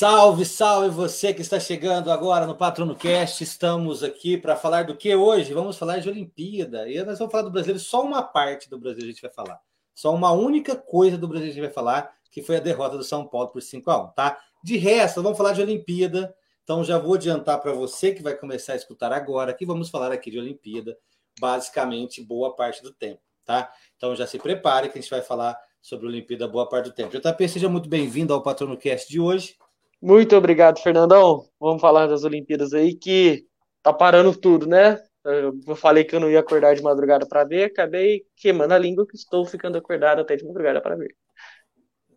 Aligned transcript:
Salve, 0.00 0.46
salve 0.46 0.88
você 0.88 1.34
que 1.34 1.42
está 1.42 1.60
chegando 1.60 2.10
agora 2.10 2.46
no 2.46 2.56
Patrono 2.56 2.96
Cast. 2.96 3.44
Estamos 3.44 4.02
aqui 4.02 4.38
para 4.38 4.56
falar 4.56 4.86
do 4.86 4.96
que 4.96 5.14
hoje? 5.14 5.52
Vamos 5.52 5.76
falar 5.76 5.98
de 5.98 6.08
Olimpíada. 6.08 6.88
E 6.88 6.96
nós 7.04 7.18
vamos 7.18 7.30
falar 7.30 7.44
do 7.44 7.50
brasileiro, 7.50 7.78
só 7.78 8.02
uma 8.02 8.22
parte 8.22 8.70
do 8.70 8.78
Brasil 8.78 9.02
a 9.02 9.06
gente 9.06 9.20
vai 9.20 9.30
falar. 9.30 9.60
Só 9.94 10.14
uma 10.14 10.32
única 10.32 10.74
coisa 10.74 11.18
do 11.18 11.28
Brasil 11.28 11.48
a 11.48 11.52
gente 11.52 11.60
vai 11.60 11.70
falar, 11.70 12.14
que 12.30 12.40
foi 12.40 12.56
a 12.56 12.60
derrota 12.60 12.96
do 12.96 13.04
São 13.04 13.26
Paulo 13.26 13.48
por 13.48 13.60
5 13.60 13.90
a 13.90 14.04
1, 14.04 14.08
tá? 14.12 14.38
De 14.64 14.78
resto, 14.78 15.22
vamos 15.22 15.36
falar 15.36 15.52
de 15.52 15.60
Olimpíada. 15.60 16.34
Então 16.64 16.82
já 16.82 16.96
vou 16.96 17.16
adiantar 17.16 17.60
para 17.60 17.72
você 17.72 18.14
que 18.14 18.22
vai 18.22 18.34
começar 18.34 18.72
a 18.72 18.76
escutar 18.76 19.12
agora 19.12 19.52
que 19.52 19.66
vamos 19.66 19.90
falar 19.90 20.12
aqui 20.12 20.30
de 20.30 20.38
Olimpíada, 20.38 20.96
basicamente 21.38 22.22
boa 22.22 22.56
parte 22.56 22.82
do 22.82 22.90
tempo, 22.90 23.20
tá? 23.44 23.70
Então 23.98 24.16
já 24.16 24.26
se 24.26 24.38
prepare 24.38 24.88
que 24.88 24.98
a 24.98 25.02
gente 25.02 25.10
vai 25.10 25.20
falar 25.20 25.58
sobre 25.82 26.06
a 26.06 26.08
Olimpíada 26.08 26.48
boa 26.48 26.66
parte 26.66 26.86
do 26.86 26.94
tempo. 26.94 27.14
JP, 27.14 27.48
seja 27.50 27.68
muito 27.68 27.86
bem-vindo 27.86 28.32
ao 28.32 28.42
Patrono 28.42 28.78
Cast 28.78 29.06
de 29.06 29.20
hoje. 29.20 29.58
Muito 30.02 30.34
obrigado, 30.34 30.80
Fernandão. 30.80 31.44
Vamos 31.60 31.80
falar 31.80 32.06
das 32.06 32.24
Olimpíadas 32.24 32.72
aí 32.72 32.94
que 32.94 33.44
tá 33.82 33.92
parando 33.92 34.34
tudo, 34.34 34.66
né? 34.66 34.98
Eu 35.22 35.76
falei 35.76 36.04
que 36.04 36.16
eu 36.16 36.20
não 36.20 36.30
ia 36.30 36.40
acordar 36.40 36.74
de 36.74 36.82
madrugada 36.82 37.26
para 37.26 37.44
ver, 37.44 37.64
acabei 37.64 38.24
queimando 38.34 38.72
a 38.72 38.78
língua 38.78 39.06
que 39.06 39.14
estou 39.14 39.44
ficando 39.44 39.76
acordado 39.76 40.20
até 40.22 40.34
de 40.34 40.44
madrugada 40.44 40.80
para 40.80 40.96
ver. 40.96 41.14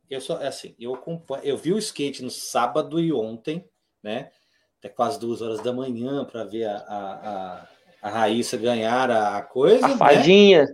Eu 0.09 0.21
só 0.21 0.39
é 0.39 0.47
assim, 0.47 0.73
eu 0.79 0.97
eu 1.43 1.57
vi 1.57 1.73
o 1.73 1.77
skate 1.77 2.23
no 2.23 2.29
sábado 2.29 2.99
e 3.01 3.11
ontem, 3.11 3.67
né? 4.01 4.31
Até 4.79 4.87
quase 4.87 5.19
duas 5.19 5.41
horas 5.41 5.61
da 5.61 5.73
manhã 5.73 6.23
para 6.23 6.45
ver 6.45 6.65
a, 6.65 6.77
a, 6.77 7.29
a, 7.29 7.67
a 8.03 8.09
Raíssa 8.09 8.55
ganhar 8.55 9.11
a, 9.11 9.41
coisa. 9.41 9.85
A 9.85 9.89
né? 9.89 9.97
fadinha. 9.97 10.65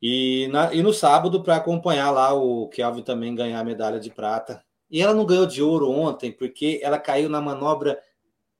E, 0.00 0.48
na, 0.48 0.72
e 0.72 0.82
no 0.82 0.94
sábado 0.94 1.42
para 1.42 1.56
acompanhar 1.56 2.10
lá 2.10 2.32
o 2.32 2.68
Kelvin 2.68 3.02
também 3.02 3.34
ganhar 3.34 3.60
a 3.60 3.64
medalha 3.64 4.00
de 4.00 4.10
prata 4.10 4.64
e 4.90 5.00
ela 5.00 5.14
não 5.14 5.24
ganhou 5.24 5.46
de 5.46 5.62
ouro 5.62 5.88
ontem 5.88 6.32
porque 6.32 6.80
ela 6.82 6.98
caiu 6.98 7.28
na 7.28 7.40
manobra, 7.40 7.98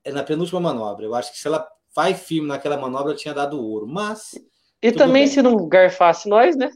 na 0.06 0.23
penúltima 0.23 0.61
manobra. 0.61 1.05
Eu 1.05 1.14
acho 1.14 1.33
que 1.33 1.39
se 1.39 1.47
ela 1.47 1.67
faz 1.92 2.22
firme 2.22 2.47
naquela 2.47 2.77
manobra, 2.77 3.14
tinha 3.14 3.34
dado 3.34 3.61
ouro. 3.61 3.87
Mas. 3.87 4.39
E 4.81 4.92
também 4.92 5.25
bem. 5.25 5.27
se 5.27 5.42
não 5.42 5.69
garfasse 5.69 6.28
nós, 6.28 6.56
né? 6.56 6.70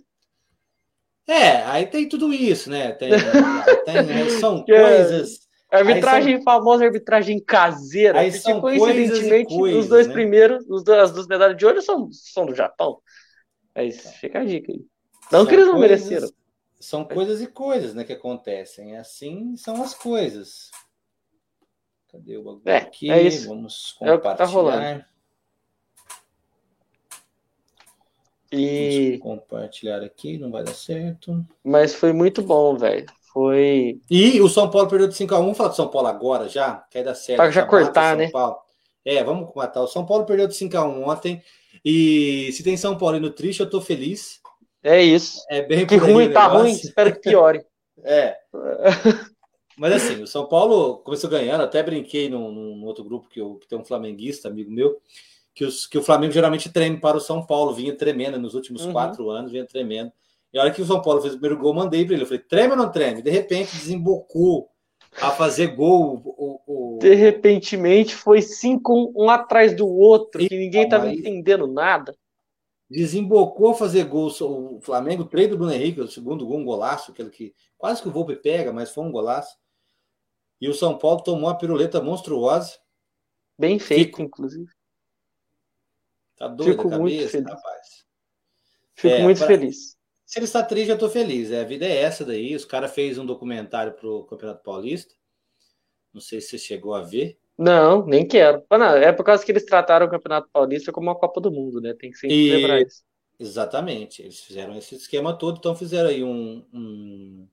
É, 1.27 1.63
aí 1.65 1.87
tem 1.87 2.09
tudo 2.09 2.33
isso, 2.35 2.69
né? 2.69 2.93
Tem, 2.93 3.11
tem 3.87 4.03
né? 4.03 4.29
são 4.41 4.65
coisas. 4.65 5.45
Arbitragem 5.71 6.37
são... 6.37 6.45
famosa, 6.45 6.85
arbitragem 6.85 7.43
caseira. 7.43 8.21
Aí 8.21 8.33
são 8.33 8.61
coincidentemente, 8.61 9.57
coisas, 9.57 9.85
os 9.85 9.89
dois 9.89 10.07
né? 10.09 10.13
primeiros, 10.13 10.69
os 10.69 10.87
as 10.89 11.13
duas 11.13 11.27
medalhas 11.27 11.57
de 11.57 11.65
ouro 11.65 11.81
são, 11.81 12.09
são 12.13 12.45
do 12.45 12.55
Japão. 12.55 12.99
Aí 13.75 13.91
fica 13.91 14.41
a 14.41 14.45
dica 14.45 14.71
aí. 14.71 14.81
Não 15.33 15.41
são 15.41 15.47
que 15.47 15.55
eles 15.55 15.67
não 15.67 15.77
coisas... 15.77 16.09
mereceram 16.09 16.44
são 16.85 17.05
coisas 17.05 17.41
e 17.41 17.47
coisas, 17.47 17.95
né, 17.95 18.05
que 18.05 18.13
acontecem. 18.13 18.97
Assim 18.97 19.57
são 19.57 19.83
as 19.83 19.95
coisas. 19.95 20.71
Cadê 22.11 22.37
o 22.37 22.45
bagulho 22.45 22.63
é, 22.67 22.77
aqui? 22.77 23.11
É 23.11 23.23
isso. 23.23 23.49
Vamos 23.49 23.93
compartilhar. 23.93 24.13
É 24.13 24.15
o 24.15 24.21
que 24.21 24.39
tá 24.39 24.45
rolando. 24.45 25.05
E... 28.53 29.19
Vamos 29.19 29.41
compartilhar 29.41 30.03
aqui, 30.03 30.39
não 30.39 30.51
vai 30.51 30.63
dar 30.63 30.75
certo. 30.75 31.45
Mas 31.65 31.95
foi 31.95 32.13
muito 32.13 32.41
bom, 32.41 32.77
velho. 32.77 33.07
Foi. 33.33 34.01
E 34.09 34.41
o 34.41 34.49
São 34.49 34.71
Paulo 34.71 34.89
perdeu 34.89 35.09
de 35.09 35.15
5x1. 35.15 35.29
Vamos 35.29 35.57
falar 35.57 35.71
do 35.71 35.75
São 35.75 35.89
Paulo 35.89 36.07
agora 36.07 36.49
já? 36.49 36.87
Quer 36.89 37.03
dar 37.03 37.17
certo. 37.17 37.39
Para 37.39 37.51
já 37.51 37.67
cortar, 37.67 38.17
né? 38.17 38.31
Paulo. 38.31 38.59
É, 39.05 39.25
vamos 39.25 39.53
matar. 39.57 39.83
O 39.83 39.89
São 39.89 40.07
Paulo 40.07 40.25
perdeu 40.25 40.47
de 40.47 40.55
5x1 40.55 41.05
ontem. 41.05 41.43
E 41.85 42.53
se 42.53 42.63
tem 42.63 42.77
São 42.77 42.97
Paulo 42.97 43.19
no 43.19 43.31
triste, 43.31 43.59
eu 43.59 43.69
tô 43.69 43.81
feliz. 43.81 44.41
É 44.85 45.03
isso. 45.03 45.43
É 45.49 45.63
bem 45.63 45.87
que 45.87 45.97
ruim, 45.97 46.31
tá 46.31 46.47
ruim, 46.47 46.73
espero 46.73 47.15
que 47.15 47.21
piore. 47.21 47.65
é. 48.05 48.37
Mas 49.79 49.95
assim, 49.95 50.23
o 50.23 50.27
São 50.27 50.47
Paulo 50.47 50.99
começou 50.99 51.31
ganhando, 51.31 51.63
até 51.63 51.83
brinquei 51.83 52.29
num, 52.29 52.53
num 52.53 52.85
outro 52.85 53.03
grupo 53.03 53.27
que, 53.29 53.41
eu, 53.41 53.55
que 53.55 53.67
tem 53.67 53.79
um 53.79 53.85
flamenguista, 53.85 54.47
amigo 54.47 54.71
meu, 54.71 55.01
que, 55.55 55.65
os, 55.65 55.87
que 55.87 55.97
o 55.97 56.03
Flamengo 56.03 56.35
geralmente 56.35 56.71
treme 56.71 57.01
para 57.01 57.17
o 57.17 57.21
São 57.21 57.45
Paulo, 57.45 57.73
vinha 57.73 57.97
tremendo 57.97 58.39
nos 58.39 58.55
últimos 58.55 58.85
uhum. 58.85 58.93
quatro 58.93 59.31
anos, 59.31 59.51
vinha 59.51 59.65
tremendo. 59.65 60.13
E 60.53 60.59
a 60.59 60.63
hora 60.63 60.71
que 60.71 60.83
o 60.83 60.87
São 60.87 61.01
Paulo 61.01 61.23
fez 61.23 61.33
o 61.33 61.39
primeiro 61.39 61.61
gol, 61.61 61.75
mandei 61.75 62.05
para 62.05 62.15
ele. 62.15 62.23
Eu 62.23 62.27
falei, 62.27 62.43
treme 62.43 62.73
ou 62.73 62.77
não 62.77 62.93
treme? 62.93 63.23
De 63.23 63.31
repente 63.31 63.75
desembocou 63.75 64.69
a 65.21 65.31
fazer 65.31 65.69
gol. 65.69 66.23
O, 66.25 66.61
o... 66.67 66.99
De 67.01 67.15
repentemente 67.15 68.15
foi 68.15 68.43
cinco 68.43 68.95
um, 68.95 69.25
um 69.25 69.31
atrás 69.31 69.75
do 69.75 69.89
outro, 69.89 70.43
e, 70.43 70.49
que 70.49 70.57
ninguém 70.57 70.85
estava 70.85 71.11
entendendo 71.11 71.67
nada 71.67 72.15
desembocou 72.95 73.75
fazer 73.75 74.05
gol 74.05 74.31
o 74.41 74.81
Flamengo, 74.81 75.25
três 75.25 75.49
do 75.49 75.57
Bruno 75.57 75.73
Henrique, 75.73 76.01
o 76.01 76.07
segundo 76.07 76.47
gol, 76.47 76.59
um 76.59 76.65
golaço, 76.65 77.11
aquele 77.11 77.29
que 77.29 77.53
quase 77.77 78.01
que 78.01 78.09
o 78.09 78.13
Volpe 78.13 78.37
pega, 78.37 78.73
mas 78.73 78.91
foi 78.91 79.03
um 79.05 79.11
golaço. 79.11 79.59
E 80.61 80.69
o 80.69 80.75
São 80.75 80.97
Paulo 80.97 81.21
tomou 81.21 81.49
uma 81.49 81.59
piruleta 81.59 82.01
monstruosa. 82.01 82.79
Bem 83.59 83.81
feito, 83.81 84.17
Fico... 84.17 84.23
inclusive. 84.23 84.71
Tá 86.37 86.47
doido 86.47 86.71
Fico 86.71 86.89
a 86.89 86.91
cabeça, 86.91 86.99
muito 87.01 87.31
feliz. 87.31 87.51
rapaz. 87.51 88.07
Fico 88.95 89.15
é, 89.15 89.23
muito 89.23 89.39
pra... 89.39 89.47
feliz. 89.49 89.97
Se 90.25 90.39
ele 90.39 90.47
está 90.47 90.63
triste, 90.63 90.91
eu 90.91 90.99
tô 90.99 91.11
feliz. 91.11 91.51
É, 91.51 91.61
a 91.61 91.65
vida 91.65 91.85
é 91.85 91.97
essa 91.97 92.25
daí. 92.25 92.55
Os 92.55 92.65
caras 92.65 92.95
fez 92.95 93.19
um 93.19 93.27
documentário 93.27 93.93
pro 93.93 94.25
Campeonato 94.25 94.63
Paulista. 94.63 95.15
Não 96.13 96.21
sei 96.21 96.41
se 96.41 96.49
você 96.51 96.59
chegou 96.59 96.95
a 96.95 97.03
ver. 97.03 97.39
Não, 97.57 98.05
nem 98.05 98.27
quero. 98.27 98.63
Não, 98.71 98.97
é 98.97 99.13
por 99.13 99.25
causa 99.25 99.45
que 99.45 99.53
eles 99.53 99.65
trataram 99.65 100.07
o 100.07 100.11
Campeonato 100.11 100.49
Paulista 100.53 100.91
como 100.91 101.09
uma 101.09 101.15
Copa 101.15 101.41
do 101.41 101.53
Mundo, 101.53 101.81
né? 101.81 101.95
Tem 101.95 102.11
que 102.11 102.19
sempre 102.19 102.37
e... 102.37 102.57
lembrar 102.57 102.81
isso. 102.81 103.03
Exatamente. 103.39 104.23
Eles 104.23 104.41
fizeram 104.41 104.77
esse 104.77 104.95
esquema 104.95 105.37
todo, 105.37 105.59
então 105.59 105.75
fizeram 105.75 106.09
aí 106.09 106.23
um, 106.23 106.65
um, 106.73 107.49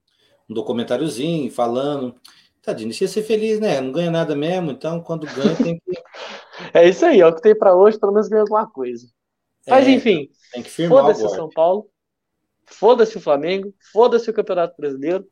um 0.50 0.54
documentáriozinho 0.54 1.52
falando. 1.52 2.16
Tadinho, 2.62 2.90
deixa 2.90 3.08
ser 3.08 3.24
feliz, 3.24 3.60
né? 3.60 3.82
Não 3.82 3.92
ganha 3.92 4.12
nada 4.12 4.36
mesmo, 4.36 4.72
então 4.72 5.02
quando 5.02 5.26
ganha 5.26 5.56
tem 5.56 5.80
que. 5.80 5.92
é 6.74 6.88
isso 6.88 7.06
aí, 7.06 7.20
é 7.20 7.26
o 7.26 7.34
que 7.34 7.42
tem 7.42 7.58
para 7.58 7.76
hoje, 7.76 8.00
pelo 8.00 8.12
menos 8.12 8.28
ganha 8.28 8.42
alguma 8.42 8.70
coisa. 8.70 9.08
Mas 9.68 9.88
é, 9.88 9.92
enfim, 9.92 10.30
tem 10.54 10.62
que 10.62 10.70
firmar 10.70 11.04
foda-se 11.04 11.24
o 11.24 11.30
São 11.30 11.50
Paulo, 11.50 11.90
foda-se 12.66 13.18
o 13.18 13.22
Flamengo, 13.22 13.74
foda-se 13.92 14.30
o 14.30 14.34
Campeonato 14.34 14.76
Brasileiro, 14.78 15.28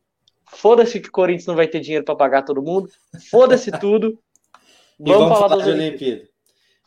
foda-se 0.47 0.99
que 0.99 1.09
o 1.09 1.11
Corinthians 1.11 1.45
não 1.45 1.55
vai 1.55 1.67
ter 1.67 1.79
dinheiro 1.79 2.03
para 2.03 2.15
pagar 2.15 2.43
todo 2.43 2.61
mundo, 2.61 2.89
foda-se 3.29 3.71
tudo. 3.79 4.19
E 4.99 5.11
vamos, 5.11 5.39
falar, 5.39 5.55
das 5.57 5.67
Olimpíadas. 5.67 6.27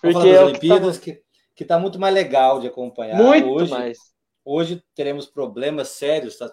Vamos 0.03 0.15
falar 0.15 0.27
das 0.27 0.35
é 0.35 0.45
Olimpíadas, 0.45 0.99
que, 0.99 1.13
tá... 1.13 1.21
que 1.55 1.65
tá 1.65 1.79
muito 1.79 1.99
mais 1.99 2.15
legal 2.15 2.61
de 2.61 2.67
acompanhar. 2.67 3.17
Muito 3.17 3.49
hoje, 3.49 3.71
mais. 3.71 3.99
Hoje 4.45 4.83
teremos 4.95 5.27
problemas 5.27 5.89
sérios, 5.89 6.37
tá? 6.37 6.51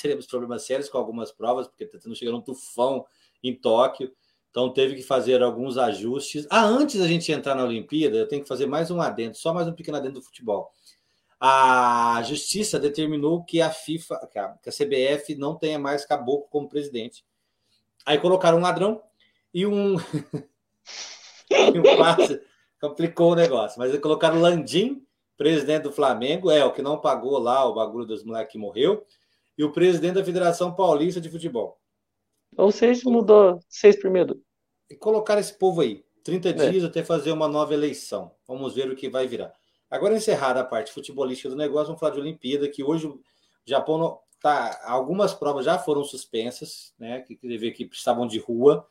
teremos 0.00 0.26
problemas 0.26 0.64
sérios 0.64 0.88
com 0.88 0.98
algumas 0.98 1.32
provas, 1.32 1.66
porque 1.66 1.84
está 1.84 1.98
chegando 2.14 2.38
um 2.38 2.42
tufão 2.42 3.04
em 3.42 3.54
Tóquio. 3.54 4.12
Então 4.50 4.72
teve 4.72 4.94
que 4.94 5.02
fazer 5.02 5.42
alguns 5.42 5.76
ajustes. 5.76 6.46
Ah, 6.48 6.64
antes 6.64 7.00
da 7.00 7.08
gente 7.08 7.32
entrar 7.32 7.56
na 7.56 7.64
Olimpíada, 7.64 8.16
eu 8.16 8.28
tenho 8.28 8.42
que 8.42 8.48
fazer 8.48 8.66
mais 8.66 8.90
um 8.90 9.00
adendo, 9.00 9.36
só 9.36 9.52
mais 9.52 9.66
um 9.66 9.72
pequeno 9.72 9.96
adendo 9.96 10.20
do 10.20 10.22
futebol. 10.22 10.70
A 11.40 12.22
justiça 12.24 12.78
determinou 12.78 13.42
que 13.42 13.60
a 13.60 13.70
FIFA, 13.70 14.28
que 14.32 14.38
a, 14.38 14.72
CBF 14.72 15.34
não 15.34 15.56
tenha 15.56 15.78
mais 15.78 16.04
caboclo 16.04 16.46
como 16.48 16.68
presidente. 16.68 17.24
Aí 18.06 18.18
colocaram 18.18 18.58
um 18.58 18.62
ladrão 18.62 19.02
e 19.52 19.66
um 19.66 19.96
o 21.50 21.96
passe 21.98 22.40
complicou 22.80 23.32
o 23.32 23.36
negócio. 23.36 23.78
Mas 23.78 23.96
colocaram 23.98 24.40
Landim, 24.40 25.04
presidente 25.36 25.84
do 25.84 25.92
Flamengo, 25.92 26.50
é 26.50 26.64
o 26.64 26.72
que 26.72 26.82
não 26.82 27.00
pagou 27.00 27.38
lá 27.38 27.64
o 27.64 27.74
bagulho 27.74 28.04
dos 28.04 28.24
moleques 28.24 28.52
que 28.52 28.58
morreu, 28.58 29.04
e 29.56 29.64
o 29.64 29.72
presidente 29.72 30.14
da 30.14 30.24
Federação 30.24 30.74
Paulista 30.74 31.20
de 31.20 31.30
Futebol. 31.30 31.78
Ou 32.56 32.70
seja, 32.70 33.08
mudou 33.08 33.58
seis 33.68 33.96
primeiro. 33.96 34.40
E 34.90 34.94
colocaram 34.94 35.40
esse 35.40 35.56
povo 35.58 35.80
aí, 35.80 36.04
30 36.22 36.48
é. 36.48 36.70
dias 36.70 36.84
até 36.84 37.02
fazer 37.02 37.32
uma 37.32 37.48
nova 37.48 37.74
eleição. 37.74 38.32
Vamos 38.46 38.74
ver 38.74 38.90
o 38.90 38.96
que 38.96 39.08
vai 39.08 39.26
virar. 39.26 39.52
Agora, 39.90 40.16
encerrada 40.16 40.60
a 40.60 40.64
parte 40.64 40.92
futebolística 40.92 41.48
do 41.48 41.56
negócio, 41.56 41.86
vamos 41.86 42.00
falar 42.00 42.14
de 42.14 42.20
Olimpíada, 42.20 42.68
que 42.68 42.82
hoje 42.82 43.06
o 43.06 43.20
Japão 43.64 44.18
tá. 44.40 44.80
Algumas 44.84 45.32
provas 45.32 45.64
já 45.64 45.78
foram 45.78 46.04
suspensas, 46.04 46.92
né? 46.98 47.20
Que, 47.20 47.36
que, 47.36 47.70
que 47.70 47.84
precisavam 47.86 48.26
de 48.26 48.38
rua 48.38 48.86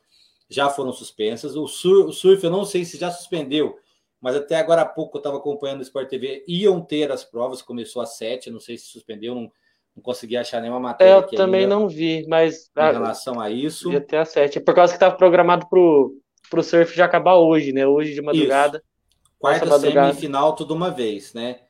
já 0.48 0.68
foram 0.68 0.92
suspensas. 0.92 1.56
O, 1.56 1.66
sur, 1.66 2.06
o 2.06 2.12
surf, 2.12 2.42
eu 2.44 2.50
não 2.50 2.64
sei 2.64 2.84
se 2.84 2.98
já 2.98 3.10
suspendeu, 3.10 3.78
mas 4.20 4.36
até 4.36 4.56
agora 4.56 4.82
há 4.82 4.86
pouco 4.86 5.16
eu 5.16 5.20
estava 5.20 5.36
acompanhando 5.36 5.80
o 5.80 5.82
Sport 5.82 6.08
TV, 6.08 6.44
iam 6.48 6.80
ter 6.80 7.10
as 7.10 7.24
provas, 7.24 7.62
começou 7.62 8.00
às 8.02 8.16
sete, 8.16 8.50
não 8.50 8.60
sei 8.60 8.78
se 8.78 8.86
suspendeu, 8.86 9.34
não, 9.34 9.50
não 9.94 10.02
consegui 10.02 10.36
achar 10.36 10.60
nenhuma 10.60 10.80
matéria. 10.80 11.12
É, 11.12 11.16
eu 11.16 11.26
também 11.26 11.66
não 11.66 11.88
vi, 11.88 12.26
mas. 12.28 12.70
Em 12.76 12.92
relação 12.92 13.40
a 13.40 13.50
isso. 13.50 13.92
Ia 13.92 13.98
até 13.98 14.18
às 14.18 14.30
sete. 14.30 14.58
É 14.58 14.60
por 14.60 14.74
causa 14.74 14.92
que 14.92 14.96
estava 14.96 15.16
programado 15.16 15.66
para 15.68 15.78
o 15.78 16.62
surf 16.62 16.94
já 16.94 17.04
acabar 17.04 17.36
hoje, 17.36 17.72
né? 17.72 17.86
Hoje 17.86 18.14
de 18.14 18.22
madrugada. 18.22 18.78
Isso. 18.78 18.94
Quarta 19.38 19.78
semifinal, 19.78 20.54
tudo 20.54 20.72
uma 20.72 20.90
vez, 20.90 21.34
né? 21.34 21.60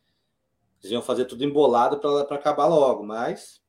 Eles 0.81 0.93
iam 0.93 1.03
fazer 1.03 1.25
tudo 1.25 1.45
embolado 1.45 1.99
para 1.99 2.37
acabar 2.37 2.67
logo, 2.67 3.03
mas 3.03 3.61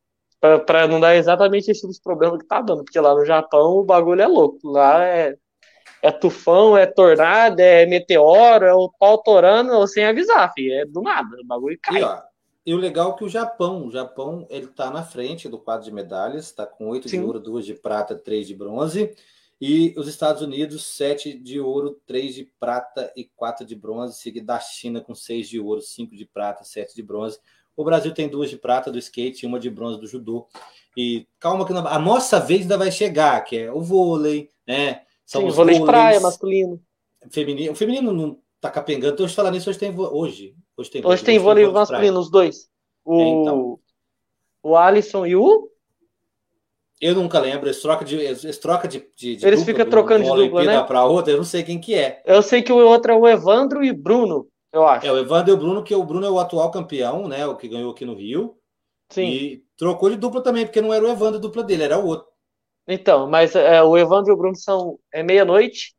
para 0.66 0.88
não 0.88 1.00
dar 1.00 1.16
exatamente 1.16 1.72
esse 1.72 1.82
tipo 1.82 2.04
problema 2.04 2.38
que 2.38 2.46
tá 2.46 2.62
dando, 2.62 2.84
porque 2.84 3.00
lá 3.00 3.14
no 3.14 3.26
Japão 3.26 3.78
o 3.78 3.84
bagulho 3.84 4.22
é 4.22 4.28
louco. 4.28 4.68
Lá 4.70 5.04
é, 5.04 5.36
é 6.02 6.12
tufão, 6.12 6.78
é 6.78 6.86
tornado, 6.86 7.60
é 7.60 7.86
meteoro, 7.86 8.66
é 8.66 8.74
o 8.74 8.90
pau 9.00 9.18
torando 9.22 9.88
sem 9.88 10.06
avisar, 10.06 10.52
filho. 10.54 10.74
É 10.74 10.86
do 10.86 11.02
nada, 11.02 11.36
o 11.42 11.46
bagulho 11.46 11.78
cai. 11.82 12.02
E, 12.02 12.04
ó, 12.04 12.22
E 12.66 12.74
o 12.74 12.78
legal 12.78 13.14
é 13.14 13.18
que 13.18 13.24
o 13.24 13.30
Japão, 13.30 13.86
o 13.88 13.92
Japão, 13.92 14.48
ele 14.50 14.66
está 14.66 14.90
na 14.90 15.04
frente 15.04 15.48
do 15.48 15.60
quadro 15.60 15.86
de 15.86 15.92
medalhas, 15.92 16.46
está 16.46 16.66
com 16.66 16.90
oito 16.90 17.08
de 17.08 17.20
ouro, 17.20 17.40
duas 17.40 17.66
de 17.66 17.76
prata, 17.76 18.16
três 18.16 18.48
de 18.48 18.56
bronze. 18.56 19.16
E 19.62 19.94
os 19.98 20.08
Estados 20.08 20.42
Unidos, 20.42 20.86
sete 20.86 21.34
de 21.34 21.60
ouro, 21.60 22.02
três 22.06 22.36
de 22.36 22.44
prata 22.60 23.12
e 23.16 23.24
quatro 23.24 23.66
de 23.66 23.76
bronze, 23.76 24.18
seguido 24.18 24.48
da 24.48 24.60
China 24.60 25.00
com 25.00 25.16
seis 25.16 25.48
de 25.48 25.60
ouro, 25.60 25.82
cinco 25.82 26.16
de 26.16 26.26
prata, 26.26 26.64
sete 26.64 26.94
de 26.94 27.02
bronze. 27.02 27.40
O 27.76 27.84
Brasil 27.84 28.14
tem 28.14 28.30
duas 28.30 28.50
de 28.50 28.58
prata 28.58 28.92
do 28.92 28.98
skate 28.98 29.46
e 29.46 29.48
uma 29.48 29.60
de 29.60 29.70
bronze 29.70 30.00
do 30.00 30.08
judô. 30.08 30.48
E 30.96 31.28
calma 31.40 31.66
que 31.66 31.74
a 31.74 32.00
nossa 32.00 32.40
vez 32.40 32.62
ainda 32.62 32.78
vai 32.78 32.92
chegar, 32.92 33.44
que 33.44 33.58
é 33.58 33.72
o 33.72 33.82
vôlei, 33.82 34.50
né? 34.66 35.02
São 35.26 35.42
Sim, 35.42 35.48
os 35.48 35.56
vôlei 35.56 35.80
de 35.80 35.86
praia, 35.86 36.20
masculino. 36.20 36.82
Feminino. 37.30 37.74
O 37.74 37.76
feminino 37.76 38.14
não 38.14 38.40
tá 38.62 38.70
capengando. 38.70 39.14
Então, 39.14 39.26
hoje 39.26 39.36
falar 39.36 39.52
nisso, 39.52 39.70
hoje 39.70 39.80
tem 39.80 39.94
hoje. 39.98 40.56
Hoje 40.78 40.92
tem, 40.92 41.06
hoje 41.06 41.24
tem 41.24 41.40
vôlei 41.40 41.68
masculino, 41.68 42.20
os 42.20 42.30
dois. 42.30 42.70
O, 43.04 43.20
é, 43.20 43.28
então. 43.28 43.80
o 44.64 44.78
Alisson 44.78 45.26
e 45.26 45.36
o. 45.36 45.70
Eu 47.02 47.14
nunca 47.14 47.40
lembro, 47.40 47.68
eles 47.68 47.82
trocam 47.82 48.08
de, 48.08 48.16
eles 48.16 48.58
trocam 48.58 48.90
de, 48.90 49.06
de, 49.16 49.36
de 49.36 49.46
Eles 49.46 49.64
ficam 49.64 49.86
trocando 49.86 50.24
de 50.24 50.30
dupla, 50.30 50.64
né? 50.64 50.82
para 50.84 51.04
outra, 51.04 51.34
eu 51.34 51.38
não 51.38 51.44
sei 51.44 51.62
quem 51.62 51.80
que 51.80 51.94
é. 51.94 52.22
Eu 52.26 52.42
sei 52.42 52.62
que 52.62 52.72
o 52.72 52.78
outro 52.78 53.12
é 53.12 53.16
o 53.16 53.28
Evandro 53.28 53.84
e 53.84 53.92
Bruno, 53.92 54.48
eu 54.76 54.88
acho. 54.88 55.08
É, 55.08 55.12
o 55.12 55.18
Evandro 55.18 55.52
e 55.52 55.54
o 55.54 55.58
Bruno, 55.58 55.84
que 55.84 55.96
o 55.96 56.04
Bruno 56.04 56.26
é 56.26 56.30
o 56.30 56.40
atual 56.40 56.70
campeão, 56.70 57.28
né? 57.28 57.46
O 57.46 57.56
que 57.56 57.68
ganhou 57.68 57.92
aqui 57.92 58.06
no 58.06 58.16
Rio. 58.16 58.58
Sim. 59.10 59.28
E 59.28 59.64
trocou 59.78 60.10
de 60.10 60.18
dupla 60.18 60.42
também, 60.42 60.66
porque 60.66 60.82
não 60.82 60.94
era 60.94 61.06
o 61.06 61.10
Evandro 61.10 61.38
a 61.38 61.42
dupla 61.42 61.64
dele, 61.64 61.84
era 61.84 61.98
o 61.98 62.06
outro. 62.06 62.28
Então, 62.88 63.28
mas 63.28 63.56
é, 63.56 63.82
o 63.82 63.98
Evandro 63.98 64.32
e 64.32 64.34
o 64.34 64.38
Bruno 64.38 64.56
são 64.56 65.00
é 65.12 65.24
meia-noite 65.24 65.96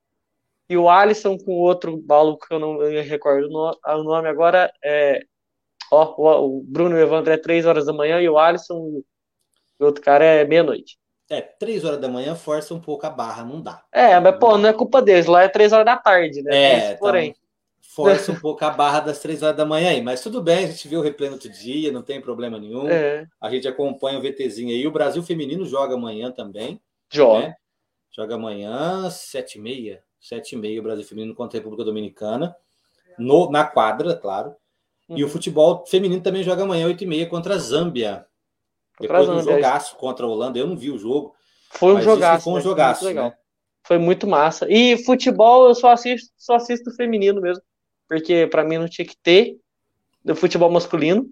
e 0.68 0.76
o 0.76 0.88
Alisson 0.88 1.36
com 1.38 1.52
outro 1.52 2.02
maluco 2.06 2.46
que 2.46 2.54
eu 2.54 2.58
não 2.58 2.78
me 2.78 3.00
recordo 3.00 3.48
o 3.48 4.02
nome 4.02 4.28
agora 4.28 4.72
é. 4.84 5.20
Ó, 5.90 6.44
o 6.44 6.62
Bruno 6.64 6.96
e 6.96 7.00
o 7.00 7.02
Evandro 7.02 7.32
é 7.32 7.36
três 7.36 7.64
horas 7.64 7.86
da 7.86 7.92
manhã 7.92 8.20
e 8.20 8.28
o 8.28 8.38
Alisson 8.38 9.02
e 9.78 9.82
o 9.82 9.86
outro 9.86 10.02
cara 10.02 10.24
é 10.24 10.44
meia-noite. 10.44 10.98
É, 11.28 11.40
três 11.40 11.84
horas 11.84 12.00
da 12.00 12.08
manhã 12.08 12.34
força 12.34 12.74
um 12.74 12.80
pouco 12.80 13.06
a 13.06 13.10
barra, 13.10 13.44
não 13.44 13.60
dá. 13.60 13.84
É, 13.92 14.18
mas 14.20 14.38
pô, 14.38 14.56
não 14.58 14.68
é 14.68 14.72
culpa 14.72 15.02
deles, 15.02 15.26
lá 15.26 15.42
é 15.42 15.48
três 15.48 15.72
horas 15.72 15.86
da 15.86 15.96
tarde, 15.96 16.42
né? 16.42 16.56
É, 16.56 16.90
Mas, 16.90 16.98
porém. 16.98 17.30
Então, 17.30 17.45
força 17.96 18.30
um 18.30 18.38
pouco 18.38 18.62
a 18.62 18.70
barra 18.70 19.00
das 19.00 19.18
três 19.18 19.42
horas 19.42 19.56
da 19.56 19.64
manhã 19.64 19.88
aí, 19.88 20.02
mas 20.02 20.20
tudo 20.20 20.42
bem, 20.42 20.66
a 20.66 20.66
gente 20.68 20.86
viu 20.86 21.00
o 21.00 21.02
replay 21.02 21.30
no 21.30 21.36
outro 21.36 21.48
dia, 21.48 21.90
não 21.90 22.02
tem 22.02 22.20
problema 22.20 22.58
nenhum. 22.58 22.86
É. 22.86 23.26
A 23.40 23.50
gente 23.50 23.66
acompanha 23.66 24.18
o 24.18 24.22
VTzinho 24.22 24.68
aí. 24.68 24.86
O 24.86 24.90
Brasil 24.90 25.22
Feminino 25.22 25.64
joga 25.64 25.94
amanhã 25.94 26.30
também. 26.30 26.78
Joga. 27.10 27.48
Né? 27.48 27.54
Joga 28.14 28.34
amanhã, 28.34 29.08
sete 29.10 29.58
e 29.58 29.60
meia. 29.60 30.02
Sete 30.20 30.52
e 30.54 30.58
meia, 30.58 30.78
o 30.78 30.82
Brasil 30.82 31.04
Feminino 31.04 31.34
contra 31.34 31.56
a 31.56 31.60
República 31.60 31.84
Dominicana. 31.84 32.54
No, 33.18 33.50
na 33.50 33.64
quadra, 33.64 34.14
claro. 34.14 34.54
Uhum. 35.08 35.16
E 35.16 35.22
o 35.22 35.26
uhum. 35.26 35.32
futebol 35.32 35.86
feminino 35.86 36.22
também 36.22 36.42
joga 36.42 36.64
amanhã, 36.64 36.86
oito 36.86 37.02
e 37.04 37.06
meia, 37.06 37.26
contra 37.26 37.54
a 37.54 37.58
Zâmbia. 37.58 38.26
Depois 39.00 39.26
do 39.26 39.40
jogaço 39.40 39.96
contra 39.96 40.26
a 40.26 40.28
Holanda. 40.28 40.58
Eu 40.58 40.66
não 40.66 40.76
vi 40.76 40.90
o 40.90 40.98
jogo. 40.98 41.34
Foi 41.70 41.94
um 41.94 42.02
jogaço. 42.02 42.44
Foi 42.44 42.52
um 42.54 42.56
né? 42.56 42.62
jogaço, 42.62 43.04
foi 43.04 43.14
né? 43.14 43.32
Foi 43.86 43.98
muito 43.98 44.26
massa. 44.26 44.66
E 44.68 45.02
futebol 45.04 45.68
eu 45.68 45.74
só 45.74 45.92
assisto, 45.92 46.30
só 46.36 46.56
assisto 46.56 46.90
feminino 46.96 47.40
mesmo 47.40 47.62
porque 48.08 48.46
para 48.46 48.64
mim 48.64 48.78
não 48.78 48.88
tinha 48.88 49.06
que 49.06 49.16
ter 49.22 49.56
do 50.24 50.34
futebol 50.34 50.70
masculino. 50.70 51.26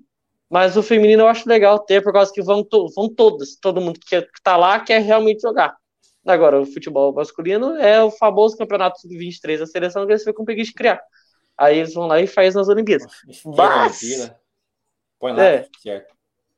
Mas 0.51 0.77
o 0.77 0.83
feminino 0.83 1.23
eu 1.23 1.29
acho 1.29 1.49
legal 1.49 1.79
ter, 1.81 2.03
por 2.03 2.13
causa 2.13 2.33
que 2.33 2.43
vão, 2.43 2.63
to 2.63 2.89
vão 2.95 3.09
todas, 3.09 3.57
todo 3.57 3.81
mundo 3.81 3.99
que, 3.99 4.23
que 4.23 4.43
tá 4.43 4.57
lá 4.57 4.79
quer 4.79 5.01
realmente 5.01 5.41
jogar. 5.41 5.75
Agora, 6.25 6.61
o 6.61 6.67
futebol 6.67 7.13
masculino 7.13 7.77
é 7.77 8.03
o 8.03 8.11
famoso 8.11 8.57
campeonato 8.57 9.01
sub-23 9.01 9.59
da 9.59 9.67
seleção 9.67 10.07
que 10.07 10.13
eles 10.13 10.25
ficam 10.25 10.45
preguiça 10.45 10.71
de 10.71 10.75
criar. 10.75 11.03
Aí 11.57 11.79
eles 11.79 11.95
vão 11.95 12.07
lá 12.07 12.21
e 12.21 12.27
fazem 12.27 12.59
nas 12.59 12.69
Olimpíadas. 12.69 13.07
Mas... 13.45 14.33
Põe 15.19 15.33
lá, 15.33 15.45
é. 15.45 15.69
certo. 15.81 16.15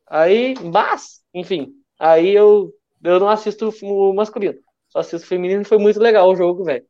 Aí, 0.06 0.54
mas, 0.62 1.22
enfim, 1.34 1.72
aí 1.98 2.34
eu, 2.34 2.72
eu 3.02 3.18
não 3.18 3.28
assisto 3.28 3.72
o 3.82 4.12
masculino. 4.12 4.58
Só 4.88 5.00
assisto 5.00 5.24
o 5.24 5.28
feminino 5.28 5.62
e 5.62 5.64
foi 5.64 5.78
muito 5.78 6.00
legal 6.00 6.30
o 6.30 6.36
jogo, 6.36 6.64
velho. 6.64 6.84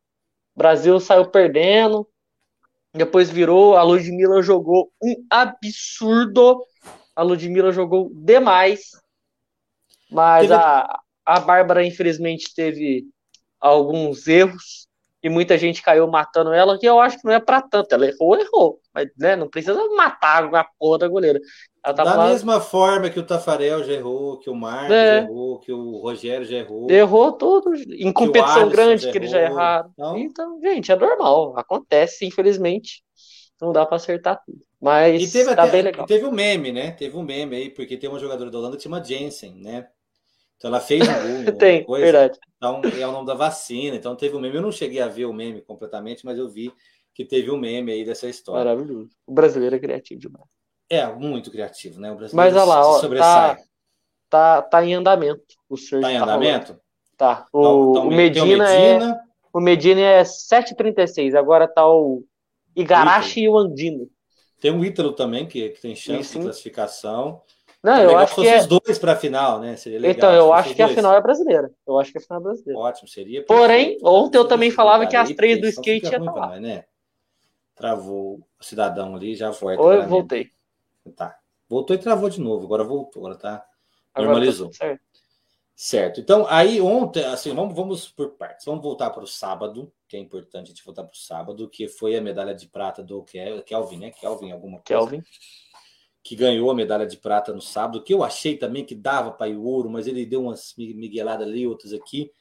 Brasil 0.55 0.99
saiu 1.01 1.27
perdendo, 1.31 2.09
depois 2.97 3.31
virou, 3.31 3.77
a 3.77 3.83
Ludmilla 3.83 4.43
jogou 4.43 4.91
um 5.03 5.15
absurdo. 5.31 6.65
A 7.15 7.23
Ludmilla 7.23 7.73
jogou 7.73 8.11
demais. 8.15 8.91
Mas 10.11 10.51
a, 10.51 11.01
a 11.25 11.41
Bárbara, 11.41 11.85
infelizmente, 11.85 12.55
teve 12.55 13.05
alguns 13.61 14.27
erros. 14.27 14.86
E 15.27 15.29
muita 15.29 15.59
gente 15.59 15.83
caiu 15.83 16.07
matando 16.07 16.53
ela, 16.53 16.79
que 16.79 16.87
eu 16.87 17.01
acho 17.01 17.19
que 17.19 17.25
não 17.25 17.33
é 17.33 17.41
para 17.41 17.61
tanto. 17.61 17.93
Ela 17.93 18.07
errou, 18.07 18.39
errou. 18.39 18.81
Mas 18.95 19.09
né, 19.19 19.35
não 19.35 19.49
precisa 19.49 19.75
matar 19.97 20.45
a 20.55 20.65
porra 20.79 20.99
da 20.99 21.09
goleira. 21.09 21.41
Tá 21.83 21.91
da 21.91 22.29
mesma 22.29 22.61
forma 22.61 23.11
que 23.11 23.19
o 23.19 23.27
Tafarel 23.27 23.83
já 23.83 23.93
errou, 23.93 24.39
que 24.39 24.49
o 24.49 24.55
Marcos 24.55 24.93
é. 24.93 25.19
errou, 25.19 25.59
que 25.59 25.73
o 25.73 25.97
Rogério 25.99 26.47
já 26.47 26.59
errou. 26.59 26.89
Errou 26.89 27.33
tudo. 27.33 27.75
Em 27.75 28.13
competição 28.13 28.69
grande 28.69 29.11
que 29.11 29.19
eles 29.19 29.33
já 29.33 29.43
erraram. 29.43 29.91
Então... 29.95 30.17
então, 30.17 30.61
gente, 30.61 30.93
é 30.93 30.97
normal. 30.97 31.59
Acontece, 31.59 32.25
infelizmente. 32.25 33.03
Não 33.61 33.73
dá 33.73 33.85
para 33.85 33.97
acertar 33.97 34.41
tudo. 34.47 34.61
Mas 34.81 35.21
e 35.21 35.33
teve 35.33 35.57
tá 35.57 35.65
até, 35.65 35.73
bem 35.73 35.83
legal. 35.83 36.07
Teve 36.07 36.25
um 36.25 36.31
meme, 36.31 36.71
né? 36.71 36.93
Teve 36.93 37.17
um 37.17 37.23
meme 37.25 37.57
aí, 37.57 37.71
porque 37.71 37.97
tem 37.97 38.09
uma 38.09 38.21
jogadora 38.21 38.49
da 38.49 38.59
Holanda 38.59 38.77
que 38.77 38.85
chama 38.85 39.03
Jensen, 39.03 39.57
né? 39.57 39.89
Então 40.57 40.69
ela 40.69 40.81
fez 40.81 41.03
um 41.03 41.45
gol. 41.45 41.53
tem, 41.59 41.85
coisa, 41.85 42.05
verdade. 42.05 42.39
Então 42.57 42.81
é 42.85 43.07
o 43.07 43.13
nome 43.13 43.27
da 43.27 43.35
vacina. 43.35 43.97
Então 43.97 44.17
teve 44.17 44.37
um 44.37 44.41
meme. 44.41 44.57
Eu 44.57 44.63
não 44.63 44.73
cheguei 44.73 45.01
a 45.01 45.09
ver 45.09 45.27
o 45.27 45.33
meme 45.33 45.61
completamente, 45.61 46.25
mas 46.25 46.39
eu 46.39 46.49
vi 46.49 46.73
que 47.15 47.25
teve 47.25 47.51
um 47.51 47.57
meme 47.57 47.93
aí 47.93 48.05
dessa 48.05 48.29
história. 48.29 48.65
Maravilhoso. 48.65 49.11
O 49.27 49.33
brasileiro 49.33 49.77
é 49.77 49.79
criativo 49.79 50.21
demais. 50.21 50.45
É, 50.89 51.07
muito 51.07 51.51
criativo, 51.51 52.01
né? 52.01 52.13
O 52.13 52.17
brasileiro 52.17 52.55
Mas 52.55 52.63
olha 52.63 52.75
lá, 52.75 52.87
ó, 52.87 52.99
sobressai. 53.01 53.57
Tá, 53.57 53.63
tá, 54.31 54.63
tá 54.63 54.85
em 54.85 54.95
andamento. 54.95 55.55
O 55.69 55.77
Sr. 55.77 56.01
Tá 56.01 56.13
em 56.13 56.17
andamento? 56.17 56.81
Tá. 57.17 57.47
O, 57.53 57.61
então, 57.61 57.91
então, 57.91 58.09
o, 58.09 58.11
Medina 58.11 58.45
o, 58.45 58.49
Medina 58.49 58.71
é. 58.73 59.21
O 59.53 59.61
Medina 59.61 60.01
é 60.01 60.23
7,36. 60.23 61.35
Agora 61.35 61.67
tá 61.67 61.89
o 61.89 62.23
Igarashi 62.75 63.43
e 63.43 63.49
o 63.49 63.57
Andino. 63.57 64.09
Tem 64.61 64.71
o 64.71 64.85
Ítalo 64.85 65.13
também, 65.13 65.47
que, 65.47 65.71
que 65.71 65.81
tem 65.81 65.95
chance 65.95 66.31
Sim. 66.31 66.39
de 66.39 66.45
classificação. 66.45 67.43
Não, 67.87 68.01
eu 68.01 68.19
acho 68.19 68.35
que 68.35 68.49
é... 68.49 68.59
os 68.59 68.67
dois 68.67 68.99
para 68.99 69.13
a 69.13 69.17
final, 69.17 69.61
né? 69.61 69.77
Seria 69.77 70.01
legal. 70.01 70.17
Então, 70.17 70.33
eu 70.33 70.53
acho 70.53 70.71
que 70.71 70.83
dois. 70.83 70.91
a 70.91 70.95
final 70.97 71.15
é 71.15 71.21
brasileira. 71.21 71.71
Eu 71.87 72.01
acho 72.01 72.11
que 72.11 72.19
a 72.19 72.21
final 72.21 72.41
é 72.41 72.43
brasileira. 72.43 72.81
Ótimo, 72.81 73.07
seria. 73.07 73.45
Porém, 73.45 73.97
ontem 74.03 74.39
eu 74.39 74.49
também 74.49 74.73
falava 74.73 75.07
que 75.07 75.15
as 75.15 75.31
três 75.31 75.61
do 75.61 75.69
skate 75.69 76.07
ia 76.07 76.19
estar 76.19 76.61
né? 76.61 76.85
Travou 77.77 78.41
o 78.59 78.65
cidadão 78.65 79.15
ali, 79.15 79.37
já. 79.37 79.53
Ou 79.79 79.93
eu 79.93 80.09
voltei. 80.09 80.51
Tá. 81.15 81.39
Voltou 81.69 81.95
e 81.95 81.99
travou 82.01 82.29
de 82.29 82.41
novo. 82.41 82.65
Agora 82.65 82.83
voltou, 82.83 83.25
agora 83.25 83.39
tá. 83.39 83.65
Normalizou. 84.17 84.73
Agora 84.75 84.79
tá 84.79 84.87
certo. 84.87 85.01
certo. 85.77 86.21
Então, 86.21 86.45
aí 86.49 86.81
ontem, 86.81 87.25
assim, 87.25 87.55
vamos, 87.55 87.73
vamos 87.77 88.09
por 88.09 88.31
partes. 88.31 88.67
Vamos 88.67 88.83
voltar 88.83 89.11
para 89.11 89.23
o 89.23 89.29
sábado 89.29 89.93
que 90.09 90.17
é 90.17 90.21
importante 90.21 90.67
a 90.67 90.69
gente 90.69 90.85
voltar 90.85 91.03
para 91.03 91.13
o 91.13 91.17
sábado, 91.17 91.69
que 91.69 91.89
foi 91.89 92.17
a 92.17 92.21
medalha 92.21 92.55
de 92.55 92.69
prata 92.69 93.03
do 93.03 93.25
Kelvin, 93.65 93.99
né? 93.99 94.11
Kelvin, 94.11 94.53
alguma 94.53 94.79
coisa. 94.79 94.87
Kelvin. 94.87 95.23
Que 96.27 96.35
ganhou 96.35 96.69
a 96.71 96.75
medalha 96.75 97.07
de 97.07 97.17
prata 97.17 97.53
no 97.53 97.61
sábado, 97.61 98.03
que 98.03 98.13
eu 98.13 98.25
achei 98.25 98.57
também 98.57 98.85
que 98.85 98.97
dava 98.97 99.31
para 99.31 99.49
ir 99.49 99.57
ouro, 99.57 99.89
mas 99.89 100.09
ele 100.09 100.27
deu 100.27 100.43
umas 100.43 100.75
migueladas 100.77 101.47
ali, 101.47 101.67
outras 101.67 101.93
aqui. 101.93 102.33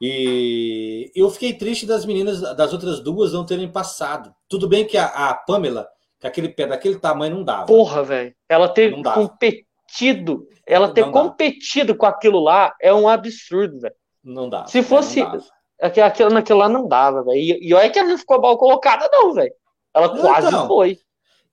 E 0.00 1.12
eu 1.14 1.30
fiquei 1.30 1.52
triste 1.52 1.86
das 1.86 2.04
meninas, 2.04 2.40
das 2.40 2.72
outras 2.72 2.98
duas, 3.00 3.32
não 3.32 3.46
terem 3.46 3.70
passado. 3.70 4.34
Tudo 4.48 4.66
bem 4.66 4.84
que 4.84 4.96
a, 4.96 5.04
a 5.04 5.34
Pamela, 5.34 5.86
com 6.20 6.26
aquele 6.26 6.48
pé 6.48 6.66
daquele 6.66 6.98
tamanho, 6.98 7.36
não 7.36 7.44
dava. 7.44 7.66
Porra, 7.66 8.02
velho. 8.02 8.34
Ela 8.48 8.68
ter 8.68 9.00
competido, 9.00 10.48
ela 10.66 10.92
ter 10.92 11.08
competido 11.10 11.94
com 11.94 12.06
aquilo 12.06 12.40
lá 12.40 12.74
é 12.80 12.92
um 12.92 13.08
absurdo, 13.08 13.78
velho. 13.78 13.94
Não 14.24 14.48
dá. 14.48 14.66
Se 14.66 14.82
fosse. 14.82 15.20
Não 15.20 15.38
Aquilo, 15.80 16.30
naquilo 16.30 16.58
lá 16.58 16.68
não 16.68 16.86
dava, 16.86 17.22
velho. 17.22 17.38
E, 17.38 17.68
e 17.68 17.72
olha 17.72 17.88
que 17.88 17.98
ela 17.98 18.08
não 18.08 18.18
ficou 18.18 18.40
mal 18.40 18.58
colocada, 18.58 19.08
não, 19.10 19.32
velho. 19.32 19.52
Ela 19.94 20.08
não, 20.08 20.20
quase 20.20 20.48
então, 20.48 20.66
foi. 20.66 20.98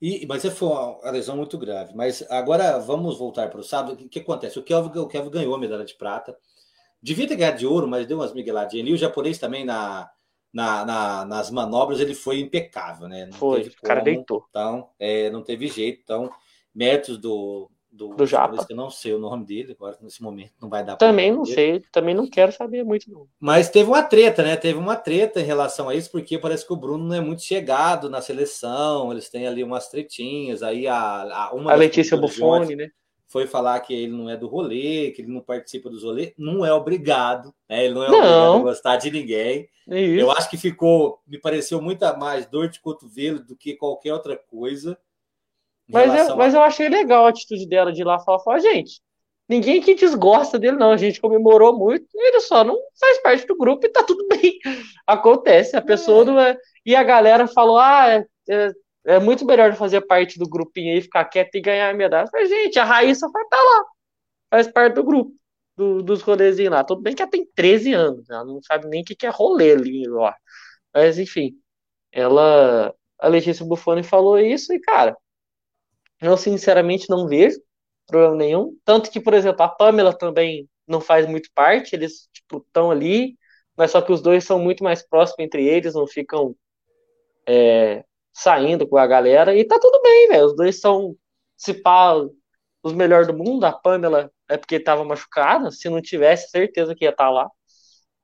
E, 0.01 0.25
mas 0.27 0.45
é, 0.45 0.51
foi 0.51 0.69
uma 0.69 1.11
lesão 1.11 1.35
muito 1.35 1.57
grave. 1.57 1.93
Mas 1.95 2.23
agora 2.29 2.77
vamos 2.77 3.17
voltar 3.17 3.49
para 3.49 3.59
o 3.59 3.63
sábado. 3.63 3.93
O 3.93 3.97
que, 3.97 4.09
que, 4.09 4.19
acontece? 4.19 4.59
O 4.59 4.63
Kelvin, 4.63 4.99
o 4.99 5.07
Kelvin 5.07 5.31
ganhou 5.31 5.55
a 5.55 5.59
medalha 5.59 5.85
de 5.85 5.95
prata. 5.95 6.37
Devia 7.01 7.27
ter 7.27 7.35
ganhado 7.35 7.57
de 7.57 7.65
ouro, 7.65 7.87
mas 7.87 8.05
deu 8.05 8.17
umas 8.17 8.33
migueladinhas. 8.33 8.87
E 8.87 8.93
o 8.93 8.97
japonês 8.97 9.37
também 9.37 9.65
na, 9.65 10.09
na, 10.53 10.85
na, 10.85 11.25
nas 11.25 11.49
manobras 11.49 11.99
ele 11.99 12.13
foi 12.13 12.39
impecável, 12.39 13.07
né? 13.07 13.25
Não 13.25 13.33
foi, 13.33 13.61
o 13.61 13.81
cara 13.81 14.01
deitou. 14.01 14.45
Então, 14.49 14.89
é, 14.99 15.29
não 15.29 15.43
teve 15.43 15.67
jeito. 15.67 16.01
Então, 16.03 16.31
métodos 16.73 17.17
do, 17.19 17.71
do, 17.97 18.09
do 18.09 18.25
Japa. 18.25 18.65
Que 18.65 18.73
eu 18.73 18.77
não 18.77 18.89
sei 18.89 19.13
o 19.13 19.19
nome 19.19 19.43
dele 19.43 19.75
agora 19.77 19.97
nesse 20.01 20.21
momento, 20.21 20.53
não 20.61 20.69
vai 20.69 20.85
dar 20.85 20.95
Também 20.95 21.31
não 21.31 21.43
sei, 21.43 21.81
também 21.91 22.13
não 22.13 22.29
quero 22.29 22.51
saber 22.51 22.83
muito 22.83 23.11
não. 23.11 23.27
Mas 23.39 23.69
teve 23.69 23.89
uma 23.89 24.03
treta, 24.03 24.43
né? 24.43 24.55
Teve 24.55 24.77
uma 24.77 24.95
treta 24.95 25.41
em 25.41 25.43
relação 25.43 25.89
a 25.89 25.95
isso, 25.95 26.11
porque 26.11 26.37
parece 26.37 26.65
que 26.65 26.71
o 26.71 26.77
Bruno 26.77 27.03
não 27.03 27.15
é 27.15 27.19
muito 27.19 27.41
chegado 27.41 28.09
na 28.09 28.21
seleção, 28.21 29.11
eles 29.11 29.29
têm 29.29 29.47
ali 29.47 29.63
umas 29.63 29.89
tretinhas, 29.89 30.61
aí 30.61 30.87
a, 30.87 30.97
a 30.97 31.53
uma 31.53 31.73
a 31.73 31.75
Letícia 31.75 32.15
Buffoni, 32.15 32.75
né? 32.75 32.89
Foi 33.29 33.45
falar 33.45 33.77
que 33.81 33.93
ele 33.93 34.13
não 34.13 34.29
é 34.29 34.37
do 34.37 34.47
rolê, 34.47 35.11
que 35.11 35.21
ele 35.21 35.33
não 35.33 35.41
participa 35.41 35.89
dos 35.89 36.03
rolês, 36.03 36.31
não 36.37 36.65
é 36.65 36.71
obrigado, 36.71 37.53
né? 37.69 37.83
Ele 37.83 37.93
não 37.93 38.03
é 38.03 38.09
não. 38.09 38.17
obrigado 38.17 38.55
a 38.55 38.59
gostar 38.59 38.95
de 38.97 39.11
ninguém. 39.11 39.67
É 39.89 39.99
eu 39.99 40.31
acho 40.31 40.49
que 40.49 40.57
ficou, 40.57 41.19
me 41.27 41.39
pareceu 41.39 41.81
muito 41.81 42.05
mais 42.17 42.45
dor 42.45 42.69
de 42.69 42.79
cotovelo 42.79 43.43
do 43.43 43.55
que 43.55 43.75
qualquer 43.75 44.13
outra 44.13 44.37
coisa. 44.37 44.97
Mas, 45.89 46.27
eu, 46.27 46.35
mas 46.35 46.53
eu 46.53 46.61
achei 46.61 46.89
legal 46.89 47.25
a 47.25 47.29
atitude 47.29 47.67
dela 47.67 47.93
de 47.93 48.01
ir 48.01 48.05
lá 48.05 48.19
falar, 48.19 48.39
falar, 48.39 48.59
gente, 48.59 49.01
ninguém 49.47 49.81
que 49.81 49.95
desgosta 49.95 50.59
dele, 50.59 50.77
não. 50.77 50.91
A 50.91 50.97
gente 50.97 51.21
comemorou 51.21 51.77
muito, 51.77 52.05
ele 52.13 52.41
só 52.41 52.63
não 52.63 52.77
faz 52.99 53.21
parte 53.21 53.47
do 53.47 53.57
grupo 53.57 53.85
e 53.85 53.89
tá 53.89 54.03
tudo 54.03 54.27
bem. 54.29 54.59
Acontece, 55.05 55.75
a 55.75 55.81
pessoa 55.81 56.23
é. 56.23 56.25
não 56.25 56.39
é. 56.39 56.57
E 56.85 56.95
a 56.95 57.03
galera 57.03 57.47
falou: 57.47 57.77
ah, 57.77 58.09
é, 58.09 58.25
é, 58.49 58.71
é, 59.05 59.19
muito 59.19 59.45
melhor 59.45 59.73
fazer 59.75 60.01
parte 60.01 60.37
do 60.37 60.49
grupinho 60.49 60.93
aí, 60.93 61.01
ficar 61.01 61.25
quieto 61.25 61.55
e 61.55 61.61
ganhar 61.61 61.89
a 61.89 61.93
medalha. 61.93 62.29
Mas, 62.33 62.49
gente, 62.49 62.77
a 62.79 62.83
Raíssa 62.83 63.29
vai 63.31 63.43
estar 63.43 63.57
tá 63.57 63.63
lá, 63.63 63.85
faz 64.51 64.67
parte 64.67 64.95
do 64.95 65.03
grupo. 65.03 65.31
Do, 65.77 66.01
dos 66.01 66.23
rolezinhos 66.23 66.71
lá. 66.71 66.83
Tudo 66.83 67.03
bem 67.03 67.13
que 67.13 67.21
ela 67.21 67.29
tem 67.29 67.47
13 67.53 67.93
anos, 67.93 68.27
ela 68.31 68.43
não 68.43 68.59
sabe 68.63 68.87
nem 68.87 69.03
o 69.03 69.05
que, 69.05 69.15
que 69.15 69.27
é 69.27 69.29
rolê 69.29 69.73
ali 69.73 70.07
lá. 70.07 70.35
Mas, 70.93 71.19
enfim, 71.19 71.53
ela. 72.11 72.93
A 73.19 73.27
Letícia 73.27 73.65
Buffoni 73.65 74.03
falou 74.03 74.39
isso 74.39 74.73
e, 74.73 74.79
cara, 74.79 75.15
eu 76.21 76.37
sinceramente 76.37 77.09
não 77.09 77.27
vejo 77.27 77.59
problema 78.07 78.35
nenhum. 78.35 78.77
Tanto 78.85 79.11
que, 79.11 79.19
por 79.19 79.33
exemplo, 79.33 79.61
a 79.63 79.69
Pamela 79.69 80.17
também 80.17 80.69
não 80.87 81.01
faz 81.01 81.27
muito 81.27 81.49
parte, 81.53 81.95
eles 81.95 82.29
estão 82.33 82.61
tipo, 82.61 82.91
ali, 82.91 83.37
mas 83.75 83.91
só 83.91 84.01
que 84.01 84.11
os 84.11 84.21
dois 84.21 84.43
são 84.45 84.59
muito 84.59 84.83
mais 84.83 85.05
próximos 85.07 85.39
entre 85.39 85.65
eles, 85.67 85.93
não 85.93 86.07
ficam 86.07 86.55
é, 87.47 88.03
saindo 88.33 88.87
com 88.87 88.97
a 88.97 89.07
galera, 89.07 89.55
e 89.55 89.65
tá 89.65 89.79
tudo 89.79 90.01
bem, 90.01 90.29
velho. 90.29 90.45
Os 90.45 90.55
dois 90.55 90.79
são, 90.79 91.15
se 91.57 91.73
pá, 91.73 92.13
os 92.83 92.93
melhores 92.93 93.27
do 93.27 93.33
mundo. 93.37 93.65
A 93.65 93.73
Pamela 93.73 94.31
é 94.49 94.57
porque 94.57 94.75
estava 94.75 95.03
machucada, 95.03 95.71
se 95.71 95.89
não 95.89 96.01
tivesse, 96.01 96.49
certeza 96.49 96.95
que 96.95 97.05
ia 97.05 97.11
estar 97.11 97.25
tá 97.25 97.29
lá. 97.29 97.49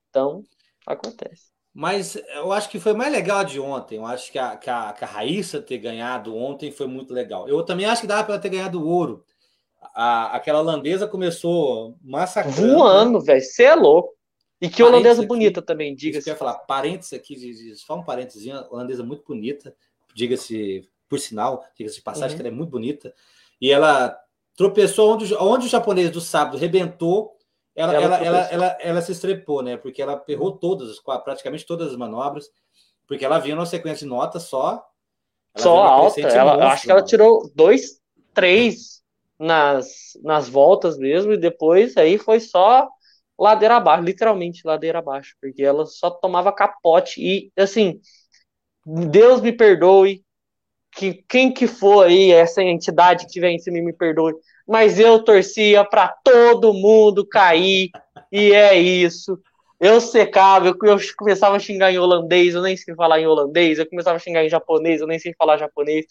Então, 0.09 0.43
acontece. 0.87 1.52
Mas 1.73 2.15
eu 2.35 2.51
acho 2.51 2.69
que 2.69 2.79
foi 2.79 2.93
mais 2.93 3.11
legal 3.11 3.43
de 3.43 3.59
ontem. 3.59 3.95
Eu 3.95 4.05
acho 4.05 4.31
que 4.31 4.37
a, 4.37 4.55
que 4.55 4.69
a, 4.69 4.93
que 4.93 5.03
a 5.03 5.07
Raíssa 5.07 5.59
ter 5.59 5.79
ganhado 5.79 6.35
ontem 6.35 6.71
foi 6.71 6.85
muito 6.85 7.13
legal. 7.13 7.47
Eu 7.49 7.63
também 7.63 7.85
acho 7.85 8.01
que 8.01 8.07
dava 8.07 8.23
para 8.23 8.35
ela 8.35 8.41
ter 8.41 8.49
ganhado 8.49 8.87
ouro. 8.87 9.25
A, 9.95 10.35
aquela 10.35 10.59
holandesa 10.59 11.07
começou 11.07 11.97
massacrando. 12.03 12.75
Voando, 12.75 13.19
velho. 13.19 13.41
Você 13.41 13.63
é 13.63 13.75
louco. 13.75 14.13
E 14.61 14.69
que 14.69 14.81
holandesa 14.83 15.21
aqui, 15.21 15.27
bonita 15.27 15.61
também, 15.61 15.93
diga-se. 15.93 16.29
Eu 16.29 16.33
ia 16.35 16.37
falar, 16.37 16.53
parênteses 16.59 17.11
aqui, 17.11 17.35
só 17.75 17.97
um 17.97 18.03
parênteses, 18.03 18.47
holandesa 18.69 19.03
muito 19.03 19.21
bonita, 19.27 19.75
diga-se 20.15 20.87
por 21.09 21.19
sinal, 21.19 21.65
diga-se 21.75 21.97
de 21.97 22.01
passagem, 22.01 22.29
uhum. 22.29 22.35
que 22.37 22.47
ela 22.47 22.55
é 22.55 22.57
muito 22.57 22.69
bonita. 22.69 23.13
E 23.59 23.69
ela 23.71 24.17
tropeçou 24.55 25.15
onde, 25.15 25.35
onde 25.35 25.65
o 25.65 25.69
japonês 25.69 26.09
do 26.11 26.21
sábado 26.21 26.57
rebentou, 26.57 27.32
ela, 27.75 27.93
ela, 27.93 28.17
ela, 28.17 28.39
ela, 28.51 28.77
ela, 28.79 29.01
se 29.01 29.11
estrepou, 29.11 29.61
né? 29.63 29.77
Porque 29.77 30.01
ela 30.01 30.23
errou 30.27 30.57
todas, 30.57 30.99
praticamente 31.23 31.65
todas 31.65 31.91
as 31.91 31.97
manobras, 31.97 32.49
porque 33.07 33.25
ela 33.25 33.39
vinha 33.39 33.55
numa 33.55 33.65
sequência 33.65 34.05
de 34.05 34.11
notas 34.11 34.43
só. 34.43 34.85
Só 35.57 35.77
alta. 35.81 36.21
Ela, 36.21 36.53
monstro, 36.53 36.67
acho 36.67 36.83
que 36.83 36.91
ela 36.91 37.03
tirou 37.03 37.51
dois, 37.55 37.99
três 38.33 39.01
nas, 39.39 40.17
nas 40.23 40.47
voltas 40.47 40.97
mesmo, 40.97 41.33
e 41.33 41.37
depois 41.37 41.97
aí 41.97 42.17
foi 42.17 42.39
só 42.39 42.87
ladeira 43.37 43.77
abaixo, 43.77 44.03
literalmente 44.03 44.61
ladeira 44.65 44.99
abaixo, 44.99 45.35
porque 45.41 45.63
ela 45.63 45.85
só 45.85 46.09
tomava 46.09 46.53
capote 46.53 47.21
e 47.21 47.51
assim, 47.57 47.99
Deus 48.85 49.41
me 49.41 49.51
perdoe, 49.51 50.23
que 50.91 51.23
quem 51.27 51.51
que 51.51 51.67
for 51.67 52.05
aí, 52.05 52.31
essa 52.31 52.61
entidade 52.61 53.25
que 53.25 53.31
tiver 53.31 53.49
em 53.49 53.59
cima 53.59 53.81
me 53.81 53.93
perdoe, 53.93 54.33
mas 54.67 54.99
eu 54.99 55.23
torcia 55.23 55.83
para 55.83 56.07
todo 56.23 56.73
mundo 56.73 57.27
cair, 57.27 57.89
e 58.31 58.51
é 58.51 58.77
isso. 58.77 59.39
Eu 59.79 59.99
secava, 59.99 60.67
eu, 60.67 60.77
eu 60.83 60.97
começava 61.17 61.55
a 61.55 61.59
xingar 61.59 61.91
em 61.91 61.99
holandês, 61.99 62.55
eu 62.55 62.61
nem 62.61 62.77
sei 62.77 62.95
falar 62.95 63.19
em 63.19 63.27
holandês, 63.27 63.79
eu 63.79 63.89
começava 63.89 64.15
a 64.15 64.19
xingar 64.19 64.45
em 64.45 64.49
japonês, 64.49 65.01
eu 65.01 65.07
nem 65.07 65.19
sei 65.19 65.33
falar 65.37 65.57
japonês, 65.57 66.05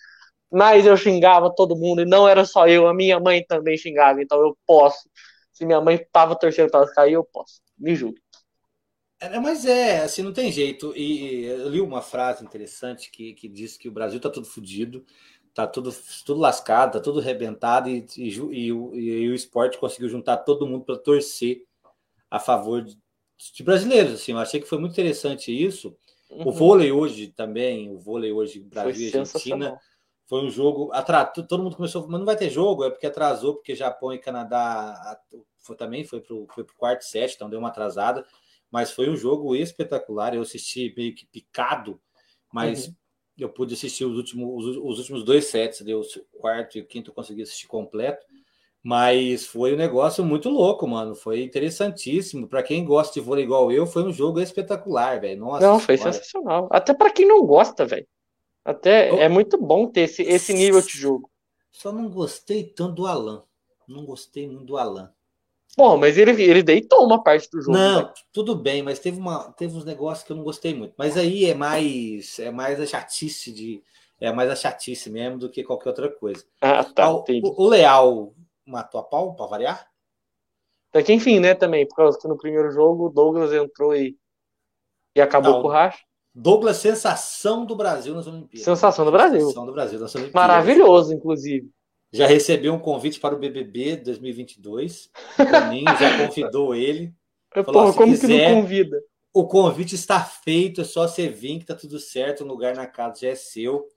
mas 0.53 0.85
eu 0.85 0.97
xingava 0.97 1.55
todo 1.55 1.77
mundo, 1.77 2.03
e 2.03 2.05
não 2.05 2.29
era 2.29 2.45
só 2.45 2.69
eu, 2.69 2.87
a 2.87 2.95
minha 2.95 3.19
mãe 3.19 3.45
também 3.47 3.77
xingava, 3.77 4.23
então 4.23 4.39
eu 4.41 4.57
posso. 4.67 5.09
Se 5.53 5.65
minha 5.65 5.81
mãe 5.81 6.05
tava 6.13 6.37
torcendo 6.39 6.71
para 6.71 6.81
ela 6.81 6.93
cair, 6.93 7.15
eu 7.15 7.25
posso. 7.25 7.61
Me 7.79 7.95
julgue. 7.95 8.21
É, 9.23 9.39
mas 9.39 9.65
é, 9.65 10.01
assim, 10.01 10.21
não 10.21 10.33
tem 10.33 10.51
jeito. 10.51 10.93
E 10.97 11.45
eu 11.45 11.69
li 11.69 11.81
uma 11.81 12.03
frase 12.03 12.45
interessante 12.45 13.09
que, 13.09 13.35
que 13.35 13.49
diz 13.49 13.77
que 13.77 13.89
o 13.89 13.93
Brasil 13.93 14.19
tá 14.19 14.29
tudo 14.29 14.49
fodido, 14.49 15.05
tá 15.55 15.67
tudo, 15.67 15.95
tudo 16.25 16.41
lascado, 16.41 16.93
tá 16.93 17.01
tudo 17.01 17.21
arrebentado, 17.21 17.89
e, 17.89 18.07
e, 18.17 18.31
e, 18.31 18.67
e 18.67 19.29
o 19.29 19.35
esporte 19.35 19.79
conseguiu 19.79 20.09
juntar 20.09 20.39
todo 20.39 20.67
mundo 20.67 20.85
para 20.85 20.97
torcer 20.97 21.65
a 22.31 22.39
favor 22.39 22.83
de, 22.83 22.99
de, 23.55 23.63
brasileiros. 23.63 24.15
Assim, 24.15 24.33
eu 24.33 24.39
achei 24.39 24.61
que 24.61 24.69
foi 24.69 24.79
muito 24.79 24.93
interessante 24.93 25.53
isso. 25.53 25.97
Uhum. 26.31 26.49
O 26.49 26.53
vôlei 26.53 26.91
hoje 26.91 27.29
também, 27.29 27.91
o 27.91 27.99
vôlei 27.99 28.33
hoje, 28.33 28.61
Brasil 28.61 29.09
e 29.09 29.17
Argentina 29.19 29.79
foi 30.27 30.43
um 30.43 30.51
jogo. 30.51 30.91
Atrasou, 30.93 31.47
todo 31.47 31.63
mundo 31.63 31.77
começou, 31.77 32.09
mas 32.09 32.19
não 32.19 32.25
vai 32.25 32.37
ter 32.37 32.49
jogo, 32.49 32.85
é 32.85 32.91
porque 32.91 33.07
atrasou, 33.07 33.57
porque 33.57 33.75
Japão 33.75 34.15
e 34.15 34.19
Canadá 34.19 35.21
foi, 35.59 35.77
também 35.77 36.05
foi 36.05 36.21
para 36.21 36.35
o 36.35 36.47
foi 36.55 36.65
quarto 36.79 37.03
set, 37.03 37.35
então 37.35 37.51
deu 37.51 37.59
uma 37.59 37.69
atrasada. 37.69 38.25
Mas 38.71 38.91
foi 38.91 39.11
um 39.11 39.17
jogo 39.17 39.55
espetacular. 39.55 40.35
Eu 40.35 40.41
assisti 40.41 40.95
meio 40.97 41.15
que 41.15 41.27
picado, 41.27 42.01
mas 42.51 42.87
uhum. 42.87 42.95
Eu 43.43 43.49
pude 43.49 43.75
assistir 43.75 44.05
os 44.05 44.17
últimos, 44.17 44.65
os, 44.65 44.77
os, 44.77 44.99
últimos 44.99 45.25
dois 45.25 45.47
sets, 45.47 45.83
deu 45.83 46.01
o 46.01 46.39
quarto 46.39 46.79
e 46.79 46.81
o 46.81 46.87
quinto 46.87 47.11
eu 47.11 47.15
consegui 47.15 47.43
assistir 47.43 47.67
completo. 47.67 48.25
Mas 48.83 49.47
foi 49.47 49.75
um 49.75 49.77
negócio 49.77 50.25
muito 50.25 50.49
louco, 50.49 50.89
mano. 50.89 51.15
Foi 51.15 51.43
interessantíssimo. 51.43 52.49
Para 52.49 52.65
quem 52.65 52.85
gosta 52.85 53.15
de 53.15 53.21
vôlei 53.21 53.45
igual 53.45 53.71
eu, 53.71 53.87
foi 53.87 54.03
um 54.03 54.13
jogo 54.13 54.41
espetacular, 54.41 55.21
velho. 55.21 55.47
Não, 55.61 55.79
foi 55.79 55.97
sensacional. 55.97 56.69
Até 56.71 56.93
para 56.93 57.13
quem 57.13 57.27
não 57.27 57.47
gosta, 57.47 57.87
velho. 57.87 58.07
Até 58.65 59.09
é 59.23 59.29
muito 59.29 59.57
bom 59.57 59.87
ter 59.87 60.03
esse, 60.03 60.23
esse 60.23 60.53
nível 60.53 60.81
de 60.83 60.99
jogo. 60.99 61.31
Só 61.71 61.93
não 61.93 62.09
gostei 62.09 62.65
tanto 62.65 62.95
do 62.95 63.07
Alan. 63.07 63.45
Não 63.89 64.05
gostei 64.05 64.49
muito 64.49 64.65
do 64.65 64.77
Alan. 64.77 65.13
Bom, 65.77 65.97
mas 65.97 66.19
ele, 66.19 66.31
ele 66.43 66.63
deitou 66.63 67.05
uma 67.05 67.23
parte 67.23 67.49
do 67.51 67.61
jogo. 67.61 67.77
Não, 67.77 68.03
né? 68.03 68.13
tudo 68.33 68.55
bem, 68.55 68.83
mas 68.83 68.99
teve, 68.99 69.19
uma, 69.19 69.53
teve 69.53 69.75
uns 69.75 69.85
negócios 69.85 70.27
que 70.27 70.33
eu 70.33 70.37
não 70.37 70.45
gostei 70.45 70.75
muito. 70.75 70.95
Mas 70.99 71.17
aí 71.17 71.47
é 71.47 71.55
mais 71.55 72.39
é 72.39 72.51
mais 72.51 72.79
a 72.79 72.87
chatice 72.87 73.51
de 73.51 73.83
é 74.21 74.31
mais 74.33 74.51
a 74.51 74.55
chatice 74.55 75.11
mesmo 75.11 75.39
do 75.39 75.51
que 75.51 75.65
qualquer 75.65 75.89
outra 75.89 76.11
coisa. 76.11 76.45
Ah, 76.61 76.85
tá. 76.85 77.11
O, 77.11 77.25
o, 77.43 77.69
Leal 77.69 78.35
matou 78.67 79.01
a 79.01 79.05
pau 79.05 79.35
para 79.35 79.47
variar? 79.47 79.89
Até 80.91 81.03
que 81.03 81.13
enfim, 81.13 81.41
né, 81.41 81.55
também, 81.55 81.89
por 81.89 81.97
causa 81.97 82.19
que 82.19 82.29
no 82.29 82.37
primeiro 82.37 82.71
jogo 82.71 83.07
o 83.07 83.11
Douglas 83.11 83.53
entrou 83.53 83.97
e, 83.97 84.17
e 85.17 85.21
acabou 85.23 85.55
não, 85.55 85.63
com 85.63 85.69
o 85.69 85.71
racha. 85.71 85.99
Douglas, 86.35 86.77
sensação 86.77 87.65
do 87.65 87.75
Brasil 87.75 88.15
nas 88.15 88.27
Olimpíadas. 88.27 88.65
Sensação 88.65 89.07
do 89.07 89.11
Brasil. 89.11 89.41
Sensação 89.41 89.67
do 89.67 89.73
Brasil 89.73 89.99
nas 89.99 90.15
Olimpíadas. 90.15 90.49
Maravilhoso, 90.49 91.15
inclusive. 91.15 91.71
Já 92.13 92.27
recebeu 92.27 92.75
um 92.75 92.79
convite 92.79 93.19
para 93.19 93.35
o 93.35 93.39
BBB 93.39 93.97
2022. 93.97 95.11
O 95.39 95.51
Toninho 95.51 95.97
já 95.99 96.27
convidou 96.27 96.75
ele. 96.75 97.15
Falou, 97.53 97.73
Porra, 97.73 97.93
como 97.95 98.13
quiser, 98.13 98.27
que 98.27 98.55
não 98.55 98.63
convida? 98.63 99.03
O 99.33 99.47
convite 99.47 99.95
está 99.95 100.23
feito, 100.23 100.83
é 100.83 100.85
só 100.85 101.09
você 101.09 101.29
vir 101.29 101.59
que 101.59 101.67
tá 101.67 101.75
tudo 101.75 101.99
certo, 101.99 102.45
o 102.45 102.47
lugar 102.47 102.75
na 102.75 102.87
casa 102.87 103.21
já 103.23 103.29
é 103.29 103.35
seu. 103.35 103.89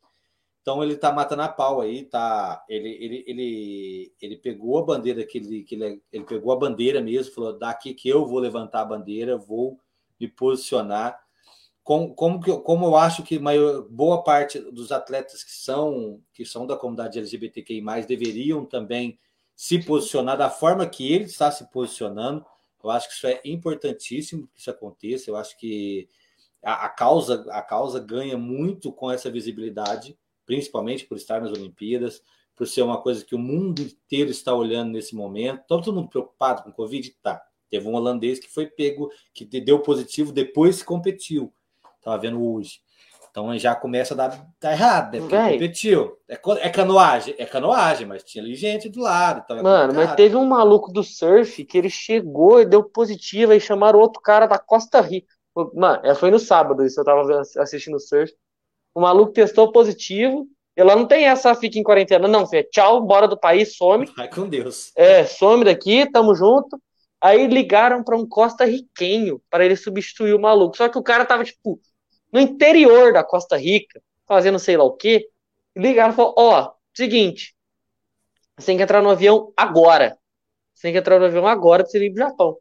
Então 0.62 0.82
ele 0.82 0.96
tá 0.96 1.12
matando 1.12 1.42
a 1.42 1.48
pau 1.48 1.82
aí, 1.82 2.04
tá? 2.06 2.64
Ele, 2.68 2.90
ele, 2.90 3.24
ele, 3.28 4.14
ele 4.22 4.38
pegou 4.38 4.80
a 4.80 4.84
bandeira 4.84 5.24
que 5.24 5.38
ele, 5.38 5.64
que 5.64 5.76
ele, 5.76 6.02
ele 6.12 6.24
pegou 6.24 6.52
a 6.52 6.56
bandeira 6.56 7.02
mesmo, 7.02 7.34
falou: 7.34 7.58
daqui 7.58 7.94
que 7.94 8.10
eu 8.10 8.26
vou 8.26 8.40
levantar 8.40 8.82
a 8.82 8.86
bandeira, 8.86 9.38
vou 9.38 9.78
me 10.20 10.28
posicionar 10.28 11.20
como, 11.86 12.16
como, 12.16 12.42
que, 12.42 12.52
como 12.62 12.88
eu 12.88 12.96
acho 12.96 13.22
que 13.22 13.38
maior, 13.38 13.88
boa 13.88 14.24
parte 14.24 14.60
dos 14.60 14.92
atletas 14.92 15.44
que 15.44 15.52
são 15.52 16.20
que 16.34 16.44
são 16.44 16.66
da 16.66 16.76
comunidade 16.76 17.20
LGBTQI+, 17.20 17.80
deveriam 18.08 18.66
também 18.66 19.20
se 19.56 19.78
posicionar 19.78 20.36
da 20.36 20.50
forma 20.50 20.88
que 20.88 21.14
ele 21.14 21.26
está 21.26 21.52
se 21.52 21.70
posicionando. 21.70 22.44
Eu 22.84 22.90
acho 22.90 23.08
que 23.08 23.14
isso 23.14 23.28
é 23.28 23.40
importantíssimo 23.46 24.48
que 24.48 24.60
isso 24.60 24.72
aconteça. 24.72 25.30
Eu 25.30 25.36
acho 25.36 25.56
que 25.60 26.10
a, 26.64 26.88
a 26.88 26.90
causa 26.90 27.46
a 27.52 27.62
causa 27.62 28.00
ganha 28.00 28.36
muito 28.36 28.92
com 28.92 29.12
essa 29.12 29.30
visibilidade, 29.30 30.18
principalmente 30.44 31.06
por 31.06 31.18
estar 31.18 31.40
nas 31.40 31.52
Olimpíadas, 31.52 32.24
por 32.56 32.68
ser 32.68 32.82
uma 32.82 33.00
coisa 33.00 33.24
que 33.24 33.36
o 33.36 33.40
mundo 33.40 33.84
inteiro 33.84 34.32
está 34.32 34.56
olhando 34.56 34.92
nesse 34.92 35.16
momento. 35.16 35.64
Todo 35.68 35.94
mundo 35.94 36.10
preocupado 36.10 36.64
com 36.64 36.72
o 36.72 36.74
Covid? 36.74 37.12
Tá. 37.22 37.46
Teve 37.70 37.88
um 37.88 37.94
holandês 37.94 38.40
que 38.40 38.50
foi 38.50 38.66
pego, 38.66 39.12
que 39.32 39.46
deu 39.46 39.84
positivo, 39.84 40.32
depois 40.32 40.82
competiu. 40.82 41.54
Tava 42.06 42.20
vendo 42.20 42.40
hoje. 42.54 42.74
Então 43.32 43.58
já 43.58 43.76
começa 43.76 44.14
a 44.14 44.18
dar 44.18 44.48
tá 44.60 44.72
errado, 44.72 45.12
né? 45.12 45.20
Porque 45.20 45.36
competiu. 45.36 46.18
É, 46.30 46.36
é, 46.36 46.70
canoagem, 46.70 47.36
é 47.38 47.46
canoagem, 47.46 48.08
mas 48.08 48.24
tinha 48.24 48.44
ali 48.44 48.56
gente 48.56 48.88
do 48.88 49.02
lado. 49.02 49.42
Então 49.44 49.58
é 49.58 49.62
Mano, 49.64 49.94
mas 49.94 50.16
teve 50.16 50.38
um 50.38 50.46
maluco 50.46 50.94
do 50.94 51.04
surf 51.04 51.66
que 51.66 51.78
ele 51.78 51.90
chegou 51.90 52.62
e 52.62 52.66
deu 52.66 52.84
positivo 52.84 53.52
e 53.54 53.60
chamaram 53.60 54.00
outro 54.00 54.22
cara 54.22 54.46
da 54.46 54.60
Costa 54.60 55.02
Rica. 55.02 55.28
Mano, 55.74 56.00
é, 56.06 56.14
foi 56.14 56.30
no 56.30 56.40
sábado 56.40 56.86
isso, 56.86 57.00
eu 57.00 57.04
tava 57.04 57.42
assistindo 57.58 57.96
o 57.96 58.00
surf. 58.00 58.32
O 58.94 59.02
maluco 59.02 59.34
testou 59.34 59.72
positivo. 59.72 60.48
Ela 60.76 60.96
não 60.96 61.06
tem 61.06 61.26
essa, 61.26 61.56
fica 61.56 61.80
em 61.80 61.84
quarentena, 61.84 62.28
não, 62.28 62.46
filho. 62.46 62.68
Tchau, 62.72 63.02
bora 63.02 63.28
do 63.28 63.38
país, 63.38 63.76
some. 63.76 64.06
Vai 64.16 64.30
com 64.30 64.48
Deus. 64.48 64.92
É, 64.96 65.26
some 65.26 65.66
daqui, 65.66 66.10
tamo 66.10 66.36
junto. 66.36 66.80
Aí 67.22 67.48
ligaram 67.48 68.04
para 68.04 68.16
um 68.16 68.28
Costa 68.28 68.66
Riquenho 68.66 69.42
para 69.50 69.66
ele 69.66 69.76
substituir 69.76 70.34
o 70.34 70.40
maluco. 70.40 70.78
Só 70.78 70.88
que 70.88 70.98
o 70.98 71.04
cara 71.04 71.26
tava, 71.26 71.44
tipo, 71.44 71.80
no 72.36 72.42
interior 72.42 73.14
da 73.14 73.24
Costa 73.24 73.56
Rica, 73.56 74.02
fazendo 74.28 74.60
sei 74.60 74.76
lá 74.76 74.84
o 74.84 74.92
quê, 74.92 75.30
ligaram 75.74 76.12
e 76.12 76.16
falaram: 76.18 76.36
Ó, 76.38 76.74
seguinte, 76.94 77.56
você 78.58 78.66
tem 78.66 78.78
que 78.78 78.84
entrar 78.84 79.02
no 79.02 79.10
avião 79.10 79.54
agora. 79.56 80.18
Você 80.74 80.82
tem 80.82 80.92
que 80.92 81.00
entrar 81.00 81.18
no 81.18 81.28
avião 81.28 81.48
agora 81.48 81.84
pra 81.84 81.90
você 81.90 82.06
ir 82.06 82.14
pro 82.14 82.20
Japão. 82.28 82.58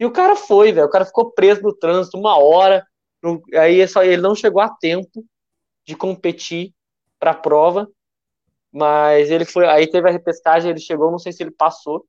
E 0.00 0.06
o 0.06 0.10
cara 0.10 0.34
foi, 0.34 0.72
velho. 0.72 0.86
O 0.86 0.90
cara 0.90 1.04
ficou 1.04 1.30
preso 1.30 1.60
no 1.60 1.74
trânsito 1.74 2.16
uma 2.16 2.38
hora. 2.38 2.86
No, 3.22 3.42
aí 3.54 3.86
só, 3.86 4.02
ele 4.02 4.22
não 4.22 4.34
chegou 4.34 4.62
a 4.62 4.70
tempo 4.70 5.22
de 5.84 5.94
competir 5.94 6.72
para 7.18 7.32
a 7.32 7.34
prova. 7.34 7.86
Mas 8.72 9.30
ele 9.30 9.44
foi. 9.44 9.66
Aí 9.68 9.86
teve 9.90 10.08
a 10.08 10.12
repescagem, 10.12 10.70
ele 10.70 10.80
chegou, 10.80 11.10
não 11.10 11.18
sei 11.18 11.32
se 11.32 11.42
ele 11.42 11.50
passou. 11.50 12.06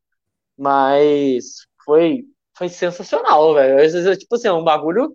Mas 0.57 1.67
foi, 1.83 2.23
foi 2.55 2.69
sensacional, 2.69 3.53
velho. 3.55 4.17
Tipo 4.17 4.35
assim, 4.35 4.47
é 4.47 4.53
um 4.53 4.63
bagulho 4.63 5.13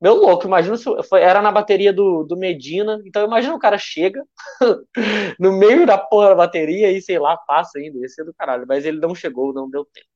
meu 0.00 0.14
louco, 0.14 0.46
imagina 0.46 0.76
se 0.78 0.84
foi, 1.02 1.20
era 1.20 1.42
na 1.42 1.52
bateria 1.52 1.92
do, 1.92 2.24
do 2.24 2.36
Medina, 2.36 3.02
então 3.04 3.24
imagina 3.26 3.54
o 3.54 3.58
cara 3.58 3.76
chega 3.76 4.24
no 5.38 5.52
meio 5.52 5.86
da 5.86 5.98
porra 5.98 6.30
da 6.30 6.34
bateria 6.36 6.90
e 6.90 7.02
sei 7.02 7.18
lá, 7.18 7.36
passa 7.36 7.78
ainda, 7.78 7.98
ia 7.98 8.08
ser 8.08 8.24
do 8.24 8.32
caralho, 8.32 8.64
mas 8.66 8.86
ele 8.86 8.98
não 8.98 9.14
chegou, 9.14 9.52
não 9.52 9.68
deu 9.68 9.84
tempo. 9.84 10.08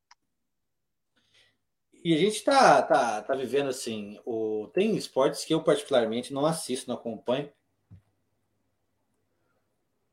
E 2.03 2.13
a 2.13 2.17
gente 2.17 2.43
tá, 2.43 2.81
tá, 2.81 3.21
tá 3.21 3.35
vivendo 3.35 3.69
assim, 3.69 4.19
o, 4.25 4.69
tem 4.73 4.95
esportes 4.95 5.45
que 5.45 5.53
eu 5.53 5.63
particularmente 5.63 6.33
não 6.33 6.45
assisto, 6.45 6.87
não 6.87 6.95
acompanho. 6.95 7.51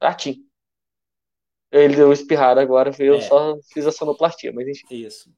Ratinho. 0.02 0.45
Ele 1.71 1.97
deu 1.97 2.12
espirrada 2.12 2.61
agora, 2.61 2.91
eu 2.99 3.14
é. 3.14 3.21
só 3.23 3.59
fiz 3.73 3.87
a 3.87 3.93
sonoplastia, 3.93 4.52
mas 4.52 4.69
enfim. 4.69 4.87
Isso. 4.91 5.33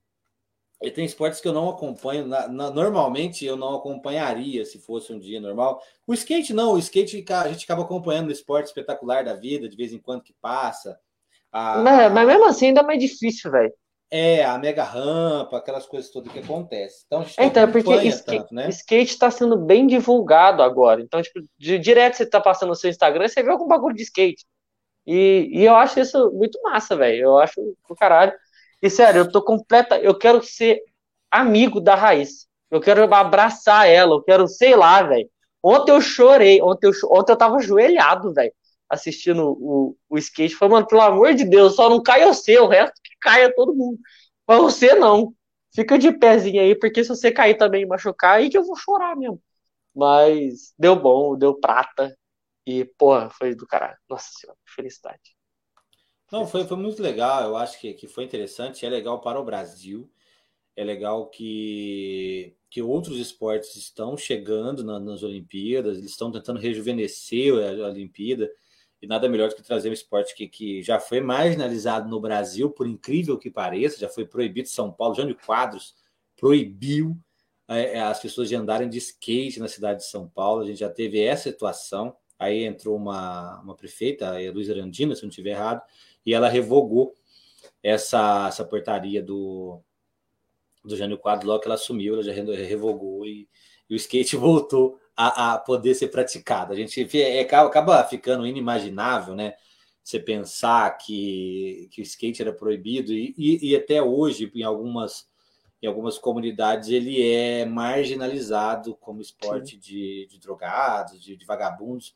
E 0.85 0.91
tem 0.91 1.05
esportes 1.05 1.41
que 1.41 1.49
eu 1.49 1.53
não 1.53 1.71
acompanho. 1.71 2.27
Na, 2.27 2.47
na, 2.47 2.71
normalmente 2.71 3.45
eu 3.45 3.57
não 3.57 3.75
acompanharia 3.75 4.65
se 4.67 4.79
fosse 4.79 5.13
um 5.13 5.19
dia 5.19 5.41
normal. 5.41 5.83
O 6.07 6.13
skate 6.13 6.53
não, 6.53 6.75
o 6.75 6.79
skate 6.79 7.25
a 7.31 7.49
gente 7.49 7.65
acaba 7.65 7.83
acompanhando 7.83 8.29
o 8.29 8.33
esporte 8.33 8.67
espetacular 8.67 9.25
da 9.25 9.35
vida, 9.35 9.67
de 9.67 9.77
vez 9.77 9.95
em 9.95 9.99
quando 9.99 10.23
que 10.23 10.35
passa. 10.43 11.01
A, 11.51 11.79
mas, 11.79 12.13
mas 12.13 12.27
mesmo 12.27 12.45
assim 12.45 12.67
ainda 12.67 12.81
é 12.81 12.85
mais 12.85 13.01
difícil, 13.01 13.51
velho. 13.51 13.73
É, 14.11 14.45
a 14.45 14.59
mega 14.59 14.85
rampa, 14.85 15.57
aquelas 15.57 15.87
coisas 15.87 16.11
todas 16.11 16.31
que 16.31 16.39
acontecem. 16.39 17.03
Então, 17.07 17.27
é, 17.39 17.47
então, 17.47 17.73
porque 17.73 17.95
skate, 18.09 18.39
tanto, 18.39 18.55
né? 18.55 18.69
skate 18.69 19.11
está 19.11 19.31
sendo 19.31 19.57
bem 19.57 19.87
divulgado 19.87 20.63
agora. 20.63 21.01
Então, 21.01 21.23
tipo, 21.23 21.41
de, 21.59 21.79
direto 21.79 22.17
você 22.17 22.27
tá 22.27 22.41
passando 22.41 22.69
no 22.69 22.77
seu 22.77 22.91
Instagram, 22.91 23.27
você 23.27 23.43
vê 23.43 23.51
algum 23.51 23.67
bagulho 23.67 23.97
de 23.97 24.03
skate. 24.03 24.45
E, 25.07 25.49
e 25.51 25.65
eu 25.65 25.75
acho 25.75 25.99
isso 25.99 26.31
muito 26.33 26.61
massa, 26.63 26.95
velho. 26.95 27.25
Eu 27.25 27.39
acho 27.39 27.55
do 27.89 27.97
caralho. 27.97 28.33
E 28.85 28.91
sério, 28.91 29.21
eu 29.23 29.33
tô 29.33 29.41
completa. 29.41 29.99
Eu 29.99 30.15
quero 30.15 30.43
ser 30.43 30.79
amigo 31.31 31.81
da 31.81 31.95
Raiz. 31.95 32.47
Eu 32.71 32.83
quero 32.83 33.03
abraçar 33.15 33.89
ela. 33.89 34.15
Eu 34.15 34.23
quero, 34.23 34.47
sei 34.47 34.77
lá, 34.77 35.03
velho. 35.03 35.27
Ontem 35.63 35.91
eu 35.93 36.03
chorei. 36.03 36.61
Ontem 36.61 36.89
eu, 36.89 36.93
ontem 37.11 37.33
eu 37.33 37.37
tava 37.39 37.57
ajoelhado, 37.57 38.35
velho. 38.35 38.53
Assistindo 38.87 39.57
o, 39.59 39.97
o 40.07 40.19
skate. 40.19 40.55
Falei, 40.55 40.75
mano, 40.75 40.87
pelo 40.87 41.01
amor 41.01 41.33
de 41.33 41.47
Deus, 41.47 41.77
só 41.77 41.89
não 41.89 42.03
caia 42.03 42.27
você. 42.27 42.59
O 42.59 42.69
resto 42.69 43.01
que 43.03 43.17
caia 43.23 43.55
todo 43.55 43.75
mundo. 43.75 43.99
Mas 44.47 44.61
você 44.61 44.95
não. 44.95 45.35
Fica 45.75 45.99
de 45.99 46.13
pezinho 46.13 46.61
aí, 46.61 46.75
porque 46.79 47.03
se 47.03 47.09
você 47.09 47.33
cair 47.33 47.57
também 47.57 47.85
e 47.85 47.87
machucar, 47.87 48.37
aí 48.37 48.51
que 48.51 48.59
eu 48.59 48.65
vou 48.65 48.77
chorar 48.77 49.17
mesmo. 49.17 49.43
Mas 49.97 50.75
deu 50.79 50.95
bom, 50.95 51.39
deu 51.39 51.59
prata. 51.59 52.15
E, 52.67 52.85
porra, 52.99 53.31
foi 53.31 53.55
do 53.55 53.67
caralho. 53.67 53.97
Nossa 54.11 54.31
senhora, 54.39 54.59
felicidade. 54.67 55.35
Não, 56.35 56.49
foi, 56.49 56.65
foi 56.65 56.77
muito 56.77 57.01
legal. 57.01 57.45
Eu 57.45 57.57
acho 57.57 57.79
que, 57.79 57.95
que 57.95 58.09
foi 58.09 58.25
interessante. 58.25 58.85
É 58.85 58.89
legal 58.89 59.21
para 59.21 59.39
o 59.39 59.45
Brasil. 59.45 60.11
É 60.75 60.83
legal 60.83 61.29
que, 61.29 62.57
que 62.69 62.83
outros 62.83 63.21
esportes 63.21 63.77
estão 63.77 64.17
chegando 64.17 64.83
na, 64.83 64.99
nas 64.99 65.23
Olimpíadas, 65.23 65.97
eles 65.99 66.11
estão 66.11 66.33
tentando 66.33 66.59
rejuvenescer 66.59 67.55
a, 67.55 67.87
a 67.87 67.89
Olimpíada. 67.89 68.51
E 69.01 69.07
nada 69.07 69.29
melhor 69.29 69.49
do 69.49 69.55
que 69.55 69.63
trazer 69.63 69.91
um 69.91 69.93
esporte 69.93 70.35
que, 70.35 70.49
que 70.49 70.83
já 70.83 70.99
foi 70.99 71.21
marginalizado 71.21 72.09
no 72.09 72.19
Brasil, 72.19 72.69
por 72.69 72.89
incrível 72.89 73.39
que 73.39 73.49
pareça, 73.49 74.01
já 74.01 74.09
foi 74.09 74.27
proibido 74.27 74.69
São 74.69 74.91
Paulo. 74.91 75.15
Jânio 75.15 75.37
Quadros 75.37 75.95
proibiu 76.37 77.17
é, 77.69 77.99
é, 77.99 78.01
as 78.01 78.19
pessoas 78.19 78.49
de 78.49 78.57
andarem 78.57 78.89
de 78.89 78.99
skate 78.99 79.61
na 79.61 79.69
cidade 79.69 80.01
de 80.01 80.07
São 80.07 80.27
Paulo. 80.27 80.63
A 80.63 80.67
gente 80.67 80.81
já 80.81 80.91
teve 80.91 81.21
essa 81.21 81.45
situação. 81.45 82.17
Aí 82.37 82.65
entrou 82.65 82.97
uma, 82.97 83.61
uma 83.61 83.77
prefeita, 83.77 84.31
a 84.31 84.53
Luiz 84.53 84.69
Arandina, 84.69 85.15
se 85.15 85.23
não 85.23 85.29
estiver 85.29 85.51
errado, 85.51 85.81
e 86.25 86.33
ela 86.33 86.49
revogou 86.49 87.15
essa, 87.83 88.47
essa 88.49 88.65
portaria 88.65 89.23
do, 89.23 89.81
do 90.85 90.97
Jânio 90.97 91.19
Quadro, 91.19 91.47
logo 91.47 91.61
que 91.61 91.67
ela 91.67 91.75
assumiu, 91.75 92.15
ela 92.15 92.23
já 92.23 92.33
revogou 92.33 93.27
e, 93.27 93.49
e 93.89 93.95
o 93.95 93.97
skate 93.97 94.37
voltou 94.37 94.99
a, 95.17 95.55
a, 95.55 95.59
poder 95.59 95.95
ser 95.95 96.09
praticado. 96.09 96.73
A 96.73 96.77
gente 96.77 97.07
é, 97.21 97.41
acaba 97.41 98.03
ficando 98.05 98.47
inimaginável, 98.47 99.35
né? 99.35 99.55
Você 100.03 100.19
pensar 100.19 100.99
que, 100.99 101.89
que 101.91 102.03
o 102.03 102.05
skate 102.05 102.43
era 102.43 102.53
proibido 102.53 103.13
e, 103.13 103.35
e, 103.39 103.71
e 103.71 103.77
até 103.77 104.03
hoje, 104.03 104.51
em 104.55 104.63
algumas, 104.63 105.27
em 105.81 105.87
algumas 105.87 106.19
comunidades, 106.19 106.91
ele 106.91 107.27
é 107.27 107.65
marginalizado 107.65 108.95
como 108.97 109.23
esporte 109.23 109.79
de, 109.79 110.27
de 110.29 110.39
drogados, 110.39 111.23
de, 111.23 111.37
de 111.37 111.47
vagabundos 111.47 112.15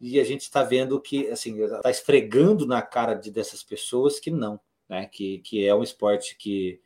e 0.00 0.20
a 0.20 0.24
gente 0.24 0.42
está 0.42 0.62
vendo 0.62 1.00
que 1.00 1.28
assim 1.28 1.62
está 1.62 1.90
esfregando 1.90 2.66
na 2.66 2.82
cara 2.82 3.14
de, 3.14 3.30
dessas 3.30 3.62
pessoas 3.62 4.20
que 4.20 4.30
não, 4.30 4.60
né? 4.88 5.06
Que, 5.06 5.38
que 5.38 5.66
é 5.66 5.74
um 5.74 5.82
esporte 5.82 6.36
que, 6.36 6.80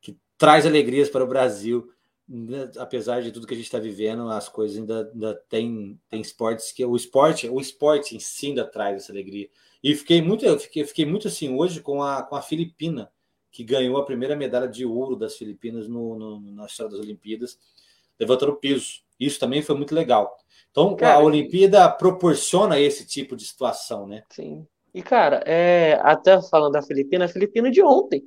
que 0.00 0.16
traz 0.38 0.66
alegrias 0.66 1.08
para 1.08 1.24
o 1.24 1.26
Brasil, 1.26 1.92
né? 2.28 2.70
apesar 2.78 3.22
de 3.22 3.32
tudo 3.32 3.46
que 3.46 3.54
a 3.54 3.56
gente 3.56 3.66
está 3.66 3.78
vivendo, 3.78 4.28
as 4.28 4.48
coisas 4.48 4.76
ainda, 4.76 5.10
ainda 5.12 5.34
tem, 5.48 6.00
tem 6.08 6.20
esportes 6.20 6.72
que 6.72 6.84
o 6.84 6.96
esporte, 6.96 7.48
o 7.48 7.60
esporte 7.60 8.16
em 8.16 8.20
si 8.20 8.48
ainda 8.48 8.64
traz 8.64 9.02
essa 9.02 9.12
alegria. 9.12 9.48
E 9.82 9.94
fiquei 9.94 10.22
muito, 10.22 10.44
eu 10.44 10.58
fiquei, 10.58 10.84
fiquei 10.84 11.04
muito 11.04 11.26
assim 11.26 11.54
hoje 11.54 11.80
com 11.80 12.02
a, 12.02 12.22
com 12.22 12.36
a 12.36 12.42
Filipina, 12.42 13.10
que 13.50 13.64
ganhou 13.64 13.96
a 13.98 14.04
primeira 14.04 14.36
medalha 14.36 14.68
de 14.68 14.86
ouro 14.86 15.16
das 15.16 15.36
Filipinas 15.36 15.88
no, 15.88 16.18
no, 16.18 16.40
na 16.52 16.66
história 16.66 16.92
das 16.92 17.00
Olimpíadas, 17.00 17.58
levantando 18.18 18.54
peso. 18.56 19.02
Isso 19.18 19.38
também 19.38 19.60
foi 19.60 19.76
muito 19.76 19.94
legal. 19.94 20.41
Então, 20.72 20.96
cara, 20.96 21.14
a 21.16 21.22
Olimpíada 21.22 21.88
proporciona 21.90 22.80
esse 22.80 23.06
tipo 23.06 23.36
de 23.36 23.44
situação, 23.44 24.06
né? 24.06 24.22
Sim. 24.30 24.66
E, 24.94 25.02
cara, 25.02 25.42
é, 25.46 26.00
até 26.02 26.40
falando 26.42 26.72
da 26.72 26.82
Filipina, 26.82 27.26
a 27.26 27.28
Filipina 27.28 27.70
de 27.70 27.82
ontem, 27.82 28.24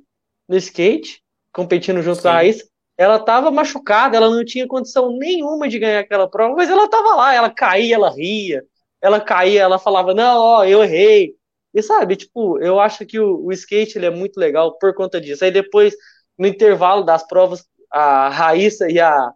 no 0.48 0.56
skate, 0.56 1.22
competindo 1.52 2.00
junto 2.02 2.16
sim. 2.16 2.22
com 2.22 2.28
a 2.28 2.32
Raíssa, 2.32 2.64
ela 2.96 3.16
estava 3.16 3.50
machucada, 3.50 4.16
ela 4.16 4.30
não 4.30 4.44
tinha 4.44 4.66
condição 4.66 5.10
nenhuma 5.10 5.68
de 5.68 5.78
ganhar 5.78 6.00
aquela 6.00 6.28
prova, 6.28 6.54
mas 6.54 6.70
ela 6.70 6.84
estava 6.84 7.14
lá, 7.16 7.34
ela 7.34 7.50
caía, 7.50 7.96
ela 7.96 8.10
ria, 8.10 8.64
ela 9.02 9.20
caía, 9.20 9.62
ela 9.62 9.78
falava, 9.78 10.14
não, 10.14 10.40
ó, 10.40 10.64
eu 10.64 10.82
errei. 10.82 11.34
E 11.74 11.82
sabe, 11.82 12.16
tipo, 12.16 12.58
eu 12.60 12.80
acho 12.80 13.04
que 13.04 13.18
o, 13.18 13.44
o 13.44 13.52
skate 13.52 13.98
ele 13.98 14.06
é 14.06 14.10
muito 14.10 14.38
legal 14.38 14.78
por 14.78 14.94
conta 14.94 15.20
disso. 15.20 15.44
Aí 15.44 15.50
depois, 15.50 15.94
no 16.38 16.46
intervalo 16.46 17.02
das 17.02 17.26
provas, 17.26 17.66
a 17.90 18.28
Raíssa 18.28 18.88
e 18.90 18.98
a, 18.98 19.32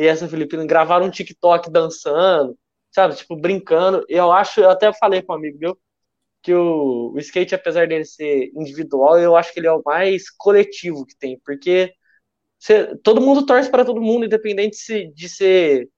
e 0.00 0.06
essa 0.06 0.26
Filipina 0.28 0.64
gravaram 0.66 1.06
um 1.06 1.10
TikTok 1.10 1.70
dançando, 1.70 2.58
sabe? 2.90 3.16
Tipo, 3.16 3.36
brincando. 3.36 4.02
Eu 4.08 4.32
acho, 4.32 4.60
eu 4.60 4.70
até 4.70 4.92
falei 4.94 5.20
com 5.22 5.34
um 5.34 5.36
amigo 5.36 5.58
meu 5.58 5.78
que 6.42 6.54
o, 6.54 7.12
o 7.14 7.18
skate, 7.18 7.54
apesar 7.54 7.86
dele 7.88 8.04
ser 8.06 8.50
individual, 8.56 9.18
eu 9.20 9.36
acho 9.36 9.52
que 9.52 9.60
ele 9.60 9.66
é 9.68 9.72
o 9.72 9.82
mais 9.84 10.30
coletivo 10.30 11.04
que 11.06 11.16
tem, 11.18 11.38
porque 11.44 11.92
você, 12.58 12.96
todo 13.04 13.20
mundo 13.20 13.46
torce 13.46 13.70
para 13.70 13.84
todo 13.84 14.00
mundo, 14.02 14.26
independente 14.26 14.78
de, 14.86 15.12
de 15.14 15.28
ser 15.28 15.90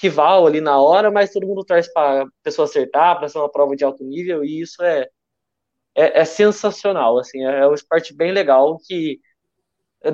rival 0.00 0.46
ali 0.46 0.60
na 0.60 0.80
hora, 0.80 1.10
mas 1.10 1.32
todo 1.32 1.46
mundo 1.46 1.64
torce 1.64 1.92
para 1.92 2.24
a 2.24 2.26
pessoa 2.44 2.66
acertar, 2.66 3.18
para 3.18 3.28
ser 3.28 3.38
uma 3.38 3.50
prova 3.50 3.76
de 3.76 3.84
alto 3.84 4.04
nível, 4.04 4.44
e 4.44 4.60
isso 4.62 4.82
é, 4.84 5.08
é, 5.96 6.20
é 6.20 6.24
sensacional, 6.24 7.18
assim, 7.18 7.44
é, 7.46 7.60
é 7.60 7.68
um 7.68 7.74
esporte 7.74 8.14
bem 8.14 8.32
legal 8.32 8.78
que 8.86 9.20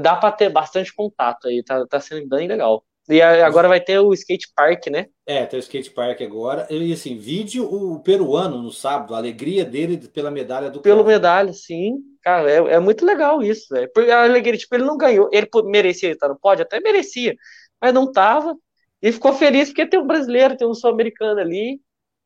dá 0.00 0.16
para 0.16 0.32
ter 0.32 0.50
bastante 0.50 0.94
contato 0.94 1.48
aí, 1.48 1.62
tá, 1.64 1.86
tá 1.86 2.00
sendo 2.00 2.28
bem 2.28 2.48
legal. 2.48 2.84
E 3.08 3.20
agora 3.20 3.68
vai 3.68 3.80
ter 3.80 3.98
o 3.98 4.14
skate 4.14 4.50
park, 4.54 4.86
né? 4.86 5.06
É, 5.26 5.44
tem 5.44 5.58
o 5.58 5.60
skate 5.60 5.90
park 5.90 6.22
agora. 6.22 6.66
E 6.70 6.92
assim, 6.92 7.18
vídeo 7.18 7.64
o 7.64 8.00
peruano 8.00 8.62
no 8.62 8.72
sábado, 8.72 9.14
a 9.14 9.18
alegria 9.18 9.64
dele 9.64 9.98
pela 10.08 10.30
medalha 10.30 10.70
do 10.70 10.80
Pelo 10.80 11.04
medalha, 11.04 11.52
sim. 11.52 11.98
Cara, 12.22 12.50
é, 12.50 12.56
é 12.56 12.78
muito 12.78 13.04
legal 13.04 13.42
isso, 13.42 13.66
velho. 13.70 13.90
A 14.10 14.24
alegria, 14.24 14.56
tipo, 14.56 14.74
ele 14.74 14.84
não 14.84 14.96
ganhou. 14.96 15.28
Ele 15.30 15.46
merecia 15.64 16.12
estar 16.12 16.28
no 16.28 16.38
pódio, 16.38 16.62
até 16.62 16.80
merecia, 16.80 17.36
mas 17.80 17.92
não 17.92 18.10
tava. 18.10 18.56
E 19.02 19.12
ficou 19.12 19.34
feliz 19.34 19.68
porque 19.68 19.86
tem 19.86 20.00
um 20.00 20.06
brasileiro, 20.06 20.56
tem 20.56 20.66
um 20.66 20.74
sul-americano 20.74 21.40
ali. 21.40 21.78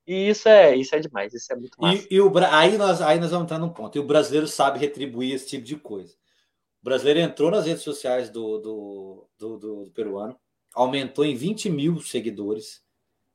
E 0.07 0.29
isso 0.29 0.49
é, 0.49 0.77
isso 0.77 0.95
é 0.95 1.01
demais, 1.01 1.35
isso 1.35 1.53
é 1.53 1.57
muito 1.57 1.75
massa. 1.77 2.07
E, 2.09 2.15
e 2.15 2.21
o, 2.21 2.33
aí, 2.51 2.79
nós, 2.79 3.03
aí 3.03 3.19
nós 3.19 3.31
vamos 3.31 3.45
entrar 3.45 3.59
num 3.59 3.69
ponto. 3.69 3.99
E 3.99 4.01
o 4.01 4.07
brasileiro 4.07 4.47
sabe 4.47 4.79
retribuir 4.79 5.35
esse 5.35 5.49
tipo 5.49 5.65
de 5.65 5.75
coisa. 5.75 6.15
O 6.81 6.85
brasileiro 6.85 7.19
entrou 7.19 7.51
nas 7.51 7.67
redes 7.67 7.83
sociais 7.83 8.31
do, 8.31 8.59
do, 8.59 9.29
do, 9.37 9.59
do, 9.59 9.85
do 9.85 9.91
peruano 9.91 10.39
aumentou 10.75 11.25
em 11.25 11.35
20 11.35 11.71
mil 11.71 12.01
seguidores 12.01 12.83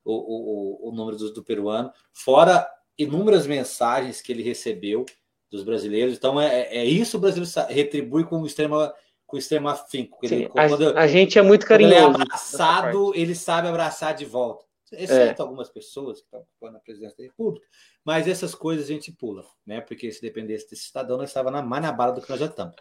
o, 0.04 0.12
o, 0.12 0.88
o 0.88 0.92
número 0.92 1.16
do, 1.16 1.32
do, 1.32 1.42
peruano, 1.42 1.92
fora 2.12 2.68
inúmeras 2.98 3.46
mensagens 3.46 4.20
que 4.20 4.32
ele 4.32 4.42
recebeu 4.42 5.04
dos 5.50 5.62
brasileiros. 5.62 6.16
Então, 6.16 6.40
é, 6.40 6.62
é, 6.62 6.76
é 6.78 6.84
isso 6.84 7.16
o 7.16 7.20
brasileiro 7.20 7.50
retribui 7.68 8.24
com 8.24 8.44
extrema 8.44 8.92
com 9.26 9.38
extremo 9.38 9.68
afinco. 9.68 10.26
Sim, 10.26 10.34
ele, 10.34 10.50
a, 10.54 11.00
a, 11.00 11.06
gente 11.06 11.38
é 11.38 11.42
muito 11.42 11.66
carinhoso. 11.66 11.94
Ele 11.94 12.04
é 12.04 12.06
abraçado, 12.06 13.12
ele 13.14 13.34
sabe 13.34 13.68
abraçar 13.68 14.14
de 14.14 14.24
volta. 14.24 14.64
exceto 14.92 15.40
é. 15.40 15.44
algumas 15.44 15.68
pessoas 15.70 16.18
que 16.18 16.26
estão 16.26 16.40
ocupando 16.40 16.76
a 16.76 16.80
presidência 16.80 17.16
da 17.16 17.24
República, 17.24 17.66
mas 18.04 18.28
essas 18.28 18.54
coisas 18.54 18.84
a 18.84 18.92
gente 18.92 19.10
pula, 19.10 19.44
né? 19.66 19.80
Porque 19.80 20.12
se 20.12 20.20
dependesse 20.20 20.68
desse 20.68 20.84
cidadão, 20.84 21.16
nós 21.16 21.30
estava 21.30 21.50
na, 21.50 21.62
mais 21.62 21.82
na 21.82 21.90
bala 21.90 22.12
do 22.12 22.20
que 22.20 22.28
nós 22.28 22.38
já 22.38 22.46
estamos. 22.46 22.76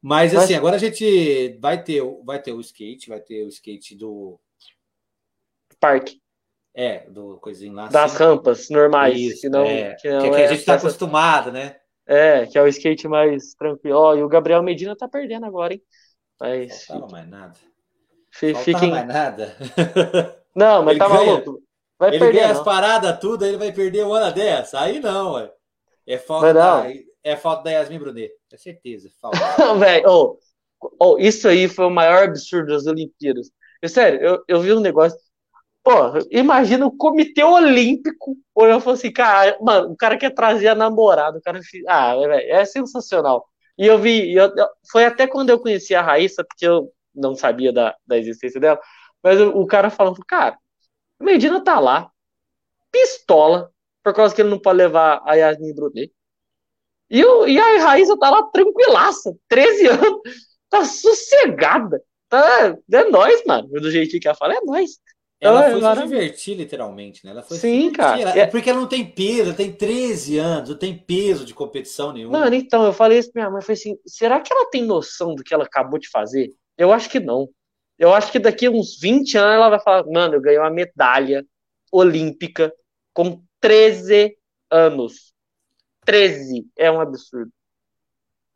Mas 0.00 0.34
assim, 0.34 0.54
agora 0.54 0.76
a 0.76 0.78
gente 0.78 1.58
vai 1.60 1.82
ter, 1.82 2.02
vai 2.24 2.40
ter 2.40 2.52
o 2.52 2.60
skate, 2.60 3.08
vai 3.08 3.20
ter 3.20 3.44
o 3.44 3.48
skate 3.48 3.96
do 3.96 4.38
parque. 5.80 6.20
É, 6.74 7.10
do 7.10 7.38
coisinho 7.38 7.74
lá. 7.74 7.88
Das 7.88 8.14
assim. 8.14 8.22
rampas 8.22 8.70
normais. 8.70 9.18
Isso, 9.18 9.40
que 9.40 9.48
não, 9.48 9.64
é, 9.64 9.94
que, 9.96 10.08
não 10.08 10.20
que, 10.20 10.26
é 10.26 10.30
que 10.30 10.36
a 10.36 10.46
gente 10.46 10.60
está 10.60 10.74
acostumado, 10.74 11.50
né? 11.50 11.76
É, 12.06 12.46
que 12.46 12.56
é 12.56 12.62
o 12.62 12.68
skate 12.68 13.08
mais 13.08 13.54
tranquilo. 13.54 13.98
Ó, 13.98 14.14
e 14.14 14.22
o 14.22 14.28
Gabriel 14.28 14.62
Medina 14.62 14.96
tá 14.96 15.08
perdendo 15.08 15.46
agora, 15.46 15.74
hein? 15.74 15.82
Mas. 16.40 16.86
Faltava 16.86 17.12
mais 17.12 17.28
nada. 17.28 17.54
Fiquem... 18.30 18.90
mais 18.90 19.06
nada. 19.06 19.56
Não, 20.54 20.82
mas 20.82 20.92
ele 20.92 20.98
tá 20.98 21.08
ganha, 21.08 21.26
maluco. 21.26 21.62
Vai 21.98 22.10
ele 22.10 22.18
perder, 22.18 22.34
ganha 22.34 22.52
não. 22.52 22.58
as 22.60 22.64
paradas, 22.64 23.18
tudo, 23.20 23.44
aí 23.44 23.50
ele 23.50 23.58
vai 23.58 23.72
perder 23.72 24.04
o 24.04 24.12
ano 24.12 24.32
dessa. 24.32 24.80
Aí 24.80 24.98
não, 24.98 25.34
ué. 25.34 25.52
É 26.06 26.18
falta, 26.18 26.84
é 27.28 27.36
falta 27.36 27.64
da 27.64 27.70
Yasmin 27.70 27.98
Brunet. 27.98 28.32
É 28.52 28.56
certeza. 28.56 29.10
Falta. 29.20 29.38
Velho, 29.78 30.04
oh, 30.08 30.38
oh, 31.00 31.18
isso 31.18 31.48
aí 31.48 31.68
foi 31.68 31.86
o 31.86 31.90
maior 31.90 32.24
absurdo 32.24 32.72
das 32.72 32.86
Olimpíadas. 32.86 33.50
Eu, 33.82 33.88
sério, 33.88 34.20
eu, 34.20 34.44
eu 34.48 34.60
vi 34.60 34.72
um 34.72 34.80
negócio. 34.80 35.18
Pô, 35.82 35.92
imagina 36.30 36.86
o 36.86 36.96
Comitê 36.96 37.42
Olímpico 37.42 38.36
olhando 38.54 38.80
e 38.80 38.82
falou 38.82 38.94
assim, 38.94 39.12
cara, 39.12 39.56
mano, 39.60 39.92
o 39.92 39.96
cara 39.96 40.18
quer 40.18 40.30
trazer 40.34 40.68
a 40.68 40.74
namorada, 40.74 41.38
o 41.38 41.42
cara. 41.42 41.60
Ah, 41.86 42.14
véio, 42.16 42.32
é 42.32 42.64
sensacional. 42.64 43.48
E 43.78 43.86
eu 43.86 43.98
vi, 43.98 44.34
eu, 44.34 44.50
foi 44.90 45.04
até 45.04 45.26
quando 45.26 45.50
eu 45.50 45.60
conheci 45.60 45.94
a 45.94 46.02
Raíssa, 46.02 46.44
porque 46.44 46.66
eu 46.66 46.92
não 47.14 47.34
sabia 47.34 47.72
da, 47.72 47.96
da 48.06 48.18
existência 48.18 48.60
dela, 48.60 48.80
mas 49.22 49.40
o, 49.40 49.66
cara 49.66 49.90
falando, 49.90 50.20
cara, 50.26 50.58
Medina 51.20 51.62
tá 51.62 51.78
lá, 51.80 52.10
pistola, 52.92 53.72
por 54.02 54.14
causa 54.14 54.34
que 54.34 54.42
ele 54.42 54.50
não 54.50 54.58
pode 54.58 54.78
levar 54.78 55.22
a 55.24 55.34
Yasmin 55.34 55.74
Brunet. 55.74 56.12
E, 57.10 57.24
o, 57.24 57.46
e 57.46 57.58
a 57.58 57.82
Raíssa 57.82 58.18
tá 58.18 58.30
lá 58.30 58.42
tranquilaça, 58.44 59.34
13 59.48 59.86
anos, 59.88 60.20
tá 60.68 60.84
sossegada. 60.84 62.02
Tá, 62.28 62.76
é 62.92 63.04
nós, 63.04 63.42
mano. 63.46 63.68
Do 63.68 63.90
jeitinho 63.90 64.20
que 64.20 64.28
ela 64.28 64.36
fala, 64.36 64.54
é 64.54 64.60
nós. 64.62 64.98
Ela 65.40 65.68
então, 65.68 65.80
foi 65.80 65.94
se 65.94 66.02
divertir, 66.02 66.56
literalmente, 66.56 67.24
né? 67.24 67.30
Ela 67.30 67.42
foi 67.42 67.56
Sim, 67.58 67.92
cara. 67.92 68.38
É 68.38 68.44
porque 68.46 68.68
ela 68.68 68.80
não 68.80 68.88
tem 68.88 69.08
peso, 69.08 69.54
tem 69.54 69.72
13 69.72 70.36
anos, 70.36 70.70
não 70.70 70.76
tem 70.76 70.98
peso 70.98 71.44
de 71.44 71.54
competição 71.54 72.12
nenhuma. 72.12 72.40
Mano, 72.40 72.56
então, 72.56 72.84
eu 72.84 72.92
falei 72.92 73.18
isso 73.18 73.30
pra 73.32 73.42
minha 73.42 73.52
mãe, 73.52 73.62
falei 73.62 73.80
assim, 73.80 73.96
será 74.04 74.40
que 74.40 74.52
ela 74.52 74.68
tem 74.68 74.82
noção 74.82 75.34
do 75.36 75.44
que 75.44 75.54
ela 75.54 75.64
acabou 75.64 75.98
de 75.98 76.10
fazer? 76.10 76.52
Eu 76.76 76.92
acho 76.92 77.08
que 77.08 77.20
não. 77.20 77.48
Eu 77.96 78.12
acho 78.12 78.32
que 78.32 78.38
daqui 78.38 78.66
a 78.66 78.70
uns 78.70 78.98
20 79.00 79.38
anos 79.38 79.54
ela 79.54 79.68
vai 79.70 79.80
falar, 79.80 80.04
mano, 80.06 80.34
eu 80.34 80.40
ganhei 80.40 80.58
uma 80.58 80.70
medalha 80.70 81.46
olímpica 81.92 82.72
com 83.12 83.40
13 83.60 84.36
anos. 84.70 85.27
13. 86.08 86.66
É 86.74 86.90
um 86.90 87.00
absurdo. 87.00 87.52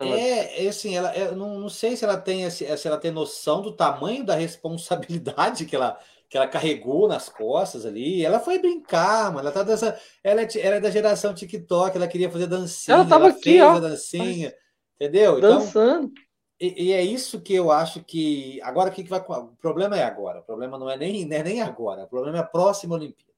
É, 0.01 0.65
é 0.65 0.69
assim, 0.69 0.97
ela, 0.97 1.17
eu 1.17 1.37
não, 1.37 1.61
não 1.61 1.69
sei 1.69 1.95
se 1.97 2.05
ela 2.05 2.17
tem 2.17 2.49
se 2.51 2.65
ela 2.65 2.99
tem 2.99 3.11
noção 3.11 3.63
do 3.63 3.77
tamanho 3.77 4.25
da 4.25 4.35
responsabilidade 4.35 5.65
que 5.67 5.77
ela, 5.77 5.97
que 6.29 6.37
ela 6.37 6.49
carregou 6.49 7.07
nas 7.07 7.29
costas 7.29 7.85
ali. 7.87 8.25
Ela 8.25 8.41
foi 8.41 8.59
brincar, 8.59 9.27
mano. 9.27 9.41
Ela 9.41 9.53
tá 9.53 9.63
dessa, 9.63 10.01
ela 10.25 10.41
é, 10.41 10.49
ela 10.59 10.77
é 10.77 10.81
da 10.81 10.91
geração 10.91 11.35
TikTok, 11.35 11.97
ela 11.97 12.09
queria 12.09 12.31
fazer 12.31 12.47
dancinha, 12.47 12.97
ela, 12.97 13.07
tava 13.07 13.27
ela 13.27 13.35
aqui, 13.35 13.61
ó, 13.61 13.77
a 13.77 13.81
dancinha, 13.81 14.53
entendeu? 14.97 15.39
Então, 15.39 15.59
Dançando. 15.59 16.07
Então, 16.07 16.23
e, 16.59 16.85
e, 16.85 16.93
é 16.93 17.03
isso 17.03 17.41
que 17.41 17.53
eu 17.53 17.71
acho 17.71 18.05
que 18.05 18.61
agora 18.63 18.89
o 18.89 18.93
que, 18.93 19.03
que 19.03 19.11
vai 19.11 19.21
o 19.21 19.57
problema 19.61 19.99
é 19.99 20.05
agora. 20.05 20.41
O 20.41 20.45
problema 20.45 20.79
não 20.79 20.89
é 20.89 20.97
nem 20.97 21.27
não 21.27 21.37
é 21.37 21.43
nem 21.43 21.61
agora. 21.61 22.05
O 22.05 22.09
problema 22.09 22.39
é 22.39 22.41
a 22.41 22.47
próxima 22.47 22.95
Olimpíada. 22.95 23.33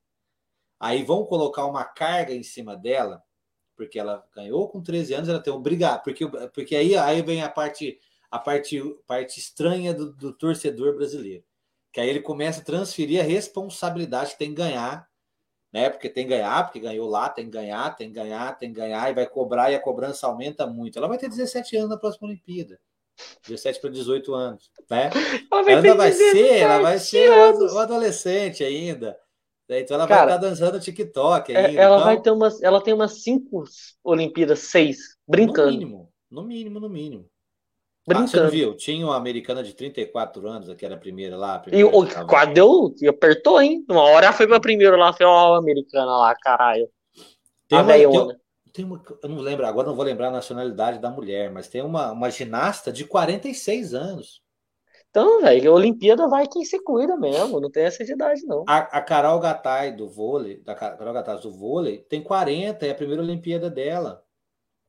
Aí 0.78 1.02
vão 1.02 1.24
colocar 1.24 1.66
uma 1.66 1.84
carga 1.84 2.32
em 2.32 2.42
cima 2.42 2.76
dela 2.76 3.23
porque 3.76 3.98
ela 3.98 4.24
ganhou 4.34 4.68
com 4.68 4.82
13 4.82 5.14
anos, 5.14 5.28
ela 5.28 5.40
tem 5.40 5.52
obrigado, 5.52 6.02
porque, 6.02 6.26
porque 6.52 6.76
aí, 6.76 6.96
aí 6.96 7.22
vem 7.22 7.42
a 7.42 7.48
parte 7.48 7.98
a 8.34 8.38
parte, 8.38 8.82
parte 9.06 9.38
estranha 9.38 9.94
do, 9.94 10.12
do, 10.12 10.32
torcedor 10.32 10.96
brasileiro, 10.96 11.44
que 11.92 12.00
aí 12.00 12.08
ele 12.08 12.20
começa 12.20 12.60
a 12.60 12.64
transferir 12.64 13.20
a 13.20 13.22
responsabilidade 13.24 14.32
que 14.32 14.38
tem 14.38 14.48
que 14.48 14.56
ganhar, 14.56 15.08
né? 15.72 15.88
Porque 15.88 16.08
tem 16.08 16.24
que 16.24 16.30
ganhar, 16.30 16.64
porque 16.64 16.80
ganhou 16.80 17.08
lá, 17.08 17.28
tem 17.28 17.44
que 17.44 17.52
ganhar, 17.52 17.94
tem 17.94 18.08
que 18.08 18.14
ganhar, 18.14 18.58
tem 18.58 18.72
que 18.72 18.80
ganhar, 18.80 19.08
e 19.08 19.14
vai 19.14 19.26
cobrar, 19.28 19.70
e 19.70 19.76
a 19.76 19.80
cobrança 19.80 20.26
aumenta 20.26 20.66
muito. 20.66 20.98
Ela 20.98 21.06
vai 21.06 21.16
ter 21.16 21.28
17 21.28 21.76
anos 21.76 21.90
na 21.90 21.96
próxima 21.96 22.26
Olimpíada. 22.26 22.80
17 23.46 23.80
para 23.80 23.90
18 23.90 24.34
anos, 24.34 24.68
né? 24.90 25.10
Ela, 25.52 25.62
vai 25.62 25.74
ela 25.74 25.94
vai 25.94 26.12
ser, 26.12 26.56
ela 26.56 26.78
vai 26.80 26.98
ser 26.98 27.30
um 27.30 27.78
adolescente 27.78 28.64
ainda. 28.64 29.16
Então 29.68 29.94
ela 29.96 30.06
Cara, 30.06 30.26
vai 30.26 30.34
estar 30.34 30.48
dançando 30.48 30.80
TikTok 30.80 31.52
é, 31.52 31.66
ainda. 31.66 31.80
Ela 31.80 31.96
então... 31.96 32.06
vai 32.06 32.20
ter 32.20 32.30
umas. 32.30 32.62
Ela 32.62 32.80
tem 32.82 32.92
umas 32.92 33.22
cinco 33.22 33.64
Olimpíadas, 34.02 34.58
seis, 34.60 35.16
brincando. 35.26 35.70
No 35.70 35.78
mínimo, 35.78 36.12
no 36.30 36.44
mínimo, 36.44 36.80
no 36.80 36.88
mínimo. 36.88 37.30
Brincando. 38.06 38.26
Ah, 38.26 38.30
você 38.30 38.40
não 38.40 38.50
viu? 38.50 38.76
Tinha 38.76 39.06
uma 39.06 39.16
americana 39.16 39.62
de 39.62 39.72
34 39.72 40.46
anos, 40.46 40.74
que 40.74 40.84
era 40.84 40.94
a 40.94 40.98
primeira 40.98 41.36
lá. 41.38 41.54
A 41.54 41.58
primeira 41.60 41.88
e 41.88 41.90
o 41.90 42.26
quase 42.26 42.52
deu, 42.52 42.94
apertou, 43.08 43.60
hein? 43.62 43.82
Uma 43.88 44.02
hora 44.02 44.32
foi 44.32 44.46
pra 44.46 44.60
primeira 44.60 44.94
lá, 44.96 45.12
foi 45.12 45.24
ó, 45.24 45.54
a 45.54 45.58
americana 45.58 46.14
lá, 46.14 46.34
caralho. 46.34 46.86
Tem 47.66 47.78
a 47.78 47.82
uma, 47.82 47.92
tem, 47.94 48.38
tem 48.74 48.84
uma, 48.84 49.02
eu 49.22 49.28
não 49.30 49.38
lembro, 49.38 49.64
agora 49.64 49.88
não 49.88 49.96
vou 49.96 50.04
lembrar 50.04 50.28
a 50.28 50.32
nacionalidade 50.32 50.98
da 50.98 51.10
mulher, 51.10 51.50
mas 51.50 51.66
tem 51.66 51.80
uma, 51.80 52.12
uma 52.12 52.30
ginasta 52.30 52.92
de 52.92 53.06
46 53.06 53.94
anos. 53.94 54.43
Então, 55.14 55.42
velho, 55.42 55.70
a 55.70 55.74
Olimpíada 55.76 56.26
vai 56.26 56.44
quem 56.48 56.64
se 56.64 56.82
cuida 56.82 57.16
mesmo, 57.16 57.60
não 57.60 57.70
tem 57.70 57.84
essa 57.84 58.02
idade, 58.02 58.44
não. 58.46 58.64
A, 58.66 58.78
a 58.78 59.00
Carol 59.00 59.38
Gattai 59.38 59.94
do 59.94 60.08
vôlei, 60.08 60.56
da 60.56 60.74
Carol 60.74 61.14
Gattai 61.14 61.38
do 61.38 61.52
vôlei, 61.52 61.98
tem 61.98 62.20
40, 62.20 62.84
é 62.84 62.90
a 62.90 62.94
primeira 62.96 63.22
Olimpíada 63.22 63.70
dela. 63.70 64.26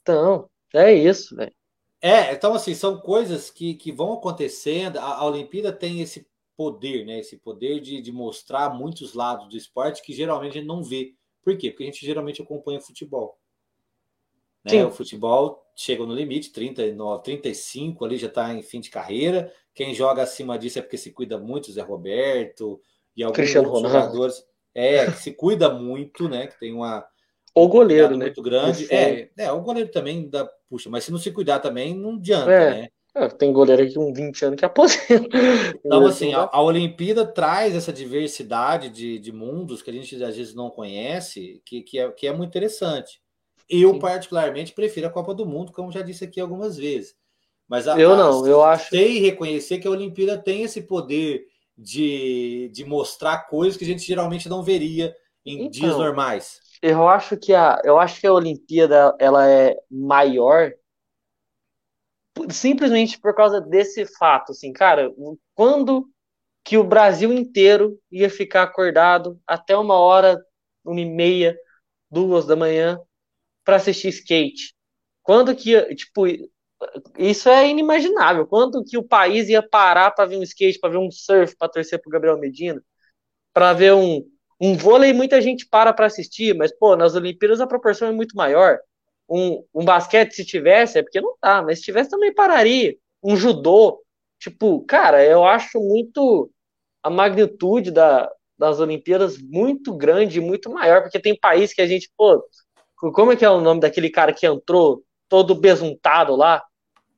Então, 0.01 0.49
é 0.73 0.91
isso, 0.91 1.35
velho. 1.35 1.53
É, 2.01 2.33
então 2.33 2.55
assim, 2.55 2.73
são 2.73 2.99
coisas 2.99 3.51
que, 3.51 3.75
que 3.75 3.91
vão 3.91 4.13
acontecendo. 4.13 4.97
A, 4.97 5.17
a 5.17 5.25
Olimpíada 5.27 5.71
tem 5.71 6.01
esse 6.01 6.27
poder, 6.57 7.05
né? 7.05 7.19
Esse 7.19 7.37
poder 7.37 7.79
de, 7.79 8.01
de 8.01 8.11
mostrar 8.11 8.73
muitos 8.73 9.13
lados 9.13 9.47
do 9.47 9.55
esporte 9.55 10.01
que 10.01 10.11
geralmente 10.11 10.57
a 10.57 10.61
gente 10.61 10.67
não 10.67 10.81
vê. 10.81 11.13
Por 11.43 11.55
quê? 11.55 11.69
Porque 11.69 11.83
a 11.83 11.85
gente 11.85 12.03
geralmente 12.03 12.41
acompanha 12.41 12.81
futebol. 12.81 13.37
Né? 14.63 14.83
O 14.83 14.89
futebol 14.89 15.63
chega 15.75 16.03
no 16.03 16.15
limite, 16.15 16.51
39, 16.51 17.21
35 17.21 18.03
ali 18.03 18.17
já 18.17 18.27
está 18.27 18.51
em 18.51 18.63
fim 18.63 18.79
de 18.79 18.89
carreira. 18.89 19.53
Quem 19.75 19.93
joga 19.93 20.23
acima 20.23 20.57
disso 20.57 20.79
é 20.79 20.81
porque 20.81 20.97
se 20.97 21.11
cuida 21.11 21.37
muito, 21.37 21.71
Zé 21.71 21.81
Roberto 21.81 22.79
e 23.15 23.21
alguns 23.21 23.35
Cristiano 23.35 23.67
jogadores. 23.67 24.43
É, 24.73 25.05
que 25.05 25.17
se 25.17 25.31
cuida 25.31 25.69
muito, 25.69 26.29
né? 26.29 26.47
Que 26.47 26.57
tem 26.57 26.73
uma. 26.73 27.05
O 27.53 27.67
goleiro, 27.67 28.17
né? 28.17 28.25
Muito 28.25 28.41
grande. 28.41 28.91
É, 28.91 29.29
é, 29.37 29.51
o 29.51 29.61
goleiro 29.61 29.91
também 29.91 30.29
dá, 30.29 30.49
puxa, 30.69 30.89
mas 30.89 31.03
se 31.03 31.11
não 31.11 31.19
se 31.19 31.31
cuidar 31.31 31.59
também, 31.59 31.93
não 31.93 32.15
adianta, 32.15 32.51
é. 32.51 32.69
né? 32.71 32.87
É, 33.17 33.29
tem 33.29 33.53
goleiro 33.53 33.81
aqui 33.81 33.93
com 33.93 34.13
20 34.13 34.45
anos 34.45 34.59
que 34.59 34.65
aposenta. 34.65 35.37
Então, 35.85 36.03
assim, 36.07 36.33
a, 36.33 36.49
a, 36.51 36.61
Olimpíada 36.61 37.25
traz 37.25 37.73
essa 37.73 37.93
diversidade 37.93 38.89
de, 38.89 39.17
de 39.19 39.31
mundos 39.31 39.81
que 39.81 39.89
a 39.89 39.93
gente 39.93 40.21
às 40.21 40.35
vezes 40.35 40.53
não 40.53 40.69
conhece, 40.69 41.61
que, 41.65 41.81
que, 41.81 41.97
é, 41.97 42.11
que 42.11 42.27
é 42.27 42.33
muito 42.33 42.49
interessante. 42.49 43.21
Eu, 43.69 43.93
Sim. 43.93 43.99
particularmente, 43.99 44.73
prefiro 44.73 45.07
a 45.07 45.09
Copa 45.09 45.33
do 45.33 45.45
Mundo, 45.45 45.71
como 45.71 45.93
já 45.93 46.01
disse 46.01 46.25
aqui 46.25 46.41
algumas 46.41 46.75
vezes. 46.75 47.15
Mas 47.67 47.87
a, 47.87 47.99
eu 47.99 48.15
não, 48.15 48.45
eu 48.45 48.63
acho. 48.63 48.89
Sei 48.89 49.19
reconhecer 49.19 49.79
que 49.79 49.87
a 49.87 49.91
Olimpíada 49.91 50.37
tem 50.37 50.63
esse 50.63 50.81
poder 50.81 51.45
de, 51.77 52.69
de 52.71 52.85
mostrar 52.85 53.47
coisas 53.47 53.77
que 53.77 53.83
a 53.83 53.87
gente 53.87 54.05
geralmente 54.05 54.47
não 54.47 54.63
veria 54.63 55.15
em 55.45 55.61
então, 55.61 55.69
dias 55.69 55.97
normais. 55.97 56.59
Eu 56.81 57.07
acho 57.07 57.37
que 57.37 57.53
a, 57.53 57.81
eu 57.83 57.97
acho 57.97 58.19
que 58.19 58.27
a 58.27 58.33
Olimpíada 58.33 59.15
ela 59.19 59.49
é 59.49 59.75
maior 59.89 60.71
simplesmente 62.49 63.19
por 63.19 63.33
causa 63.33 63.61
desse 63.61 64.05
fato, 64.05 64.51
assim, 64.51 64.73
cara, 64.73 65.09
quando 65.53 66.09
que 66.63 66.77
o 66.77 66.83
Brasil 66.83 67.31
inteiro 67.31 67.97
ia 68.11 68.29
ficar 68.29 68.63
acordado 68.63 69.39
até 69.47 69.77
uma 69.77 69.95
hora, 69.95 70.43
uma 70.83 70.99
e 70.99 71.05
meia, 71.05 71.57
duas 72.09 72.45
da 72.45 72.55
manhã 72.55 72.99
para 73.63 73.77
assistir 73.77 74.09
skate? 74.09 74.75
Quando 75.23 75.55
que, 75.55 75.95
tipo, 75.95 76.23
isso 77.17 77.49
é 77.49 77.67
inimaginável. 77.67 78.45
Quando 78.47 78.83
que 78.83 78.97
o 78.97 79.03
país 79.03 79.49
ia 79.49 79.61
parar 79.61 80.11
para 80.11 80.25
ver 80.25 80.37
um 80.37 80.43
skate, 80.43 80.79
para 80.79 80.91
ver 80.91 80.97
um 80.97 81.11
surf, 81.11 81.55
para 81.57 81.69
torcer 81.69 82.01
pro 82.01 82.11
Gabriel 82.11 82.37
Medina, 82.37 82.81
para 83.53 83.73
ver 83.73 83.93
um, 83.93 84.23
um 84.59 84.75
vôlei, 84.75 85.13
muita 85.13 85.41
gente 85.41 85.67
para 85.67 85.93
para 85.93 86.05
assistir, 86.07 86.55
mas 86.55 86.71
pô, 86.77 86.95
nas 86.95 87.15
Olimpíadas 87.15 87.61
a 87.61 87.67
proporção 87.67 88.07
é 88.07 88.11
muito 88.11 88.35
maior. 88.35 88.79
Um, 89.29 89.63
um 89.73 89.83
basquete, 89.83 90.33
se 90.33 90.45
tivesse, 90.45 90.99
é 90.99 91.03
porque 91.03 91.21
não 91.21 91.35
tá, 91.39 91.61
mas 91.61 91.79
se 91.79 91.85
tivesse 91.85 92.09
também 92.09 92.33
pararia. 92.33 92.95
Um 93.23 93.35
judô, 93.35 94.01
tipo, 94.39 94.83
cara, 94.85 95.23
eu 95.25 95.43
acho 95.43 95.79
muito 95.79 96.49
a 97.01 97.09
magnitude 97.09 97.91
da, 97.91 98.31
das 98.57 98.79
Olimpíadas 98.79 99.37
muito 99.37 99.93
grande, 99.95 100.39
muito 100.39 100.69
maior, 100.69 101.01
porque 101.01 101.19
tem 101.19 101.37
país 101.37 101.73
que 101.73 101.81
a 101.81 101.87
gente, 101.87 102.11
pô, 102.17 102.43
como 102.95 103.31
é 103.31 103.35
que 103.35 103.45
é 103.45 103.49
o 103.49 103.61
nome 103.61 103.81
daquele 103.81 104.09
cara 104.09 104.33
que 104.33 104.45
entrou 104.45 105.03
todo 105.27 105.55
besuntado 105.55 106.35
lá? 106.35 106.63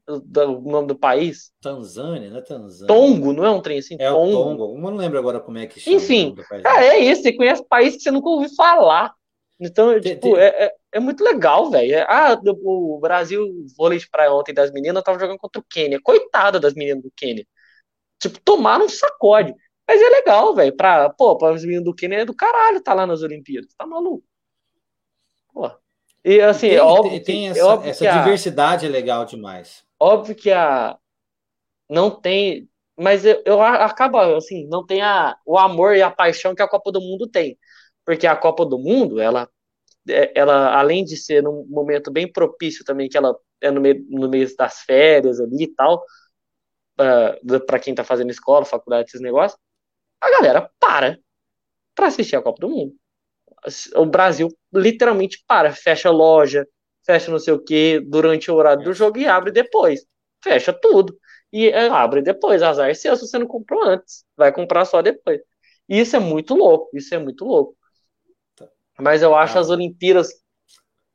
O 0.07 0.61
nome 0.61 0.87
do 0.87 0.95
país? 0.95 1.51
Tanzânia, 1.61 2.29
não 2.29 2.37
é 2.37 2.41
Tanzânia? 2.41 2.87
Tongo, 2.87 3.33
não 3.33 3.45
é 3.45 3.49
um 3.49 3.61
trem 3.61 3.79
assim? 3.79 3.95
É 3.99 4.09
Tongo. 4.09 4.31
Tongo. 4.31 4.75
Eu 4.75 4.81
não 4.81 4.95
lembro 4.95 5.19
agora 5.19 5.39
como 5.39 5.57
é 5.57 5.67
que 5.67 5.79
chama. 5.79 5.97
Enfim, 5.97 6.35
ah, 6.65 6.83
é 6.83 6.99
isso. 6.99 7.23
Você 7.23 7.33
conhece 7.33 7.65
país 7.67 7.95
que 7.95 8.01
você 8.01 8.11
nunca 8.11 8.29
ouviu 8.29 8.49
falar. 8.55 9.13
Então, 9.59 9.91
tem, 9.99 10.13
tipo, 10.13 10.33
tem... 10.33 10.37
É, 10.37 10.65
é, 10.65 10.75
é, 10.93 10.99
muito 10.99 11.23
legal, 11.23 11.69
velho. 11.69 11.93
É, 11.93 12.05
ah, 12.07 12.39
o 12.63 12.99
Brasil, 13.01 13.45
vôlei 13.75 13.99
de 13.99 14.09
praia 14.09 14.31
ontem 14.31 14.53
das 14.53 14.71
meninas, 14.71 15.03
tava 15.03 15.19
jogando 15.19 15.39
contra 15.39 15.59
o 15.59 15.65
Quênia. 15.69 15.99
Coitada 16.01 16.59
das 16.59 16.73
meninas 16.73 17.03
do 17.03 17.11
Quênia. 17.15 17.45
Tipo, 18.19 18.39
tomaram 18.41 18.85
um 18.85 18.89
sacode. 18.89 19.53
Mas 19.87 20.01
é 20.01 20.09
legal, 20.09 20.53
velho. 20.53 20.75
Pra, 20.75 21.09
pô, 21.09 21.37
para 21.37 21.53
os 21.53 21.63
meninos 21.63 21.85
do 21.85 21.95
Quênia 21.95 22.17
é 22.17 22.25
do 22.25 22.35
caralho 22.35 22.81
tá 22.81 22.93
lá 22.93 23.05
nas 23.05 23.21
Olimpíadas. 23.21 23.73
Tá 23.75 23.85
maluco? 23.85 24.23
Pô. 25.53 25.71
E 26.23 26.41
assim, 26.41 26.69
tem, 26.69 26.79
óbvio. 26.79 27.11
Tem, 27.11 27.23
tem 27.23 27.49
essa, 27.49 27.65
óbvio 27.65 27.89
essa 27.89 28.11
diversidade 28.11 28.85
a, 28.85 28.89
é 28.89 28.91
legal 28.91 29.25
demais. 29.25 29.86
Óbvio 29.99 30.35
que 30.35 30.51
a. 30.51 30.97
Não 31.89 32.11
tem. 32.11 32.69
Mas 32.97 33.25
eu, 33.25 33.41
eu 33.45 33.61
acabo, 33.61 34.19
assim, 34.37 34.67
não 34.67 34.85
tem 34.85 35.01
a, 35.01 35.37
o 35.45 35.57
amor 35.57 35.95
e 35.95 36.01
a 36.01 36.11
paixão 36.11 36.55
que 36.55 36.61
a 36.63 36.67
Copa 36.67 36.91
do 36.91 37.01
Mundo 37.01 37.27
tem. 37.27 37.57
Porque 38.05 38.27
a 38.27 38.35
Copa 38.35 38.65
do 38.65 38.79
Mundo, 38.79 39.19
ela, 39.21 39.49
é, 40.09 40.31
ela 40.39 40.77
além 40.79 41.05
de 41.05 41.17
ser 41.17 41.43
num 41.43 41.65
momento 41.69 42.11
bem 42.11 42.31
propício 42.31 42.85
também, 42.85 43.09
que 43.09 43.17
ela 43.17 43.35
é 43.61 43.71
no 43.71 43.81
meio, 43.81 44.05
no 44.09 44.29
mês 44.29 44.55
das 44.55 44.81
férias 44.81 45.39
ali 45.41 45.65
e 45.65 45.75
tal, 45.75 46.03
uh, 46.99 47.59
para 47.65 47.79
quem 47.79 47.95
tá 47.95 48.03
fazendo 48.03 48.31
escola, 48.31 48.65
faculdade, 48.65 49.09
esses 49.09 49.21
negócios, 49.21 49.59
a 50.21 50.31
galera 50.31 50.71
para 50.79 51.19
para 51.95 52.07
assistir 52.07 52.35
a 52.35 52.41
Copa 52.41 52.61
do 52.61 52.69
Mundo. 52.69 52.95
O 53.95 54.05
Brasil 54.05 54.49
literalmente 54.73 55.43
para, 55.47 55.73
fecha 55.73 56.09
loja, 56.09 56.67
fecha 57.07 57.31
não 57.31 57.39
sei 57.39 57.53
o 57.53 57.63
que 57.63 58.01
durante 58.01 58.51
o 58.51 58.55
horário 58.55 58.83
do 58.83 58.93
jogo 58.93 59.17
e 59.17 59.25
abre 59.25 59.49
depois. 59.49 60.05
Fecha 60.43 60.73
tudo. 60.73 61.17
E 61.51 61.69
é, 61.69 61.87
abre 61.87 62.21
depois. 62.21 62.61
Azar 62.61 62.93
seu 62.93 63.15
se 63.15 63.25
você 63.25 63.39
não 63.39 63.47
comprou 63.47 63.81
antes. 63.83 64.25
Vai 64.35 64.51
comprar 64.51 64.83
só 64.83 65.01
depois. 65.01 65.39
E 65.87 65.99
isso 65.99 66.17
é 66.17 66.19
muito 66.19 66.53
louco. 66.53 66.95
Isso 66.95 67.15
é 67.15 67.17
muito 67.17 67.45
louco. 67.45 67.77
Tá. 68.55 68.67
Mas 68.99 69.21
eu 69.21 69.33
acho 69.33 69.57
ah. 69.57 69.61
as 69.61 69.69
Olimpíadas, 69.69 70.29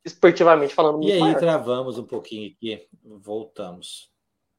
esportivamente 0.03 0.73
falando, 0.73 0.97
muito 0.97 1.09
E 1.09 1.13
aí, 1.13 1.19
maior. 1.19 1.39
travamos 1.39 1.99
um 1.99 2.05
pouquinho 2.05 2.51
aqui. 2.51 2.87
Voltamos. 3.03 4.11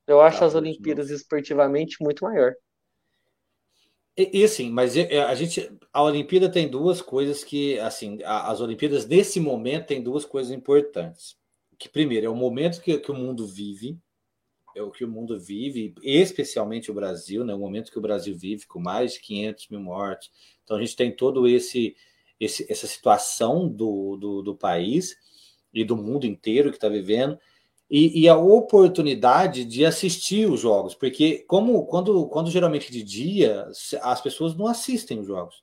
Eu 0.06 0.20
acho 0.20 0.38
tá, 0.38 0.46
as 0.46 0.54
Olimpíadas 0.54 1.10
esportivamente 1.10 1.96
muito 2.00 2.24
maior. 2.24 2.54
E, 4.16 4.40
e 4.40 4.44
assim, 4.44 4.70
mas 4.70 4.96
a 4.96 5.34
gente, 5.34 5.70
a 5.92 6.02
Olimpíada 6.02 6.48
tem 6.48 6.68
duas 6.68 7.02
coisas 7.02 7.42
que, 7.42 7.78
assim, 7.80 8.18
as 8.24 8.60
Olimpíadas 8.60 9.06
nesse 9.06 9.40
momento 9.40 9.86
tem 9.86 10.02
duas 10.02 10.24
coisas 10.24 10.52
importantes. 10.52 11.36
Que 11.78 11.88
primeiro 11.88 12.26
é 12.26 12.28
o 12.28 12.36
momento 12.36 12.80
que, 12.80 12.98
que 12.98 13.10
o 13.10 13.14
mundo 13.14 13.46
vive, 13.46 13.98
é 14.76 14.82
o 14.82 14.90
que 14.90 15.04
o 15.04 15.08
mundo 15.08 15.38
vive, 15.38 15.94
especialmente 16.02 16.90
o 16.90 16.94
Brasil, 16.94 17.44
né? 17.44 17.54
O 17.54 17.58
momento 17.58 17.90
que 17.90 17.98
o 17.98 18.02
Brasil 18.02 18.36
vive 18.36 18.66
com 18.66 18.80
mais 18.80 19.14
de 19.14 19.20
500 19.20 19.68
mil 19.68 19.80
mortes. 19.80 20.30
Então 20.62 20.76
a 20.76 20.80
gente 20.80 20.96
tem 20.96 21.14
todo 21.14 21.46
esse, 21.46 21.96
esse 22.40 22.70
essa 22.70 22.86
situação 22.86 23.68
do, 23.68 24.16
do, 24.16 24.42
do 24.42 24.56
país 24.56 25.16
e 25.72 25.84
do 25.84 25.96
mundo 25.96 26.26
inteiro 26.26 26.70
que 26.70 26.76
está 26.76 26.88
vivendo 26.88 27.38
e, 27.90 28.22
e, 28.22 28.28
a 28.28 28.36
oportunidade 28.36 29.64
de 29.64 29.84
assistir 29.84 30.50
os 30.50 30.60
jogos, 30.60 30.94
porque 30.94 31.44
como 31.46 31.84
quando, 31.86 32.26
quando 32.28 32.50
geralmente 32.50 32.90
de 32.90 33.02
dia 33.02 33.68
as 34.02 34.20
pessoas 34.20 34.56
não 34.56 34.66
assistem 34.66 35.20
os 35.20 35.26
jogos, 35.26 35.62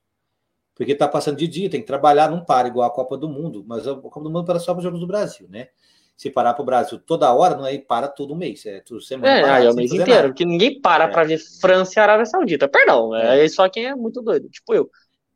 porque 0.76 0.94
está 0.94 1.08
passando 1.08 1.38
de 1.38 1.48
dia, 1.48 1.70
tem 1.70 1.82
que 1.82 1.88
trabalhar, 1.88 2.30
não 2.30 2.44
para 2.44 2.68
igual 2.68 2.88
a 2.88 2.94
Copa 2.94 3.18
do 3.18 3.28
Mundo, 3.28 3.64
mas 3.68 3.88
a 3.88 3.96
Copa 3.96 4.22
do 4.22 4.32
Mundo 4.32 4.46
para 4.46 4.60
só 4.60 4.74
para 4.74 4.80
os 4.80 4.84
jogos 4.84 5.00
do 5.00 5.08
Brasil, 5.08 5.48
né? 5.50 5.70
Se 6.16 6.30
parar 6.30 6.54
para 6.54 6.62
o 6.62 6.66
Brasil 6.66 7.00
toda 7.00 7.34
hora, 7.34 7.56
não 7.56 7.66
é 7.66 7.78
para 7.80 8.08
todo 8.08 8.36
mês, 8.36 8.66
é 8.66 8.80
tudo 8.82 9.02
semana. 9.02 9.38
É, 9.38 9.42
para, 9.42 9.64
é 9.64 9.72
o 9.72 9.76
mês 9.76 9.92
inteiro, 9.92 10.12
nada. 10.12 10.28
porque 10.28 10.46
ninguém 10.46 10.80
para 10.80 11.06
é. 11.06 11.08
para 11.08 11.24
ver 11.24 11.40
França 11.60 12.00
e 12.00 12.02
Arábia 12.02 12.26
Saudita, 12.26 12.68
perdão, 12.68 13.16
é. 13.16 13.44
é 13.44 13.50
só 13.50 13.68
quem 13.68 13.88
é 13.88 13.96
muito 13.96 14.22
doido, 14.22 14.48
tipo 14.48 14.74
eu. 14.74 14.90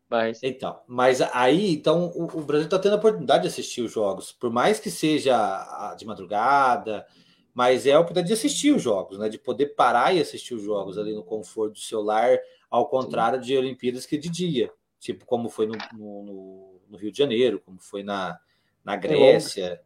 Mas... 0.09 0.41
Então, 0.43 0.79
mas 0.87 1.21
aí, 1.21 1.73
então, 1.73 2.11
o, 2.15 2.23
o 2.25 2.41
Brasil 2.41 2.65
está 2.65 2.77
tendo 2.77 2.93
a 2.93 2.97
oportunidade 2.97 3.43
de 3.43 3.47
assistir 3.47 3.81
os 3.81 3.91
jogos, 3.91 4.31
por 4.31 4.51
mais 4.51 4.79
que 4.79 4.91
seja 4.91 5.95
de 5.97 6.05
madrugada, 6.05 7.05
mas 7.53 7.87
é 7.87 7.93
a 7.93 7.99
oportunidade 7.99 8.27
de 8.27 8.33
assistir 8.33 8.71
os 8.75 8.81
jogos, 8.81 9.17
né? 9.17 9.29
De 9.29 9.39
poder 9.39 9.67
parar 9.75 10.13
e 10.13 10.21
assistir 10.21 10.53
os 10.53 10.61
jogos 10.61 10.97
ali 10.97 11.13
no 11.13 11.23
conforto 11.23 11.73
do 11.73 11.79
celular, 11.79 12.37
ao 12.69 12.87
contrário 12.87 13.39
Sim. 13.39 13.45
de 13.45 13.57
Olimpíadas 13.57 14.05
que 14.05 14.17
de 14.17 14.29
dia, 14.29 14.71
tipo 14.99 15.25
como 15.25 15.49
foi 15.49 15.65
no, 15.65 15.75
no, 15.93 16.81
no 16.89 16.97
Rio 16.97 17.11
de 17.11 17.17
Janeiro, 17.17 17.61
como 17.65 17.79
foi 17.79 18.03
na, 18.03 18.37
na 18.83 18.95
Grécia, 18.95 19.81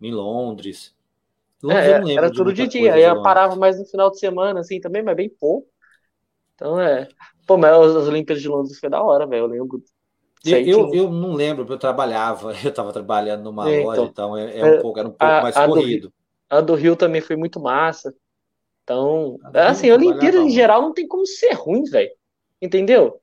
em 0.00 0.12
Londres. 0.12 0.94
Londres 1.62 2.08
é, 2.08 2.14
era 2.14 2.32
tudo 2.32 2.52
de 2.52 2.66
dia, 2.66 2.94
aí 2.94 3.02
eu 3.02 3.22
parava 3.22 3.54
mais 3.54 3.78
no 3.78 3.84
final 3.84 4.10
de 4.10 4.18
semana, 4.18 4.60
assim, 4.60 4.80
também, 4.80 5.02
mas 5.02 5.14
bem 5.14 5.28
pouco. 5.28 5.69
Então 6.60 6.78
é. 6.78 7.08
Pô, 7.46 7.56
mas 7.56 7.72
as 7.72 8.06
Olimpíadas 8.06 8.42
de 8.42 8.48
Londres 8.48 8.78
foi 8.78 8.90
da 8.90 9.02
hora, 9.02 9.26
velho. 9.26 9.44
Eu 9.44 9.46
lembro. 9.46 9.82
Eu, 10.44 10.94
eu, 10.94 11.10
não 11.10 11.32
lembro, 11.32 11.64
porque 11.64 11.74
eu 11.74 11.78
trabalhava, 11.78 12.52
eu 12.62 12.70
estava 12.70 12.92
trabalhando 12.92 13.44
numa 13.44 13.70
é, 13.70 13.82
loja, 13.82 14.02
então, 14.02 14.36
então 14.36 14.36
é, 14.36 14.58
é, 14.58 14.64
um 14.64 14.74
é, 14.74 14.80
pouco, 14.80 14.98
era 14.98 15.08
um 15.08 15.12
pouco 15.12 15.24
a, 15.24 15.42
mais 15.42 15.56
a 15.56 15.66
corrido. 15.66 16.08
Do, 16.08 16.14
a 16.48 16.60
do 16.60 16.74
Rio 16.74 16.96
também 16.96 17.20
foi 17.20 17.36
muito 17.36 17.58
massa. 17.58 18.14
Então, 18.84 19.38
assim, 19.54 19.90
a 19.90 19.94
Olimpíada 19.94 20.38
em 20.38 20.50
geral 20.50 20.82
não 20.82 20.92
tem 20.92 21.06
como 21.06 21.26
ser 21.26 21.52
ruim, 21.52 21.84
velho. 21.84 22.10
Entendeu? 22.60 23.20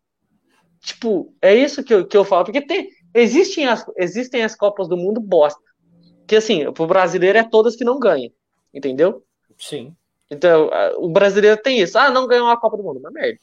Tipo, 0.79 1.33
é 1.41 1.53
isso 1.53 1.83
que 1.83 1.93
eu, 1.93 2.07
que 2.07 2.15
eu 2.15 2.23
falo, 2.23 2.45
porque 2.45 2.61
tem, 2.61 2.89
existem, 3.13 3.67
as, 3.67 3.85
existem 3.97 4.43
as 4.43 4.55
Copas 4.55 4.87
do 4.87 4.95
Mundo 4.95 5.19
bosta. 5.19 5.59
Que 6.25 6.35
assim, 6.35 6.71
pro 6.71 6.87
brasileiro 6.87 7.37
é 7.37 7.43
todas 7.43 7.75
que 7.75 7.83
não 7.83 7.99
ganham. 7.99 8.31
Entendeu? 8.73 9.23
Sim. 9.57 9.95
Então, 10.29 10.69
o 10.97 11.09
brasileiro 11.09 11.61
tem 11.61 11.79
isso. 11.79 11.97
Ah, 11.97 12.09
não 12.09 12.27
ganhou 12.27 12.47
a 12.49 12.57
Copa 12.57 12.77
do 12.77 12.83
Mundo. 12.83 12.99
Uma 12.99 13.11
merda 13.11 13.39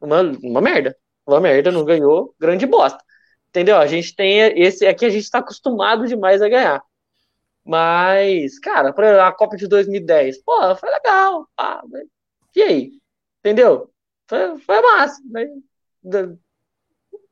uma, 0.00 0.22
uma 0.42 0.60
merda. 0.60 0.96
Uma 1.26 1.40
merda, 1.40 1.70
não 1.70 1.84
ganhou, 1.84 2.34
grande 2.38 2.66
bosta. 2.66 3.02
Entendeu? 3.48 3.76
A 3.76 3.86
gente 3.86 4.14
tem 4.14 4.38
esse. 4.60 4.86
Aqui 4.86 5.04
a 5.04 5.10
gente 5.10 5.24
está 5.24 5.38
acostumado 5.38 6.06
demais 6.06 6.40
a 6.40 6.48
ganhar. 6.48 6.82
Mas, 7.64 8.58
cara, 8.58 8.92
para 8.92 9.26
a 9.26 9.32
Copa 9.32 9.56
de 9.56 9.66
2010, 9.68 10.42
pô, 10.42 10.74
foi 10.76 10.90
legal. 10.90 11.46
Pá, 11.54 11.82
mas... 11.86 12.06
E 12.56 12.62
aí? 12.62 12.92
Entendeu? 13.40 13.90
Foi, 14.26 14.58
foi 14.58 14.80
massa. 14.80 15.20
Mas... 15.30 15.48
Não 16.02 16.38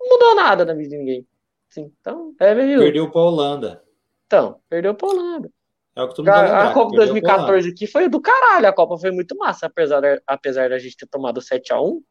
mudou 0.02 0.34
nada 0.34 0.64
na 0.64 0.74
vida 0.74 0.90
de 0.90 0.98
ninguém. 0.98 1.26
Sim, 1.70 1.92
então, 2.00 2.34
é 2.38 2.54
meio. 2.54 2.80
Perdeu 2.80 3.10
para 3.10 3.20
a 3.20 3.24
Holanda. 3.24 3.84
Então, 4.26 4.60
perdeu 4.68 4.94
para 4.94 5.08
a 5.08 5.10
Holanda. 5.10 5.50
É 5.96 6.02
o 6.02 6.08
que 6.08 6.14
tu 6.14 6.22
me 6.22 6.28
a, 6.28 6.68
a 6.68 6.74
Copa 6.74 6.94
2014 6.94 7.70
aqui 7.70 7.86
foi 7.86 8.06
do 8.06 8.20
caralho. 8.20 8.68
A 8.68 8.72
Copa 8.72 8.98
foi 8.98 9.10
muito 9.10 9.34
massa, 9.34 9.64
apesar, 9.64 10.02
apesar 10.26 10.68
da 10.68 10.78
gente 10.78 10.94
ter 10.94 11.06
tomado 11.06 11.40
7 11.40 11.72
a 11.72 11.80
1 11.80 12.02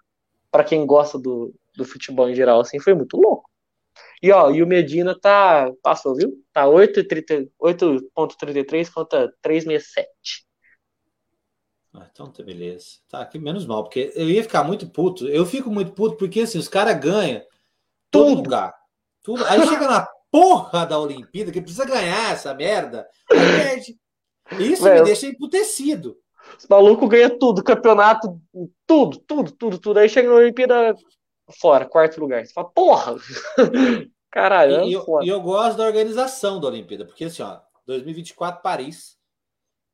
para 0.52 0.64
quem 0.64 0.88
gosta 0.88 1.20
do, 1.20 1.54
do 1.76 1.86
futebol 1.86 2.28
em 2.28 2.34
geral, 2.34 2.60
assim, 2.60 2.80
foi 2.80 2.96
muito 2.96 3.16
louco. 3.16 3.48
E 4.24 4.32
ó, 4.32 4.50
e 4.50 4.64
o 4.64 4.68
Medina 4.68 5.16
tá. 5.20 5.72
Passou, 5.84 6.16
viu? 6.16 6.34
Tá 6.52 6.66
8,33 6.66 8.92
contra 8.92 9.32
3,67. 9.46 10.06
Ah, 11.94 12.08
então 12.12 12.32
tá 12.32 12.42
beleza. 12.42 12.86
Tá 13.08 13.22
aqui 13.22 13.38
menos 13.38 13.68
mal, 13.68 13.84
porque 13.84 14.12
eu 14.16 14.28
ia 14.28 14.42
ficar 14.42 14.64
muito 14.64 14.90
puto. 14.90 15.28
Eu 15.28 15.46
fico 15.46 15.70
muito 15.70 15.92
puto 15.92 16.18
porque 16.18 16.42
assim, 16.42 16.58
os 16.58 16.68
caras 16.68 17.00
ganham 17.00 17.44
todo 18.10 18.30
Tudo. 18.30 18.44
lugar. 18.44 18.74
Tudo. 19.22 19.46
Aí 19.46 19.62
chega 19.68 19.88
na 19.88 20.08
porra 20.36 20.86
da 20.86 21.00
Olimpíada, 21.00 21.50
que 21.50 21.62
precisa 21.62 21.86
ganhar 21.86 22.34
essa 22.34 22.54
merda, 22.54 23.08
perde. 23.30 23.98
Isso 24.60 24.84
me 24.84 25.02
deixa 25.04 25.28
emputecido. 25.28 26.18
Os 26.60 26.68
malucos 26.68 27.08
ganham 27.08 27.40
tudo, 27.40 27.64
campeonato, 27.64 28.38
tudo, 28.86 29.18
tudo, 29.20 29.52
tudo, 29.54 29.80
tudo. 29.80 30.00
Aí 30.00 30.10
chega 30.10 30.28
na 30.28 30.36
Olimpíada 30.36 30.94
fora, 31.58 31.86
quarto 31.86 32.20
lugar. 32.20 32.46
Você 32.46 32.52
fala, 32.52 32.68
porra! 32.68 33.16
Caralho, 34.30 34.84
e, 34.84 34.94
é 34.94 34.98
eu, 34.98 35.24
e 35.24 35.30
eu 35.30 35.42
gosto 35.42 35.78
da 35.78 35.86
organização 35.86 36.60
da 36.60 36.68
Olimpíada, 36.68 37.06
porque 37.06 37.24
assim, 37.24 37.42
ó, 37.42 37.62
2024 37.88 38.62
Paris, 38.62 39.18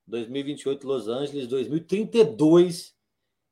2028 0.07 0.87
Los 0.87 1.07
Angeles, 1.07 1.45
2032 1.45 2.95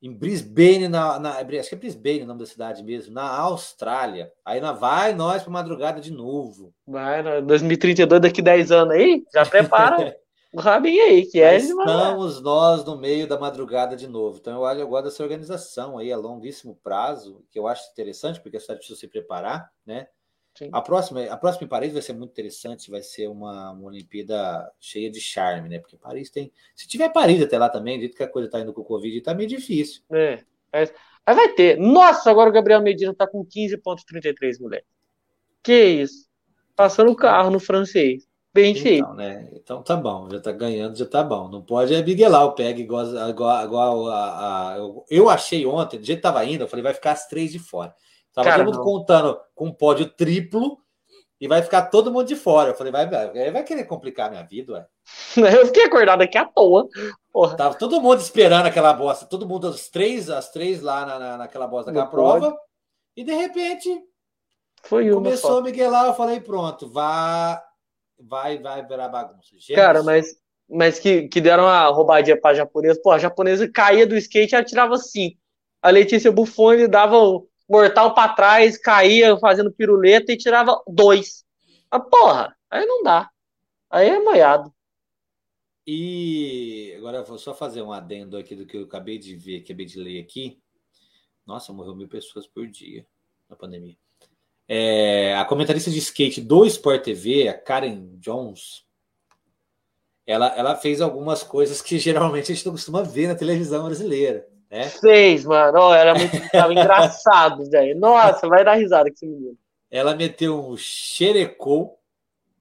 em 0.02 0.14
Brisbane, 0.14 0.88
na, 0.88 1.20
na, 1.20 1.32
acho 1.32 1.70
que 1.70 1.76
é 1.76 1.78
Brisbane 1.78 2.24
o 2.24 2.26
nome 2.26 2.40
da 2.40 2.46
cidade 2.46 2.82
mesmo, 2.84 3.14
na 3.14 3.28
Austrália. 3.28 4.32
Aí 4.46 4.62
nós 4.62 4.80
vai 4.80 5.14
nós 5.14 5.44
para 5.44 5.52
madrugada 5.52 6.00
de 6.00 6.12
novo. 6.12 6.74
Vai, 6.88 7.42
2032 7.42 8.22
daqui 8.22 8.42
10 8.42 8.72
anos 8.72 8.94
aí, 8.94 9.24
já 9.34 9.46
prepara. 9.46 10.16
o 10.54 10.60
rabinho 10.60 11.04
aí, 11.04 11.26
que 11.26 11.42
é. 11.42 11.58
Estamos 11.58 12.42
nós 12.42 12.86
no 12.86 12.98
meio 12.98 13.28
da 13.28 13.38
madrugada 13.38 13.96
de 13.96 14.08
novo. 14.08 14.38
Então 14.40 14.54
eu 14.54 14.62
olho 14.62 14.82
agora 14.82 15.04
dessa 15.04 15.22
organização 15.22 15.98
aí 15.98 16.14
a 16.14 16.18
longuíssimo 16.18 16.80
prazo, 16.82 17.44
que 17.50 17.60
eu 17.60 17.68
acho 17.68 17.92
interessante, 17.92 18.40
porque 18.40 18.56
a 18.56 18.60
cidade 18.60 18.80
precisa 18.80 19.00
se 19.00 19.08
preparar, 19.08 19.70
né? 19.86 20.08
Sim. 20.60 20.70
A 20.74 20.82
próxima, 20.82 21.24
a 21.24 21.38
próxima 21.38 21.64
em 21.64 21.70
Paris 21.70 21.94
vai 21.94 22.02
ser 22.02 22.12
muito 22.12 22.32
interessante, 22.32 22.92
vai 22.92 23.02
ser 23.02 23.30
uma, 23.30 23.72
uma 23.72 23.88
Olimpíada 23.88 24.70
cheia 24.78 25.10
de 25.10 25.22
charme, 25.22 25.70
né? 25.70 25.80
Porque 25.80 25.96
Paris 25.96 26.30
tem. 26.30 26.52
Se 26.76 26.86
tiver 26.86 27.08
Paris 27.14 27.42
até 27.42 27.58
lá 27.58 27.70
também, 27.70 27.98
dito 27.98 28.18
que 28.18 28.24
a 28.24 28.28
coisa 28.28 28.50
tá 28.50 28.60
indo 28.60 28.74
com 28.74 28.82
o 28.82 28.86
Covid, 28.86 29.22
tá 29.22 29.34
meio 29.34 29.48
difícil. 29.48 30.02
É. 30.12 30.44
Mas 30.74 30.92
vai 31.26 31.48
ter. 31.54 31.78
Nossa, 31.78 32.30
agora 32.30 32.50
o 32.50 32.52
Gabriel 32.52 32.82
Medina 32.82 33.14
tá 33.16 33.26
com 33.26 33.46
15,33, 33.46 34.60
mulher. 34.60 34.84
Que 35.64 35.82
isso? 35.82 36.28
Passando 36.76 37.10
o 37.10 37.16
carro 37.16 37.50
no 37.50 37.60
francês. 37.62 38.28
Pente 38.52 38.96
então, 38.96 39.14
né? 39.14 39.48
Então 39.54 39.82
tá 39.82 39.96
bom, 39.96 40.28
já 40.30 40.42
tá 40.42 40.52
ganhando, 40.52 40.98
já 40.98 41.06
tá 41.06 41.24
bom. 41.24 41.48
Não 41.48 41.62
pode 41.62 41.96
é 41.96 42.00
o 42.00 42.52
pega 42.52 42.82
igual, 42.82 43.06
igual, 43.30 43.64
igual 43.64 44.08
a, 44.10 44.74
a, 44.74 44.78
eu 45.10 45.30
achei 45.30 45.66
ontem, 45.66 46.00
do 46.00 46.06
jeito 46.06 46.18
que 46.18 46.24
tava 46.24 46.44
indo, 46.44 46.66
eu 46.66 46.68
falei, 46.68 46.84
vai 46.84 46.94
ficar 46.94 47.12
as 47.12 47.28
três 47.28 47.50
de 47.50 47.60
fora. 47.60 47.96
Tava 48.34 48.50
Cara, 48.50 48.64
todo 48.64 48.74
mundo 48.74 48.78
não. 48.78 48.84
contando 48.84 49.40
com 49.56 49.66
um 49.68 49.74
pódio 49.74 50.10
triplo 50.10 50.78
e 51.40 51.48
vai 51.48 51.62
ficar 51.62 51.84
todo 51.84 52.12
mundo 52.12 52.28
de 52.28 52.36
fora. 52.36 52.72
Eu 52.72 52.76
falei, 52.76 52.92
vai, 52.92 53.08
vai, 53.08 53.52
vai 53.52 53.64
querer 53.64 53.86
complicar 53.86 54.28
a 54.28 54.32
minha 54.32 54.44
vida, 54.44 54.74
ué. 54.74 54.88
Eu 55.58 55.66
fiquei 55.68 55.86
acordado 55.86 56.22
aqui 56.22 56.38
à 56.38 56.46
toa. 56.46 56.88
Porra. 57.32 57.56
Tava 57.56 57.76
todo 57.76 58.02
mundo 58.02 58.20
esperando 58.20 58.66
aquela 58.66 58.94
bosta, 58.94 59.26
todo 59.26 59.48
mundo, 59.48 59.68
as 59.68 59.88
três, 59.88 60.30
as 60.30 60.52
três 60.52 60.82
lá 60.82 61.06
na, 61.06 61.20
na, 61.20 61.38
naquela 61.38 61.68
bosta 61.68 61.92
daquela 61.92 62.10
prova, 62.10 62.56
e 63.16 63.24
de 63.24 63.34
repente 63.34 63.90
Foi 64.84 65.10
começou 65.10 65.60
a 65.60 65.62
Miguelar, 65.62 66.08
eu 66.08 66.14
falei, 66.14 66.42
pronto, 66.42 66.90
vá, 66.90 67.64
vai, 68.20 68.58
vai 68.58 68.86
virar 68.86 69.08
bagunça. 69.08 69.56
Cara, 69.74 70.04
mas, 70.04 70.36
mas 70.70 71.00
que, 71.00 71.28
que 71.30 71.40
deram 71.40 71.64
uma 71.64 71.88
roubadinha 71.88 72.40
pra 72.40 72.54
japonesa, 72.54 73.00
pô, 73.02 73.12
a 73.12 73.18
japonesa 73.18 73.70
caía 73.72 74.06
do 74.06 74.18
skate 74.18 74.54
e 74.54 74.56
ela 74.56 74.66
tirava 74.66 74.98
cinco. 74.98 75.38
A 75.82 75.90
Letícia 75.90 76.32
Buffoni 76.32 76.88
dava 76.88 77.18
o 77.18 77.48
mortal 77.70 78.14
para 78.14 78.34
trás, 78.34 78.78
caía 78.78 79.38
fazendo 79.38 79.72
piruleta 79.72 80.32
e 80.32 80.38
tirava 80.38 80.82
dois. 80.88 81.46
Ah, 81.92 82.00
porra, 82.00 82.56
aí 82.70 82.86
não 82.86 83.04
dá. 83.04 83.30
Aí 83.90 84.10
é 84.10 84.20
moiado. 84.20 84.74
E 85.86 86.94
agora 86.98 87.24
vou 87.24 87.38
só 87.38 87.54
fazer 87.54 87.82
um 87.82 87.92
adendo 87.92 88.38
aqui 88.38 88.56
do 88.56 88.66
que 88.66 88.78
eu 88.78 88.84
acabei 88.84 89.18
de 89.18 89.36
ver, 89.36 89.62
acabei 89.62 89.86
de 89.86 90.00
ler 90.00 90.22
aqui. 90.22 90.60
Nossa, 91.46 91.74
morreu 91.74 91.96
mil 91.96 92.08
pessoas 92.08 92.46
por 92.46 92.68
dia 92.68 93.06
na 93.50 93.56
pandemia. 93.56 93.98
É, 94.68 95.36
a 95.36 95.44
comentarista 95.46 95.90
de 95.90 95.98
skate 95.98 96.42
do 96.42 96.64
Sport 96.66 97.04
TV, 97.04 97.48
a 97.48 97.58
Karen 97.58 98.08
Jones, 98.20 98.86
ela, 100.28 100.48
ela 100.56 100.76
fez 100.76 101.02
algumas 101.02 101.42
coisas 101.42 101.82
que 101.82 101.98
geralmente 101.98 102.52
a 102.52 102.56
gente 102.56 102.66
não 102.68 102.74
costuma 102.74 103.02
ver 103.02 103.28
na 103.28 103.34
televisão 103.34 103.86
brasileira. 103.86 104.48
Né? 104.70 104.88
Fez, 104.88 105.46
mano. 105.46 105.80
Oh, 105.80 105.94
era 105.94 106.14
muito 106.14 106.52
tava 106.52 106.72
engraçado, 106.72 107.66
velho. 107.70 108.00
Nossa, 108.00 108.48
vai 108.48 108.64
dar 108.64 108.76
risada 108.76 109.10
com 109.10 109.16
esse 109.16 109.26
menino. 109.26 109.58
Ela 109.90 110.16
meteu 110.16 110.60
um 110.60 110.78
xerecou 110.78 112.00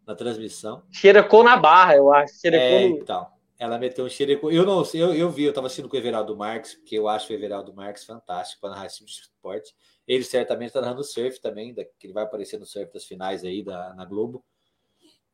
na 0.06 0.14
transmissão. 0.14 0.82
Xerecou 0.90 1.44
na 1.44 1.56
barra, 1.56 1.96
eu 1.96 2.10
acho. 2.12 2.34
Xerecou 2.40 2.66
é, 2.66 2.88
no... 2.88 2.96
então. 2.96 3.26
Ela 3.58 3.78
meteu 3.78 4.06
um 4.06 4.08
xerecou. 4.08 4.50
Eu 4.50 4.64
não 4.64 4.84
sei, 4.84 5.02
eu, 5.02 5.12
eu 5.12 5.30
vi, 5.30 5.44
eu 5.44 5.52
tava 5.52 5.66
assistindo 5.66 5.88
com 5.88 5.96
o 5.96 5.98
Everaldo 5.98 6.34
Marques, 6.36 6.74
porque 6.76 6.96
eu 6.96 7.08
acho 7.08 7.30
o 7.30 7.34
Everaldo 7.34 7.74
Marques 7.74 8.04
fantástico 8.04 8.60
para 8.60 8.70
narrar 8.70 8.86
esse 8.86 8.98
tipo 8.98 9.10
de 9.10 9.20
esporte. 9.20 9.74
Ele 10.06 10.24
certamente 10.24 10.68
está 10.68 10.80
narrando 10.80 11.04
surf 11.04 11.38
também, 11.40 11.74
que 11.74 12.06
ele 12.06 12.14
vai 12.14 12.24
aparecer 12.24 12.58
no 12.58 12.64
surf 12.64 12.90
das 12.92 13.04
finais 13.04 13.44
aí 13.44 13.62
da, 13.62 13.92
na 13.94 14.06
Globo. 14.06 14.42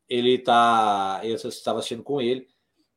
Ele 0.09 0.39
tá. 0.39 1.21
Eu 1.23 1.37
estava 1.37 1.79
assistindo 1.79 2.03
com 2.03 2.21
ele. 2.21 2.49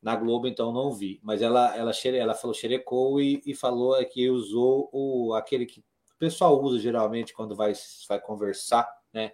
Na 0.01 0.15
Globo, 0.15 0.47
então, 0.47 0.71
não 0.71 0.91
vi. 0.91 1.19
Mas 1.23 1.41
ela, 1.41 1.75
ela, 1.75 1.91
ela 2.05 2.33
falou 2.33 2.53
xerecou 2.53 3.19
e, 3.19 3.41
e 3.45 3.55
falou 3.55 3.95
que 4.05 4.29
usou 4.29 4.89
o, 4.91 5.33
aquele 5.33 5.65
que 5.65 5.79
o 5.79 6.17
pessoal 6.19 6.61
usa 6.61 6.79
geralmente 6.79 7.33
quando 7.33 7.55
vai, 7.55 7.73
vai 8.07 8.19
conversar, 8.19 8.87
né? 9.13 9.31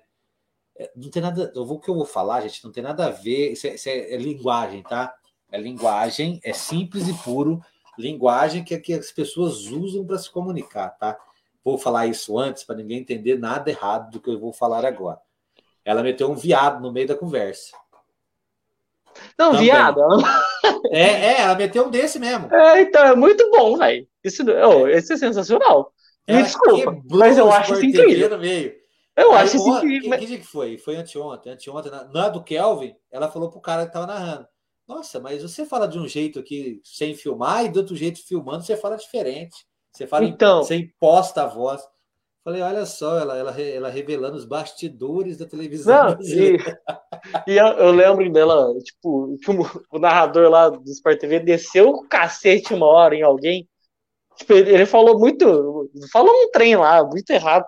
É, 0.76 0.92
não 0.96 1.10
tem 1.10 1.22
nada. 1.22 1.52
O 1.56 1.80
que 1.80 1.90
eu 1.90 1.96
vou 1.96 2.06
falar, 2.06 2.42
gente, 2.42 2.64
não 2.64 2.72
tem 2.72 2.84
nada 2.84 3.08
a 3.08 3.10
ver. 3.10 3.52
Isso 3.52 3.68
é, 3.68 3.76
isso 3.76 3.90
é, 3.90 4.14
é 4.14 4.18
linguagem, 4.18 4.84
tá? 4.84 5.14
É 5.52 5.58
linguagem, 5.60 6.40
é 6.44 6.52
simples 6.52 7.08
e 7.08 7.14
puro. 7.24 7.62
Linguagem 7.98 8.64
que, 8.64 8.74
é 8.74 8.80
que 8.80 8.94
as 8.94 9.12
pessoas 9.12 9.68
usam 9.68 10.06
para 10.06 10.18
se 10.18 10.30
comunicar, 10.30 10.90
tá? 10.98 11.18
Vou 11.64 11.78
falar 11.78 12.08
isso 12.08 12.38
antes 12.38 12.64
para 12.64 12.76
ninguém 12.76 13.00
entender 13.00 13.38
nada 13.38 13.70
errado 13.70 14.12
do 14.12 14.20
que 14.20 14.30
eu 14.30 14.40
vou 14.40 14.52
falar 14.52 14.84
agora. 14.84 15.22
Ela 15.86 16.02
meteu 16.02 16.30
um 16.30 16.36
viado 16.36 16.82
no 16.82 16.92
meio 16.92 17.08
da 17.08 17.16
conversa. 17.16 17.78
Não, 19.38 19.52
Também. 19.52 19.66
viado. 19.66 20.02
É, 20.92 21.02
é, 21.02 21.42
ela 21.42 21.56
meteu 21.56 21.86
um 21.86 21.90
desse 21.90 22.20
mesmo. 22.20 22.54
É, 22.54 22.82
então, 22.82 23.04
é 23.06 23.16
muito 23.16 23.50
bom, 23.52 23.78
velho. 23.78 24.08
Isso, 24.24 24.44
oh, 24.44 24.88
esse 24.88 25.14
é 25.14 25.18
sensacional. 25.18 25.92
Me 26.28 26.44
desculpa, 26.44 27.02
mas 27.10 27.38
eu 27.38 27.52
acho 27.52 27.74
isso 27.74 27.86
incrível. 27.86 28.38
meio. 28.38 28.74
Eu 29.16 29.32
Aí, 29.32 29.44
acho 29.44 29.58
isso 29.58 29.70
incrível. 29.70 30.20
Que, 30.20 30.26
dia 30.26 30.40
que 30.40 30.48
foi? 30.48 30.78
Foi 30.78 30.96
anteontem. 30.96 31.52
Anteontem, 31.52 31.92
na, 31.92 32.06
na 32.06 32.30
do 32.30 32.44
Kelvin, 32.44 32.96
ela 33.12 33.30
falou 33.30 33.50
pro 33.50 33.62
cara 33.62 33.86
que 33.86 33.94
tava 33.94 34.08
narrando. 34.08 34.48
Nossa, 34.88 35.20
mas 35.20 35.42
você 35.42 35.66
fala 35.66 35.88
de 35.88 35.98
um 35.98 36.08
jeito 36.08 36.40
aqui 36.40 36.82
sem 36.84 37.16
filmar 37.16 37.66
e 37.66 37.70
do 37.70 37.80
outro 37.80 37.96
jeito 37.96 38.26
filmando, 38.26 38.64
você 38.64 38.76
fala 38.76 38.98
diferente. 38.98 39.56
Você 39.92 40.08
fala, 40.08 40.26
então, 40.26 40.64
você 40.64 40.76
imposta 40.76 41.44
a 41.44 41.48
voz. 41.48 41.82
Falei, 42.44 42.62
olha 42.62 42.86
só, 42.86 43.18
ela, 43.20 43.38
ela, 43.38 43.62
ela 43.62 43.90
revelando 43.90 44.36
os 44.36 44.44
bastidores 44.44 45.38
da 45.38 45.46
televisão. 45.46 46.10
Não, 46.10 46.22
e, 46.22 46.58
e 47.48 47.58
eu, 47.58 47.66
eu, 47.66 47.92
lembro 47.92 48.32
dela, 48.32 48.74
tipo, 48.80 49.38
o, 49.48 49.98
o 49.98 50.00
narrador 50.00 50.50
lá 50.50 50.70
do 50.70 50.90
Sport 50.92 51.20
TV 51.20 51.40
desceu 51.40 51.90
o 51.90 52.08
cacete 52.08 52.74
uma 52.74 52.88
hora 52.88 53.16
em 53.16 53.22
alguém. 53.22 53.68
Tipo, 54.36 54.54
ele, 54.54 54.86
falou 54.86 55.20
muito, 55.20 55.90
falou 56.12 56.32
um 56.32 56.52
trem 56.52 56.76
lá, 56.76 57.04
muito 57.04 57.30
errado. 57.30 57.66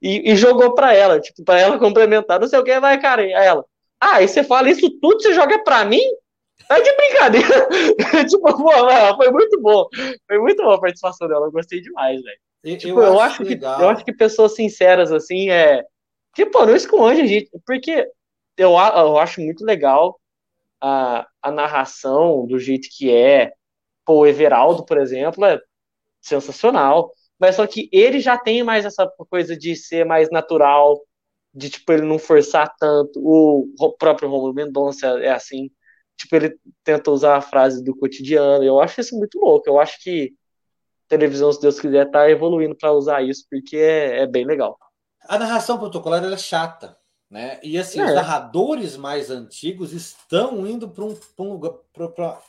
E, 0.00 0.32
e 0.32 0.36
jogou 0.36 0.74
para 0.74 0.92
ela, 0.92 1.18
tipo, 1.20 1.42
para 1.42 1.58
ela 1.58 1.78
complementar, 1.78 2.38
não 2.38 2.46
sei 2.46 2.58
o 2.58 2.64
que, 2.64 2.78
vai, 2.78 3.00
cara. 3.00 3.22
Aí 3.22 3.32
ela, 3.32 3.64
ah, 4.00 4.22
e 4.22 4.28
você 4.28 4.44
fala 4.44 4.70
isso 4.70 4.88
tudo, 5.00 5.20
você 5.20 5.32
joga 5.32 5.58
para 5.64 5.84
mim? 5.84 6.02
É 6.70 6.80
de 6.80 6.96
brincadeira. 6.96 7.68
tipo, 8.28 8.56
pô, 8.56 9.16
foi 9.16 9.30
muito 9.30 9.60
bom. 9.60 9.86
Foi 10.26 10.38
muito 10.38 10.62
boa 10.62 10.76
a 10.76 10.80
participação 10.80 11.28
dela, 11.28 11.46
eu 11.46 11.52
gostei 11.52 11.80
demais, 11.80 12.20
velho. 12.22 12.78
Tipo, 12.78 13.00
eu, 13.00 13.04
eu, 13.04 13.20
acho, 13.20 13.44
que, 13.44 13.54
eu 13.54 13.88
acho 13.88 14.04
que 14.04 14.12
pessoas 14.12 14.54
sinceras, 14.54 15.12
assim, 15.12 15.50
é. 15.50 15.84
Tipo, 16.34 16.66
não 16.66 16.74
esconde 16.74 17.20
a 17.20 17.26
gente. 17.26 17.48
Porque 17.64 18.06
eu, 18.56 18.72
eu 18.72 19.18
acho 19.18 19.40
muito 19.40 19.64
legal 19.64 20.20
a, 20.80 21.26
a 21.42 21.50
narração 21.50 22.46
do 22.46 22.58
jeito 22.58 22.88
que 22.90 23.12
é. 23.12 23.52
Pô, 24.04 24.20
o 24.20 24.26
Everaldo, 24.26 24.84
por 24.84 24.98
exemplo, 24.98 25.44
é 25.44 25.60
sensacional. 26.20 27.12
Mas 27.38 27.56
só 27.56 27.66
que 27.66 27.88
ele 27.92 28.20
já 28.20 28.38
tem 28.38 28.62
mais 28.62 28.84
essa 28.84 29.06
coisa 29.30 29.56
de 29.56 29.76
ser 29.76 30.04
mais 30.06 30.30
natural, 30.30 31.00
de 31.54 31.70
tipo, 31.70 31.92
ele 31.92 32.02
não 32.06 32.18
forçar 32.18 32.74
tanto. 32.78 33.20
O, 33.22 33.92
próprio 33.98 34.28
Romulo 34.28 34.54
Mendonça 34.54 35.06
é 35.20 35.30
assim. 35.30 35.70
Tipo, 36.16 36.36
ele 36.36 36.58
tenta 36.84 37.10
usar 37.10 37.36
a 37.36 37.42
frase 37.42 37.84
do 37.84 37.96
cotidiano. 37.96 38.64
Eu 38.64 38.80
acho 38.80 39.00
isso 39.00 39.16
muito 39.16 39.38
louco. 39.38 39.68
Eu 39.68 39.80
acho 39.80 40.02
que 40.02 40.34
televisão, 41.08 41.52
se 41.52 41.60
Deus 41.60 41.80
quiser, 41.80 42.10
tá 42.10 42.28
evoluindo 42.30 42.76
para 42.76 42.92
usar 42.92 43.22
isso, 43.22 43.46
porque 43.50 43.76
é, 43.76 44.22
é, 44.22 44.26
bem 44.26 44.44
legal. 44.44 44.78
A 45.28 45.38
narração 45.38 45.78
protocolar 45.78 46.24
é 46.24 46.36
chata, 46.36 46.96
né? 47.30 47.60
E 47.62 47.78
assim, 47.78 48.00
é. 48.00 48.04
os 48.04 48.14
narradores 48.14 48.96
mais 48.96 49.30
antigos 49.30 49.92
estão 49.92 50.66
indo 50.66 50.88
para 50.88 51.04
um, 51.04 51.18
um 51.38 51.58
pra, 51.92 52.08
pra, 52.08 52.42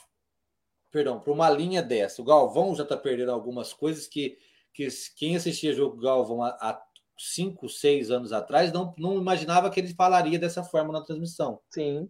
perdão, 0.92 1.20
para 1.20 1.34
uma 1.34 1.50
linha 1.50 1.82
dessa. 1.82 2.22
O 2.22 2.26
Galvão 2.26 2.76
já 2.76 2.84
está 2.84 2.96
perdendo 2.96 3.32
algumas 3.32 3.74
coisas 3.74 4.08
que, 4.08 4.38
que 4.74 4.88
quem 5.16 5.36
assistia 5.36 5.74
jogo 5.74 5.98
Galvão 5.98 6.44
há, 6.44 6.50
há 6.62 6.82
cinco, 7.18 7.68
seis 7.68 8.12
anos 8.12 8.32
atrás 8.32 8.72
não, 8.72 8.94
não 8.98 9.18
imaginava 9.18 9.70
que 9.70 9.80
ele 9.80 9.94
falaria 9.94 10.38
dessa 10.38 10.63
forma 10.63 10.94
na 10.94 11.02
transmissão. 11.02 11.60
Sim. 11.72 12.08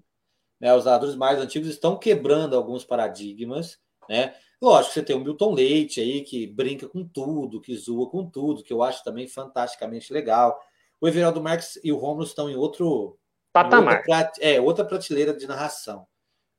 Né, 0.60 0.74
os 0.74 0.86
narradores 0.86 1.16
mais 1.16 1.40
antigos 1.40 1.70
estão 1.70 1.98
quebrando 1.98 2.56
alguns 2.56 2.84
paradigmas, 2.84 3.80
né? 4.10 4.36
Lógico, 4.60 4.96
você 4.96 5.04
tem 5.04 5.16
o 5.16 5.20
Milton 5.20 5.54
Leite 5.54 6.02
aí, 6.02 6.22
que 6.22 6.48
brinca 6.48 6.90
com 6.90 7.08
tudo, 7.08 7.62
que 7.62 7.76
zoa 7.76 8.10
com 8.10 8.28
tudo, 8.28 8.64
que 8.64 8.74
eu 8.74 8.82
acho 8.82 9.04
também 9.04 9.28
fantasticamente 9.28 10.12
legal. 10.12 10.60
O 11.00 11.08
Everaldo 11.08 11.42
Marques 11.42 11.80
e 11.84 11.92
o 11.92 11.98
Romulo 11.98 12.24
estão 12.24 12.50
em 12.50 12.56
outro 12.56 13.18
patamar. 13.54 13.98
Outra, 13.98 14.32
é, 14.40 14.60
outra 14.60 14.86
prateleira 14.86 15.34
de 15.34 15.48
narração. 15.48 16.08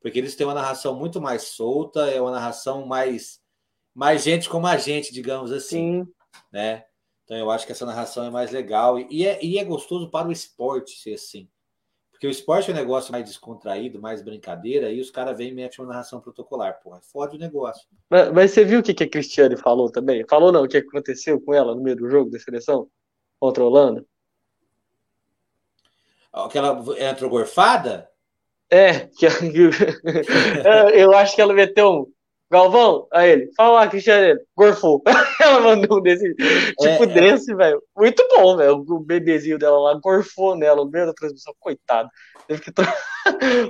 Porque 0.01 0.19
eles 0.19 0.37
têm 0.37 0.47
uma 0.47 0.55
narração 0.55 0.95
muito 0.95 1.21
mais 1.21 1.43
solta, 1.43 2.09
é 2.11 2.21
uma 2.21 2.31
narração 2.31 2.87
mais 2.87 3.41
mais 3.95 4.23
gente 4.23 4.49
como 4.49 4.67
a 4.67 4.77
gente, 4.77 5.13
digamos 5.13 5.51
assim, 5.51 6.05
Sim. 6.05 6.13
né? 6.53 6.85
Então 7.25 7.37
eu 7.37 7.51
acho 7.51 7.67
que 7.67 7.73
essa 7.73 7.85
narração 7.85 8.25
é 8.25 8.31
mais 8.31 8.53
legal 8.53 8.99
e 8.99 9.27
é, 9.27 9.45
e 9.45 9.59
é 9.59 9.65
gostoso 9.65 10.09
para 10.09 10.29
o 10.29 10.33
esporte 10.33 11.01
ser 11.01 11.15
assim. 11.15 11.49
Porque 12.19 12.27
o 12.27 12.31
esporte 12.31 12.71
é 12.71 12.75
um 12.75 12.77
negócio 12.77 13.13
mais 13.13 13.25
descontraído, 13.25 14.01
mais 14.01 14.23
brincadeira, 14.23 14.91
e 14.91 15.01
os 15.01 15.09
caras 15.09 15.39
vêm 15.39 15.51
e 15.51 15.55
metem 15.55 15.85
uma 15.85 15.93
narração 15.93 16.21
protocolar. 16.21 16.81
Porra, 16.83 17.01
fode 17.01 17.37
o 17.37 17.39
negócio. 17.39 17.87
Mas, 18.11 18.33
mas, 18.33 18.51
você 18.51 18.65
viu 18.65 18.81
o 18.81 18.83
que, 18.83 18.93
que 18.93 19.05
a 19.05 19.09
Cristiane 19.09 19.57
falou 19.57 19.89
também? 19.89 20.25
Falou 20.29 20.51
não, 20.51 20.65
o 20.65 20.69
que 20.69 20.79
aconteceu 20.79 21.41
com 21.41 21.55
ela 21.55 21.77
no 21.77 21.81
meio 21.81 21.97
do 21.97 22.09
jogo 22.09 22.29
da 22.29 22.39
seleção 22.41 22.89
contra 23.39 23.63
a 23.63 23.67
Holanda? 23.67 24.05
Que 26.51 26.59
ela 26.59 26.85
entrou 26.99 27.31
gorfada? 27.31 28.09
É, 28.71 29.07
que, 29.07 29.27
eu 30.95 31.13
acho 31.15 31.35
que 31.35 31.41
ela 31.41 31.55
meteu 31.55 31.91
um 31.91 32.13
Galvão, 32.51 33.07
a 33.13 33.27
ele, 33.27 33.51
fala 33.55 33.81
lá, 33.81 33.89
Cristiano, 33.89 34.41
gorfou. 34.57 35.03
Ela 35.39 35.61
mandou 35.61 35.99
um 35.99 36.03
desse, 36.03 36.35
tipo 36.35 36.83
é, 36.83 37.03
é. 37.03 37.07
desse, 37.07 37.53
é. 37.53 37.55
velho. 37.55 37.83
Muito 37.95 38.27
bom, 38.35 38.57
velho. 38.57 38.85
O 38.89 39.01
bebezinho 39.01 39.59
dela 39.59 39.79
lá 39.79 40.01
gorfou 40.03 40.57
nela, 40.57 40.83
no 40.83 40.91
meio 40.91 41.07
da 41.07 41.13
transmissão, 41.13 41.53
coitado. 41.61 42.09
Teve 42.47 42.63
que 42.63 42.73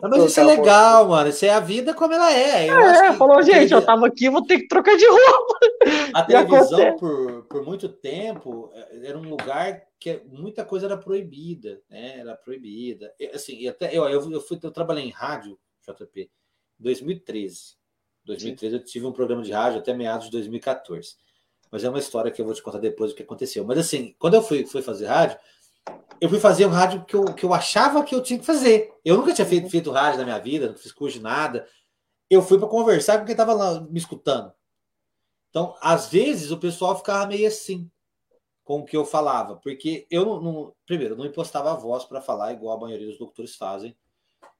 Mas 0.00 0.24
isso 0.24 0.38
é 0.38 0.44
legal, 0.44 1.08
mano. 1.08 1.28
Isso 1.28 1.44
é 1.44 1.50
a 1.50 1.58
vida 1.58 1.92
como 1.92 2.14
ela 2.14 2.32
é. 2.32 2.70
Eu 2.70 2.78
é, 2.78 3.12
falou, 3.14 3.42
gente, 3.42 3.72
eu 3.72 3.84
tava 3.84 4.06
aqui, 4.06 4.30
vou 4.30 4.46
ter 4.46 4.60
que 4.60 4.68
trocar 4.68 4.96
de 4.96 5.06
roupa. 5.06 5.58
A 6.14 6.22
televisão, 6.24 6.96
por, 6.96 7.46
por 7.48 7.64
muito 7.64 7.88
tempo, 7.88 8.70
era 9.02 9.18
um 9.18 9.28
lugar 9.28 9.82
que 9.98 10.22
muita 10.26 10.64
coisa 10.64 10.86
era 10.86 10.96
proibida, 10.96 11.82
né? 11.88 12.18
Era 12.18 12.36
proibida. 12.36 13.12
E, 13.18 13.26
assim, 13.26 13.58
e 13.58 13.68
até 13.68 13.96
eu, 13.96 14.04
eu, 14.04 14.30
eu, 14.30 14.40
fui, 14.40 14.58
eu 14.62 14.70
trabalhei 14.70 15.04
em 15.04 15.10
rádio, 15.10 15.58
JP, 15.82 16.20
em 16.22 16.82
2013. 16.82 17.76
2013 18.24 18.74
Sim. 18.74 18.80
eu 18.80 18.84
tive 18.84 19.06
um 19.06 19.12
programa 19.12 19.42
de 19.42 19.50
rádio 19.50 19.78
até 19.78 19.92
meados 19.92 20.26
de 20.26 20.32
2014. 20.32 21.16
Mas 21.70 21.84
é 21.84 21.88
uma 21.88 21.98
história 21.98 22.30
que 22.30 22.40
eu 22.40 22.44
vou 22.44 22.54
te 22.54 22.62
contar 22.62 22.78
depois 22.78 23.10
do 23.10 23.16
que 23.16 23.22
aconteceu. 23.22 23.64
Mas 23.64 23.78
assim, 23.78 24.14
quando 24.18 24.34
eu 24.34 24.42
fui, 24.42 24.64
fui 24.64 24.82
fazer 24.82 25.06
rádio, 25.06 25.38
eu 26.20 26.28
fui 26.28 26.38
fazer 26.38 26.66
o 26.66 26.70
rádio 26.70 27.04
que 27.04 27.14
eu, 27.14 27.24
que 27.34 27.44
eu 27.44 27.52
achava 27.52 28.04
que 28.04 28.14
eu 28.14 28.22
tinha 28.22 28.38
que 28.38 28.46
fazer. 28.46 28.92
Eu 29.04 29.16
nunca 29.16 29.34
tinha 29.34 29.46
feito, 29.46 29.68
feito 29.68 29.90
rádio 29.90 30.18
na 30.18 30.24
minha 30.24 30.38
vida, 30.38 30.68
não 30.68 30.76
fiz 30.76 30.92
curso 30.92 31.18
de 31.18 31.22
nada. 31.22 31.66
Eu 32.30 32.42
fui 32.42 32.58
para 32.58 32.68
conversar 32.68 33.18
com 33.18 33.24
quem 33.24 33.32
estava 33.32 33.52
lá 33.52 33.80
me 33.80 33.98
escutando. 33.98 34.52
Então, 35.50 35.74
às 35.80 36.08
vezes, 36.08 36.50
o 36.50 36.58
pessoal 36.58 36.96
ficava 36.96 37.26
meio 37.26 37.48
assim 37.48 37.90
com 38.68 38.80
o 38.80 38.84
que 38.84 38.94
eu 38.94 39.06
falava, 39.06 39.56
porque 39.56 40.06
eu 40.10 40.26
não, 40.26 40.40
não 40.42 40.74
primeiro, 40.84 41.16
não 41.16 41.24
impostava 41.24 41.72
a 41.72 41.74
voz 41.74 42.04
para 42.04 42.20
falar 42.20 42.52
igual 42.52 42.76
a 42.76 42.80
maioria 42.82 43.06
dos 43.06 43.16
doutores 43.16 43.56
fazem, 43.56 43.96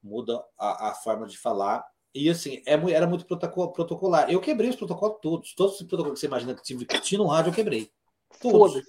muda 0.01 0.43
a, 0.57 0.89
a 0.89 0.93
forma 0.95 1.27
de 1.27 1.37
falar. 1.37 1.85
E 2.11 2.27
assim, 2.27 2.59
é, 2.65 2.73
era 2.91 3.05
muito 3.05 3.23
protocolar. 3.23 4.27
Eu 4.31 4.41
quebrei 4.41 4.67
os 4.71 4.75
protocolos 4.75 5.19
todos. 5.21 5.53
Todos 5.53 5.79
os 5.79 5.85
protocolos 5.85 6.15
que 6.15 6.21
você 6.21 6.25
imagina 6.25 6.55
que 6.55 6.85
que 6.87 7.01
tinha 7.01 7.19
no 7.19 7.27
rádio, 7.27 7.51
eu 7.51 7.53
quebrei. 7.53 7.91
Todos. 8.41 8.83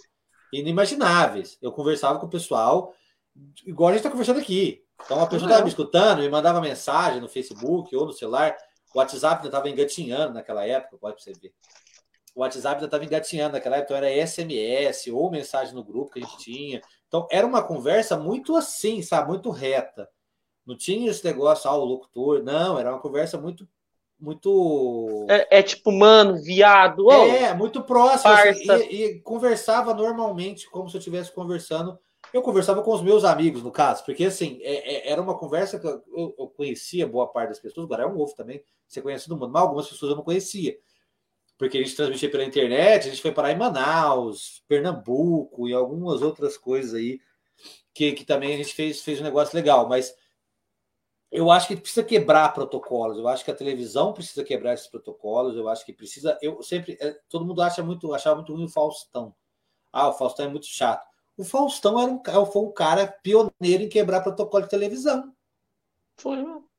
Inimagináveis. 0.54 1.58
Eu 1.60 1.70
conversava 1.70 2.18
com 2.18 2.24
o 2.24 2.30
pessoal, 2.30 2.94
igual 3.66 3.90
a 3.90 3.92
gente 3.92 3.98
está 3.98 4.10
conversando 4.10 4.40
aqui. 4.40 4.82
Então, 5.04 5.20
a 5.20 5.26
pessoa 5.26 5.50
estava 5.50 5.64
me 5.64 5.68
escutando, 5.68 6.20
me 6.20 6.30
mandava 6.30 6.62
mensagem 6.62 7.20
no 7.20 7.28
Facebook 7.28 7.94
ou 7.94 8.06
no 8.06 8.12
celular. 8.14 8.56
O 8.94 8.98
WhatsApp 8.98 9.36
ainda 9.36 9.48
estava 9.48 9.68
engatinhando 9.68 10.32
naquela 10.32 10.66
época, 10.66 10.96
pode 10.96 11.22
você 11.22 11.34
ver 11.34 11.52
o 12.34 12.40
WhatsApp 12.40 12.76
ainda 12.76 12.86
estava 12.86 13.04
engatinhando 13.04 13.52
naquela 13.52 13.76
época, 13.76 13.94
então 13.94 14.06
era 14.06 14.26
SMS 14.26 15.08
ou 15.08 15.30
mensagem 15.30 15.74
no 15.74 15.84
grupo 15.84 16.12
que 16.12 16.20
a 16.20 16.22
gente 16.22 16.38
tinha. 16.38 16.80
Então 17.08 17.26
era 17.30 17.46
uma 17.46 17.62
conversa 17.62 18.16
muito 18.16 18.56
assim, 18.56 19.02
sabe? 19.02 19.28
Muito 19.28 19.50
reta. 19.50 20.08
Não 20.64 20.76
tinha 20.76 21.10
esse 21.10 21.24
negócio, 21.24 21.68
ah, 21.68 21.74
o 21.74 21.84
locutor. 21.84 22.42
Não, 22.42 22.78
era 22.78 22.92
uma 22.92 23.00
conversa 23.00 23.36
muito. 23.36 23.66
muito 24.18 25.26
É, 25.28 25.58
é 25.58 25.62
tipo, 25.62 25.90
mano, 25.90 26.40
viado. 26.40 27.06
Oh, 27.06 27.26
é, 27.26 27.52
muito 27.54 27.82
próximo. 27.82 28.30
Assim, 28.30 28.70
e, 28.90 29.04
e, 29.04 29.20
conversava 29.20 29.92
normalmente, 29.92 30.70
como 30.70 30.88
se 30.88 30.96
eu 30.96 31.00
estivesse 31.00 31.32
conversando. 31.32 31.98
Eu 32.32 32.42
conversava 32.42 32.82
com 32.82 32.92
os 32.92 33.02
meus 33.02 33.24
amigos, 33.24 33.62
no 33.62 33.72
caso, 33.72 34.04
porque 34.04 34.26
assim, 34.26 34.60
é, 34.62 35.08
é, 35.08 35.10
era 35.10 35.20
uma 35.20 35.36
conversa 35.36 35.80
que 35.80 35.86
eu, 35.86 36.04
eu, 36.38 36.46
conhecia 36.54 37.08
boa 37.08 37.26
parte 37.26 37.48
das 37.48 37.58
pessoas, 37.58 37.86
agora 37.86 38.04
é 38.04 38.06
um 38.06 38.20
ovo 38.20 38.34
também, 38.36 38.62
você 38.86 39.00
conhece 39.00 39.26
todo 39.26 39.40
mundo, 39.40 39.50
mas 39.50 39.62
algumas 39.62 39.88
pessoas 39.88 40.10
eu 40.10 40.16
não 40.16 40.22
conhecia 40.22 40.76
porque 41.60 41.76
a 41.76 41.82
gente 41.82 41.94
transmitia 41.94 42.30
pela 42.30 42.42
internet, 42.42 43.06
a 43.06 43.10
gente 43.10 43.20
foi 43.20 43.32
parar 43.32 43.52
em 43.52 43.58
Manaus, 43.58 44.64
Pernambuco 44.66 45.68
e 45.68 45.74
algumas 45.74 46.22
outras 46.22 46.56
coisas 46.56 46.94
aí 46.94 47.20
que, 47.92 48.12
que 48.12 48.24
também 48.24 48.54
a 48.54 48.56
gente 48.56 48.72
fez, 48.72 49.02
fez 49.02 49.20
um 49.20 49.24
negócio 49.24 49.54
legal, 49.54 49.86
mas 49.86 50.16
eu 51.30 51.50
acho 51.50 51.68
que 51.68 51.76
precisa 51.76 52.02
quebrar 52.02 52.54
protocolos, 52.54 53.18
eu 53.18 53.28
acho 53.28 53.44
que 53.44 53.50
a 53.50 53.54
televisão 53.54 54.14
precisa 54.14 54.42
quebrar 54.42 54.72
esses 54.72 54.86
protocolos, 54.86 55.54
eu 55.54 55.68
acho 55.68 55.84
que 55.84 55.92
precisa, 55.92 56.38
eu 56.40 56.62
sempre, 56.62 56.96
é, 56.98 57.14
todo 57.28 57.44
mundo 57.44 57.60
acha 57.60 57.82
muito, 57.82 58.14
achava 58.14 58.36
muito 58.36 58.54
ruim 58.54 58.64
o 58.64 58.68
Faustão. 58.70 59.34
Ah, 59.92 60.08
o 60.08 60.14
Faustão 60.14 60.46
é 60.46 60.48
muito 60.48 60.64
chato. 60.64 61.06
O 61.36 61.44
Faustão 61.44 62.00
era 62.00 62.10
um, 62.10 62.46
foi 62.46 62.62
um 62.62 62.72
cara 62.72 63.06
pioneiro 63.22 63.82
em 63.82 63.88
quebrar 63.90 64.22
protocolo 64.22 64.62
de 64.62 64.70
televisão. 64.70 65.30
Foi, 66.16 66.38
mano. 66.38 66.69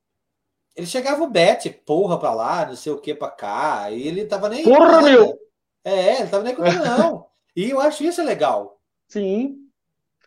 Ele 0.75 0.87
chegava 0.87 1.23
o 1.23 1.29
bet, 1.29 1.69
porra 1.85 2.17
pra 2.19 2.33
lá, 2.33 2.65
não 2.65 2.75
sei 2.75 2.91
o 2.91 2.99
que 2.99 3.13
pra 3.13 3.29
cá, 3.29 3.91
e 3.91 4.07
ele 4.07 4.25
tava 4.25 4.49
nem. 4.49 4.63
Porra, 4.63 5.01
meu! 5.01 5.37
É, 5.83 6.21
ele 6.21 6.29
tava 6.29 6.43
nem 6.43 6.55
com 6.55 6.61
não. 6.63 7.29
E 7.53 7.69
eu 7.69 7.81
acho 7.81 8.05
isso 8.05 8.23
legal. 8.23 8.79
Sim. 9.09 9.57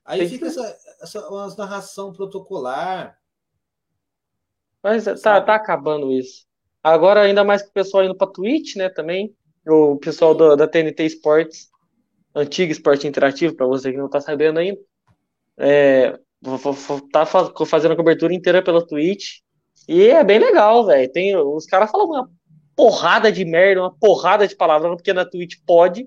Aí 0.04 0.20
Tem 0.20 0.28
fica 0.28 0.44
que... 0.44 0.50
essa, 0.50 0.78
essa 1.00 1.28
uma 1.30 1.48
narração 1.56 2.12
protocolar. 2.12 3.18
Mas 4.82 5.04
tá, 5.22 5.40
tá 5.40 5.54
acabando 5.54 6.12
isso. 6.12 6.46
Agora, 6.82 7.22
ainda 7.22 7.42
mais 7.42 7.62
que 7.62 7.70
o 7.70 7.72
pessoal 7.72 8.04
indo 8.04 8.14
pra 8.14 8.26
Twitch, 8.26 8.76
né, 8.76 8.90
também. 8.90 9.34
O 9.66 9.96
pessoal 9.96 10.34
do, 10.34 10.54
da 10.54 10.68
TNT 10.68 11.06
Sports, 11.06 11.70
antigo 12.34 12.70
esporte 12.70 13.08
interativo, 13.08 13.56
para 13.56 13.64
você 13.66 13.90
que 13.90 13.96
não 13.96 14.10
tá 14.10 14.20
sabendo 14.20 14.58
ainda. 14.58 14.78
É, 15.56 16.18
tá 17.10 17.24
fazendo 17.24 17.92
a 17.92 17.96
cobertura 17.96 18.34
inteira 18.34 18.62
pela 18.62 18.86
Twitch. 18.86 19.38
E 19.88 20.08
é 20.08 20.24
bem 20.24 20.38
legal, 20.38 20.86
velho. 20.86 21.12
Tem 21.12 21.36
os 21.36 21.66
caras 21.66 21.90
falam 21.90 22.06
uma 22.06 22.30
porrada 22.76 23.30
de 23.30 23.44
merda, 23.44 23.82
uma 23.82 23.94
porrada 23.94 24.46
de 24.46 24.56
palavrão, 24.56 24.96
porque 24.96 25.12
na 25.12 25.24
Twitch 25.24 25.56
pode. 25.66 26.06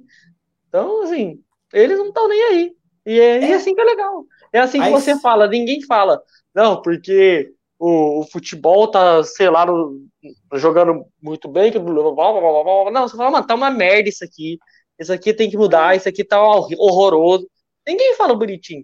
Então, 0.67 1.03
assim, 1.03 1.41
eles 1.73 1.97
não 1.97 2.07
estão 2.07 2.28
nem 2.28 2.43
aí. 2.43 2.71
E 3.05 3.19
é, 3.19 3.51
é. 3.51 3.53
assim 3.53 3.73
que 3.73 3.82
é 3.82 3.86
legal. 3.86 4.25
É 4.51 4.59
assim 4.59 4.82
que 4.82 4.89
você 4.89 5.19
fala, 5.19 5.47
ninguém 5.47 5.82
fala. 5.84 6.21
Não, 6.53 6.82
porque 6.82 7.53
o, 7.80 8.21
o, 8.21 8.23
futebol 8.23 8.89
tá, 8.89 9.23
sei 9.23 9.49
lá, 9.49 9.65
no, 9.65 10.07
jogando 10.55 11.05
muito 11.21 11.47
bem. 11.47 11.71
Que... 11.71 11.80
Não, 11.80 13.07
você 13.07 13.15
fala, 13.15 13.32
mano, 13.32 13.47
tá 13.47 13.55
uma 13.55 13.69
merda 13.69 14.09
isso 14.09 14.23
aqui. 14.23 14.57
Isso 14.99 15.13
aqui 15.13 15.34
tem 15.34 15.49
que 15.49 15.57
mudar, 15.57 15.95
isso 15.95 16.09
aqui 16.09 16.23
tá 16.23 16.41
horroroso. 16.41 17.47
Ninguém 17.86 18.15
fala 18.15 18.36
bonitinho. 18.36 18.84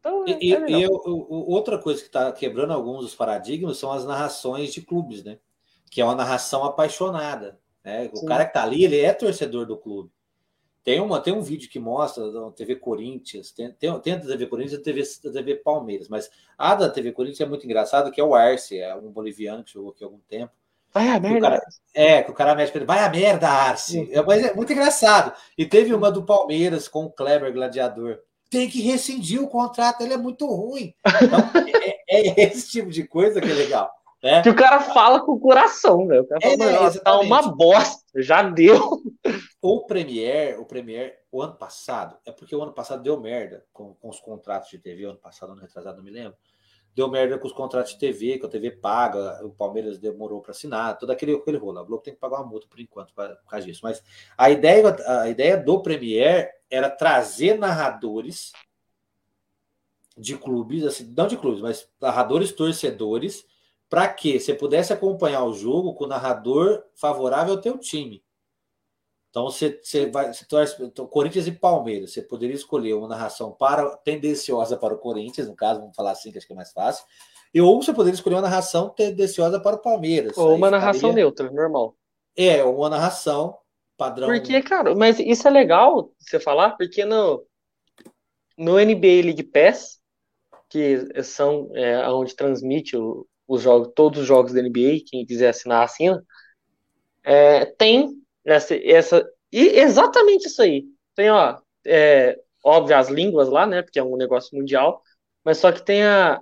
Então, 0.00 0.24
e, 0.26 0.54
é 0.54 0.70
e 0.70 0.82
eu, 0.82 0.90
outra 1.28 1.78
coisa 1.78 2.00
que 2.00 2.06
está 2.06 2.32
quebrando 2.32 2.72
alguns 2.72 3.02
dos 3.02 3.14
paradigmas 3.14 3.76
são 3.76 3.92
as 3.92 4.04
narrações 4.04 4.72
de 4.72 4.80
clubes, 4.80 5.22
né? 5.22 5.38
Que 5.90 6.00
é 6.00 6.04
uma 6.04 6.14
narração 6.14 6.64
apaixonada. 6.64 7.58
Né? 7.84 8.10
O 8.12 8.16
Sim. 8.16 8.26
cara 8.26 8.44
que 8.44 8.50
está 8.50 8.62
ali, 8.62 8.84
ele 8.84 8.98
é 8.98 9.12
torcedor 9.12 9.66
do 9.66 9.76
clube. 9.76 10.10
Tem, 10.82 10.98
uma, 10.98 11.20
tem 11.20 11.34
um 11.34 11.42
vídeo 11.42 11.68
que 11.68 11.78
mostra 11.78 12.32
da 12.32 12.50
TV 12.52 12.76
Corinthians, 12.76 13.52
tem, 13.52 13.70
tem, 13.72 14.00
tem 14.00 14.14
a 14.14 14.20
TV 14.20 14.46
Corinthians 14.46 14.78
e 14.78 14.80
a 14.80 14.82
TV, 14.82 15.02
a 15.02 15.32
TV 15.32 15.54
Palmeiras, 15.56 16.08
mas 16.08 16.30
a 16.56 16.74
da 16.74 16.88
TV 16.88 17.12
Corinthians 17.12 17.42
é 17.42 17.46
muito 17.46 17.66
engraçada, 17.66 18.10
que 18.10 18.18
é 18.18 18.24
o 18.24 18.34
Arce, 18.34 18.78
é 18.78 18.94
um 18.94 19.10
boliviano 19.10 19.62
que 19.62 19.74
jogou 19.74 19.90
aqui 19.90 20.02
há 20.02 20.06
algum 20.06 20.20
tempo. 20.20 20.52
Vai 20.92 21.08
a 21.08 21.20
merda. 21.20 21.40
Cara, 21.40 21.62
é, 21.94 22.22
que 22.22 22.30
o 22.30 22.34
cara 22.34 22.54
mexe 22.54 22.76
vai 22.80 23.00
a 23.00 23.10
merda, 23.10 23.48
Arce. 23.48 24.10
É, 24.10 24.22
mas 24.22 24.42
é 24.42 24.54
muito 24.54 24.72
engraçado. 24.72 25.32
E 25.56 25.66
teve 25.66 25.92
uma 25.94 26.10
do 26.10 26.24
Palmeiras 26.24 26.88
com 26.88 27.04
o 27.04 27.12
Kleber 27.12 27.52
Gladiador 27.52 28.18
tem 28.50 28.68
que 28.68 28.82
rescindir 28.82 29.40
o 29.40 29.48
contrato, 29.48 30.02
ele 30.02 30.12
é 30.12 30.18
muito 30.18 30.44
ruim. 30.46 30.92
Então, 31.22 31.40
é, 32.08 32.42
é, 32.42 32.42
esse 32.44 32.68
tipo 32.68 32.90
de 32.90 33.04
coisa 33.04 33.40
que 33.40 33.50
é 33.50 33.54
legal. 33.54 33.90
Né? 34.22 34.42
Que 34.42 34.50
o 34.50 34.54
cara 34.54 34.80
fala 34.80 35.20
com 35.20 35.32
o 35.32 35.40
coração, 35.40 36.06
velho. 36.06 36.22
O 36.22 36.26
cara 36.26 36.40
fala, 36.42 36.88
é, 36.88 36.98
tá 36.98 37.20
uma 37.20 37.40
bosta, 37.40 38.02
já 38.16 38.42
deu. 38.42 39.00
O 39.62 39.86
Premier, 39.86 40.60
o 40.60 40.64
Premier, 40.64 41.18
o 41.30 41.40
ano 41.42 41.54
passado, 41.54 42.16
é 42.26 42.32
porque 42.32 42.54
o 42.56 42.62
ano 42.62 42.72
passado 42.72 43.02
deu 43.02 43.20
merda 43.20 43.64
com, 43.72 43.94
com 43.94 44.08
os 44.08 44.18
contratos 44.18 44.70
de 44.70 44.78
TV, 44.78 45.06
o 45.06 45.10
ano 45.10 45.18
passado, 45.18 45.52
ano 45.52 45.60
retrasado, 45.60 45.98
não 45.98 46.04
me 46.04 46.10
lembro. 46.10 46.36
Deu 46.94 47.08
merda 47.08 47.38
com 47.38 47.46
os 47.46 47.52
contratos 47.52 47.92
de 47.92 47.98
TV, 47.98 48.38
que 48.38 48.46
a 48.46 48.48
TV 48.48 48.72
paga, 48.72 49.44
o 49.44 49.50
Palmeiras 49.50 49.98
demorou 49.98 50.40
para 50.40 50.50
assinar, 50.50 50.98
todo 50.98 51.10
aquele, 51.10 51.34
aquele 51.34 51.56
rolo. 51.56 51.78
A 51.78 51.84
Globo 51.84 52.02
tem 52.02 52.14
que 52.14 52.20
pagar 52.20 52.38
uma 52.38 52.46
multa 52.46 52.66
por 52.68 52.80
enquanto 52.80 53.14
por 53.14 53.36
causa 53.48 53.66
disso. 53.66 53.80
Mas 53.82 54.02
a 54.36 54.50
ideia, 54.50 54.96
a 55.06 55.28
ideia 55.28 55.56
do 55.56 55.82
Premier 55.82 56.50
era 56.68 56.90
trazer 56.90 57.58
narradores 57.58 58.52
de 60.16 60.36
clubes, 60.36 60.84
assim, 60.84 61.14
não 61.16 61.26
de 61.26 61.36
clubes, 61.36 61.60
mas 61.60 61.88
narradores 62.00 62.52
torcedores, 62.52 63.46
para 63.88 64.06
que 64.06 64.38
você 64.38 64.54
pudesse 64.54 64.92
acompanhar 64.92 65.44
o 65.44 65.52
jogo 65.52 65.94
com 65.94 66.04
o 66.04 66.08
narrador 66.08 66.84
favorável 66.94 67.54
ao 67.54 67.60
teu 67.60 67.78
time. 67.78 68.22
Então 69.30 69.44
você, 69.44 69.80
você 69.80 70.06
vai, 70.06 70.32
você 70.32 70.44
torce, 70.44 70.82
então, 70.82 71.06
Corinthians 71.06 71.46
e 71.46 71.52
Palmeiras, 71.52 72.12
você 72.12 72.20
poderia 72.20 72.54
escolher 72.54 72.94
uma 72.94 73.06
narração 73.06 73.52
para 73.52 73.96
tendenciosa 73.98 74.76
para 74.76 74.92
o 74.92 74.98
Corinthians, 74.98 75.46
no 75.46 75.54
caso, 75.54 75.80
vamos 75.80 75.94
falar 75.94 76.10
assim, 76.10 76.32
que 76.32 76.38
acho 76.38 76.46
que 76.46 76.52
é 76.52 76.56
mais 76.56 76.72
fácil, 76.72 77.04
e 77.54 77.60
ou 77.60 77.80
você 77.80 77.92
poderia 77.92 78.14
escolher 78.14 78.36
uma 78.36 78.42
narração 78.42 78.88
tendenciosa 78.88 79.60
para 79.60 79.76
o 79.76 79.80
Palmeiras. 79.80 80.36
Ou 80.36 80.54
uma 80.56 80.70
narração 80.70 81.12
neutra, 81.12 81.48
normal. 81.50 81.96
É, 82.36 82.62
uma 82.64 82.88
narração 82.88 83.56
padrão. 83.96 84.28
Porque, 84.28 84.60
cara, 84.62 84.94
mas 84.96 85.20
isso 85.20 85.46
é 85.46 85.50
legal 85.50 86.12
você 86.18 86.40
falar, 86.40 86.70
porque 86.70 87.04
no, 87.04 87.44
no 88.58 88.74
NBA 88.80 89.22
League 89.24 89.44
Pass, 89.44 90.00
que 90.68 91.22
são 91.22 91.70
é, 91.74 92.08
onde 92.08 92.34
transmite 92.34 92.96
o, 92.96 93.26
os 93.46 93.62
jogos, 93.62 93.92
todos 93.94 94.20
os 94.20 94.26
jogos 94.26 94.52
da 94.52 94.62
NBA, 94.62 95.04
quem 95.06 95.24
quiser 95.24 95.50
assinar, 95.50 95.84
assina, 95.84 96.24
é, 97.22 97.64
tem 97.64 98.19
essa, 98.44 98.74
essa 98.76 99.28
e 99.52 99.80
exatamente 99.80 100.46
isso 100.46 100.62
aí. 100.62 100.84
Tem, 101.14 101.30
ó, 101.30 101.58
é, 101.86 102.38
óbvio, 102.64 102.96
as 102.96 103.08
línguas 103.08 103.48
lá, 103.48 103.66
né, 103.66 103.82
porque 103.82 103.98
é 103.98 104.04
um 104.04 104.16
negócio 104.16 104.56
mundial, 104.56 105.02
mas 105.44 105.58
só 105.58 105.72
que 105.72 105.82
tem 105.84 106.04
a, 106.04 106.40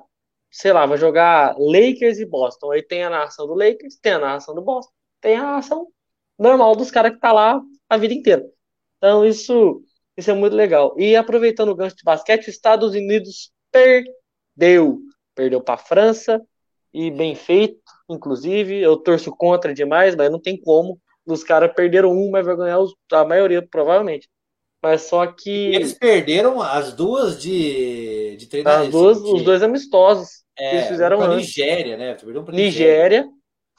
sei 0.51 0.73
lá, 0.73 0.87
vai 0.87 0.99
jogar 0.99 1.57
Lakers 1.59 2.19
e 2.19 2.27
Boston, 2.27 2.73
aí 2.73 2.83
tem 2.83 3.05
a 3.05 3.11
narração 3.11 3.47
do 3.47 3.55
Lakers, 3.55 3.97
tem 3.97 4.13
a 4.13 4.19
narração 4.19 4.55
do 4.55 4.63
Boston, 4.63 4.93
tem 5.21 5.37
a 5.37 5.43
narração 5.43 5.89
normal 6.39 6.77
dos 6.77 6.91
caras 6.91 7.13
que 7.13 7.21
tá 7.21 7.33
lá 7.33 7.61
a 7.89 7.97
vida 7.97 8.15
inteira. 8.15 8.45
Então 8.99 9.25
isso, 9.25 9.83
isso 10.17 10.31
é 10.31 10.35
muito 10.35 10.55
legal. 10.55 10.95
E 10.99 11.17
aproveitando 11.17 11.71
o 11.71 11.75
gancho 11.75 11.97
de 11.97 12.05
basquete, 12.05 12.43
os 12.43 12.49
Estados 12.49 12.95
Unidos 12.95 13.53
perdeu. 13.71 15.01
Perdeu 15.35 15.61
para 15.61 15.75
a 15.75 15.79
França 15.79 16.41
e 16.93 17.11
bem 17.11 17.35
feito, 17.35 17.81
inclusive. 18.09 18.81
Eu 18.81 18.97
torço 18.97 19.31
contra 19.35 19.73
demais, 19.73 20.17
mas 20.17 20.31
não 20.31 20.41
tem 20.41 20.61
como. 20.61 21.01
Os 21.29 21.45
caras 21.45 21.73
perderam 21.75 22.11
um, 22.11 22.31
mas 22.31 22.47
vai 22.47 22.57
ganhar 22.57 22.79
os, 22.79 22.95
a 23.13 23.25
maioria, 23.25 23.61
provavelmente. 23.61 24.29
Mas 24.83 25.03
só 25.03 25.27
que. 25.27 25.51
E 25.51 25.77
eles 25.77 25.93
perderam 25.93 26.63
as 26.63 26.93
duas 26.93 27.41
de, 27.41 28.37
de 28.37 28.47
treinamento. 28.47 28.87
As 28.87 28.91
duas, 28.91 29.19
os 29.19 29.43
dois 29.43 29.63
amistosos. 29.63 30.45
É, 30.59 30.77
eles 30.77 30.89
fizeram 30.89 31.19
pra 31.19 31.37
Nigéria, 31.37 31.97
né? 31.97 32.15
Perdeu 32.15 32.43
pra 32.43 32.55
Nigéria. 32.55 33.21
Nigéria. 33.21 33.29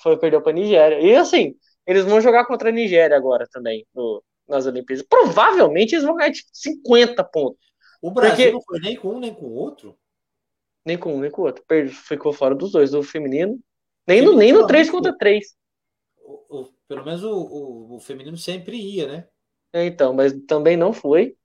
Foi, 0.01 0.17
perdeu 0.17 0.41
pra 0.41 0.53
Nigéria. 0.53 0.99
E 0.99 1.15
assim, 1.15 1.55
eles 1.87 2.05
vão 2.05 2.21
jogar 2.21 2.45
contra 2.45 2.69
a 2.69 2.71
Nigéria 2.71 3.17
agora 3.17 3.47
também, 3.51 3.85
no, 3.95 4.23
nas 4.47 4.67
Olimpíadas. 4.67 5.05
Provavelmente 5.07 5.95
eles 5.95 6.05
vão 6.05 6.15
ganhar 6.15 6.31
tipo 6.31 6.49
50 6.53 7.23
pontos. 7.23 7.65
O 8.01 8.11
Brasil 8.11 8.35
porque... 8.35 8.51
não 8.51 8.61
foi 8.61 8.79
nem 8.79 8.95
com 8.95 9.09
um 9.09 9.19
nem 9.19 9.33
com 9.33 9.45
o 9.45 9.55
outro? 9.55 9.97
Nem 10.85 10.97
com 10.97 11.15
um 11.15 11.19
nem 11.19 11.31
com 11.31 11.41
o 11.41 11.45
outro. 11.45 11.63
Ficou 12.07 12.31
fora 12.31 12.53
dos 12.53 12.71
dois, 12.71 12.91
do 12.91 13.01
feminino. 13.01 13.59
Nem 14.07 14.19
feminino, 14.19 14.31
no, 14.31 14.37
nem 14.37 14.53
no 14.53 14.67
3 14.67 14.89
contra 14.89 15.17
3. 15.17 15.58
Pelo 16.89 17.05
menos 17.05 17.23
o, 17.23 17.31
o, 17.31 17.95
o 17.97 17.99
feminino 17.99 18.35
sempre 18.35 18.75
ia, 18.75 19.07
né? 19.07 19.27
É, 19.71 19.85
então, 19.85 20.11
mas 20.11 20.33
também 20.47 20.75
não 20.75 20.91
foi. 20.91 21.37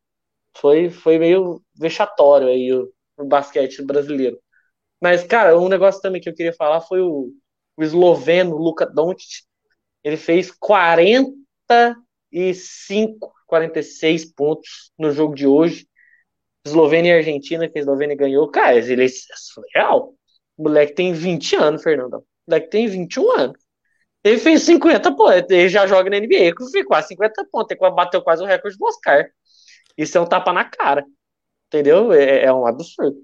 Foi, 0.57 0.89
foi 0.89 1.19
meio 1.19 1.63
vexatório 1.75 2.49
aí 2.49 2.73
o, 2.73 2.91
o 3.19 3.27
basquete 3.27 3.83
brasileiro. 3.83 4.41
Mas, 5.01 5.25
cara, 5.25 5.59
um 5.59 5.69
negócio 5.69 6.01
também 6.01 6.21
que 6.21 6.31
eu 6.31 6.35
queria 6.35 6.53
falar 6.55 6.81
foi 6.81 7.01
o, 7.03 7.31
o 7.77 7.83
esloveno 7.83 8.57
Luka 8.57 8.87
Doncic. 8.87 9.45
Ele 10.03 10.17
fez 10.17 10.51
45, 10.51 13.35
46 13.47 14.25
pontos 14.33 14.91
no 14.99 15.13
jogo 15.13 15.35
de 15.35 15.47
hoje. 15.47 15.87
Eslovênia 16.67 17.11
e 17.11 17.19
Argentina, 17.19 17.69
que 17.69 17.79
a 17.79 17.83
Eslovênia 17.83 18.17
ganhou. 18.17 18.51
Cara, 18.51 18.79
ele 18.79 19.05
é 19.05 19.09
surreal. 19.09 20.15
O 20.57 20.63
moleque 20.63 20.95
tem 20.95 21.13
20 21.13 21.55
anos, 21.57 21.83
Fernando. 21.83 22.21
O 22.21 22.25
moleque 22.49 22.71
tem 22.71 22.87
21 22.87 23.31
anos. 23.33 23.64
Ele 24.25 24.39
fez 24.39 24.63
50 24.63 25.15
pontos. 25.15 25.51
Ele 25.51 25.69
já 25.69 25.87
joga 25.87 26.09
na 26.09 26.19
NBA. 26.19 26.37
Ele 26.37 26.55
fez 26.73 26.87
quase 26.87 27.09
50 27.09 27.47
pontos. 27.53 27.77
Ele 27.79 27.91
bateu 27.91 28.23
quase 28.23 28.43
o 28.43 28.47
recorde 28.47 28.79
do 28.79 28.87
Oscar. 28.87 29.29
Isso 29.97 30.17
é 30.17 30.21
um 30.21 30.27
tapa 30.27 30.53
na 30.53 30.65
cara. 30.65 31.05
Entendeu? 31.69 32.13
É, 32.13 32.45
é 32.45 32.53
um 32.53 32.67
absurdo. 32.67 33.17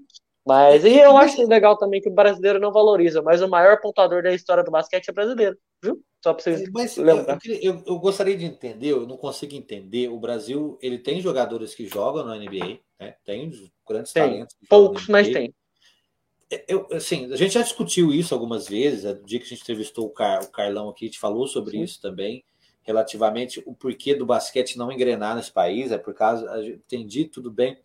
Mas 0.45 0.83
e 0.83 0.97
eu 0.97 1.15
acho 1.17 1.47
legal 1.47 1.77
também 1.77 2.01
que 2.01 2.09
o 2.09 2.13
brasileiro 2.13 2.59
não 2.59 2.71
valoriza, 2.71 3.21
mas 3.21 3.41
o 3.43 3.47
maior 3.47 3.79
pontuador 3.79 4.23
da 4.23 4.33
história 4.33 4.63
do 4.63 4.71
basquete 4.71 5.09
é 5.09 5.13
brasileiro, 5.13 5.55
viu? 5.83 6.03
Só 6.23 6.33
para 6.33 6.43
vocês 6.43 6.69
mas, 6.71 6.97
lembrar. 6.97 7.37
Eu, 7.45 7.55
eu, 7.61 7.83
eu, 7.85 7.99
gostaria 7.99 8.35
de 8.35 8.45
entender, 8.45 8.89
eu 8.89 9.05
não 9.07 9.17
consigo 9.17 9.53
entender. 9.55 10.09
O 10.09 10.19
Brasil 10.19 10.79
ele 10.81 10.97
tem 10.97 11.21
jogadores 11.21 11.75
que 11.75 11.85
jogam 11.85 12.25
na 12.25 12.35
NBA, 12.37 12.79
né? 12.99 13.15
Tem 13.23 13.51
grandes 13.87 14.13
tem. 14.13 14.23
talentos. 14.23 14.55
Poucos, 14.67 15.07
mas 15.07 15.29
tem. 15.29 15.53
Eu, 16.67 16.87
assim, 16.91 17.31
a 17.31 17.35
gente 17.37 17.53
já 17.53 17.61
discutiu 17.61 18.11
isso 18.11 18.33
algumas 18.33 18.67
vezes. 18.67 19.03
No 19.03 19.23
dia 19.23 19.39
que 19.39 19.45
a 19.45 19.49
gente 19.49 19.61
entrevistou 19.61 20.07
o, 20.07 20.09
Car, 20.09 20.43
o 20.43 20.51
Carlão 20.51 20.89
aqui, 20.89 21.05
a 21.05 21.07
gente 21.07 21.19
falou 21.19 21.47
sobre 21.47 21.77
Sim. 21.77 21.83
isso 21.83 22.01
também, 22.01 22.43
relativamente 22.81 23.63
o 23.65 23.73
porquê 23.73 24.13
do 24.13 24.25
basquete 24.25 24.77
não 24.77 24.91
engrenar 24.91 25.35
nesse 25.35 25.51
país. 25.51 25.91
É 25.91 25.97
por 25.97 26.13
causa, 26.13 26.45
entendi 26.65 27.25
tudo 27.25 27.49
bem, 27.49 27.77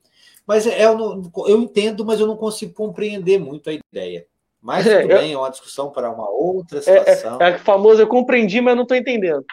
mas 0.46 0.66
é, 0.66 0.84
eu, 0.84 0.96
não, 0.96 1.32
eu 1.46 1.60
entendo, 1.60 2.04
mas 2.04 2.20
eu 2.20 2.26
não 2.26 2.36
consigo 2.36 2.72
compreender 2.72 3.38
muito 3.38 3.68
a 3.68 3.72
ideia. 3.72 4.26
Mas 4.60 4.84
tudo 4.84 4.94
é, 4.96 5.06
bem, 5.06 5.32
é 5.32 5.38
uma 5.38 5.50
discussão 5.50 5.90
para 5.90 6.10
uma 6.10 6.28
outra 6.28 6.80
situação. 6.80 7.40
É, 7.40 7.50
é, 7.50 7.54
é 7.54 7.58
famoso, 7.58 8.00
eu 8.00 8.08
compreendi, 8.08 8.60
mas 8.60 8.74
não 8.74 8.82
estou 8.82 8.96
entendendo. 8.96 9.44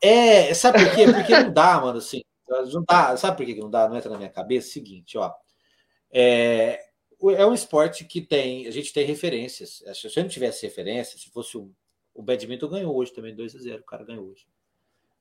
É, 0.00 0.52
sabe 0.52 0.84
por 0.84 0.94
quê? 0.94 1.04
Porque 1.12 1.32
não 1.32 1.52
dá, 1.52 1.80
mano, 1.80 1.98
assim. 1.98 2.22
Não 2.46 2.84
dá, 2.86 3.16
sabe 3.16 3.38
por 3.38 3.46
que 3.46 3.60
não 3.60 3.70
dá? 3.70 3.88
Não 3.88 3.96
entra 3.96 4.10
na 4.10 4.18
minha 4.18 4.30
cabeça? 4.30 4.70
Seguinte, 4.70 5.16
ó. 5.16 5.32
É, 6.12 6.78
é 7.36 7.46
um 7.46 7.54
esporte 7.54 8.04
que 8.04 8.20
tem, 8.20 8.66
a 8.66 8.70
gente 8.70 8.92
tem 8.92 9.06
referências. 9.06 9.82
Se 9.94 10.06
eu 10.06 10.22
não 10.22 10.28
tivesse 10.28 10.66
referência, 10.66 11.18
se 11.18 11.30
fosse 11.30 11.56
o, 11.56 11.70
o 12.14 12.22
badminton 12.22 12.68
ganhou 12.68 12.94
hoje 12.94 13.12
também 13.12 13.34
2 13.34 13.56
a 13.56 13.58
0, 13.58 13.80
o 13.80 13.84
cara 13.84 14.04
ganhou 14.04 14.26
hoje. 14.26 14.46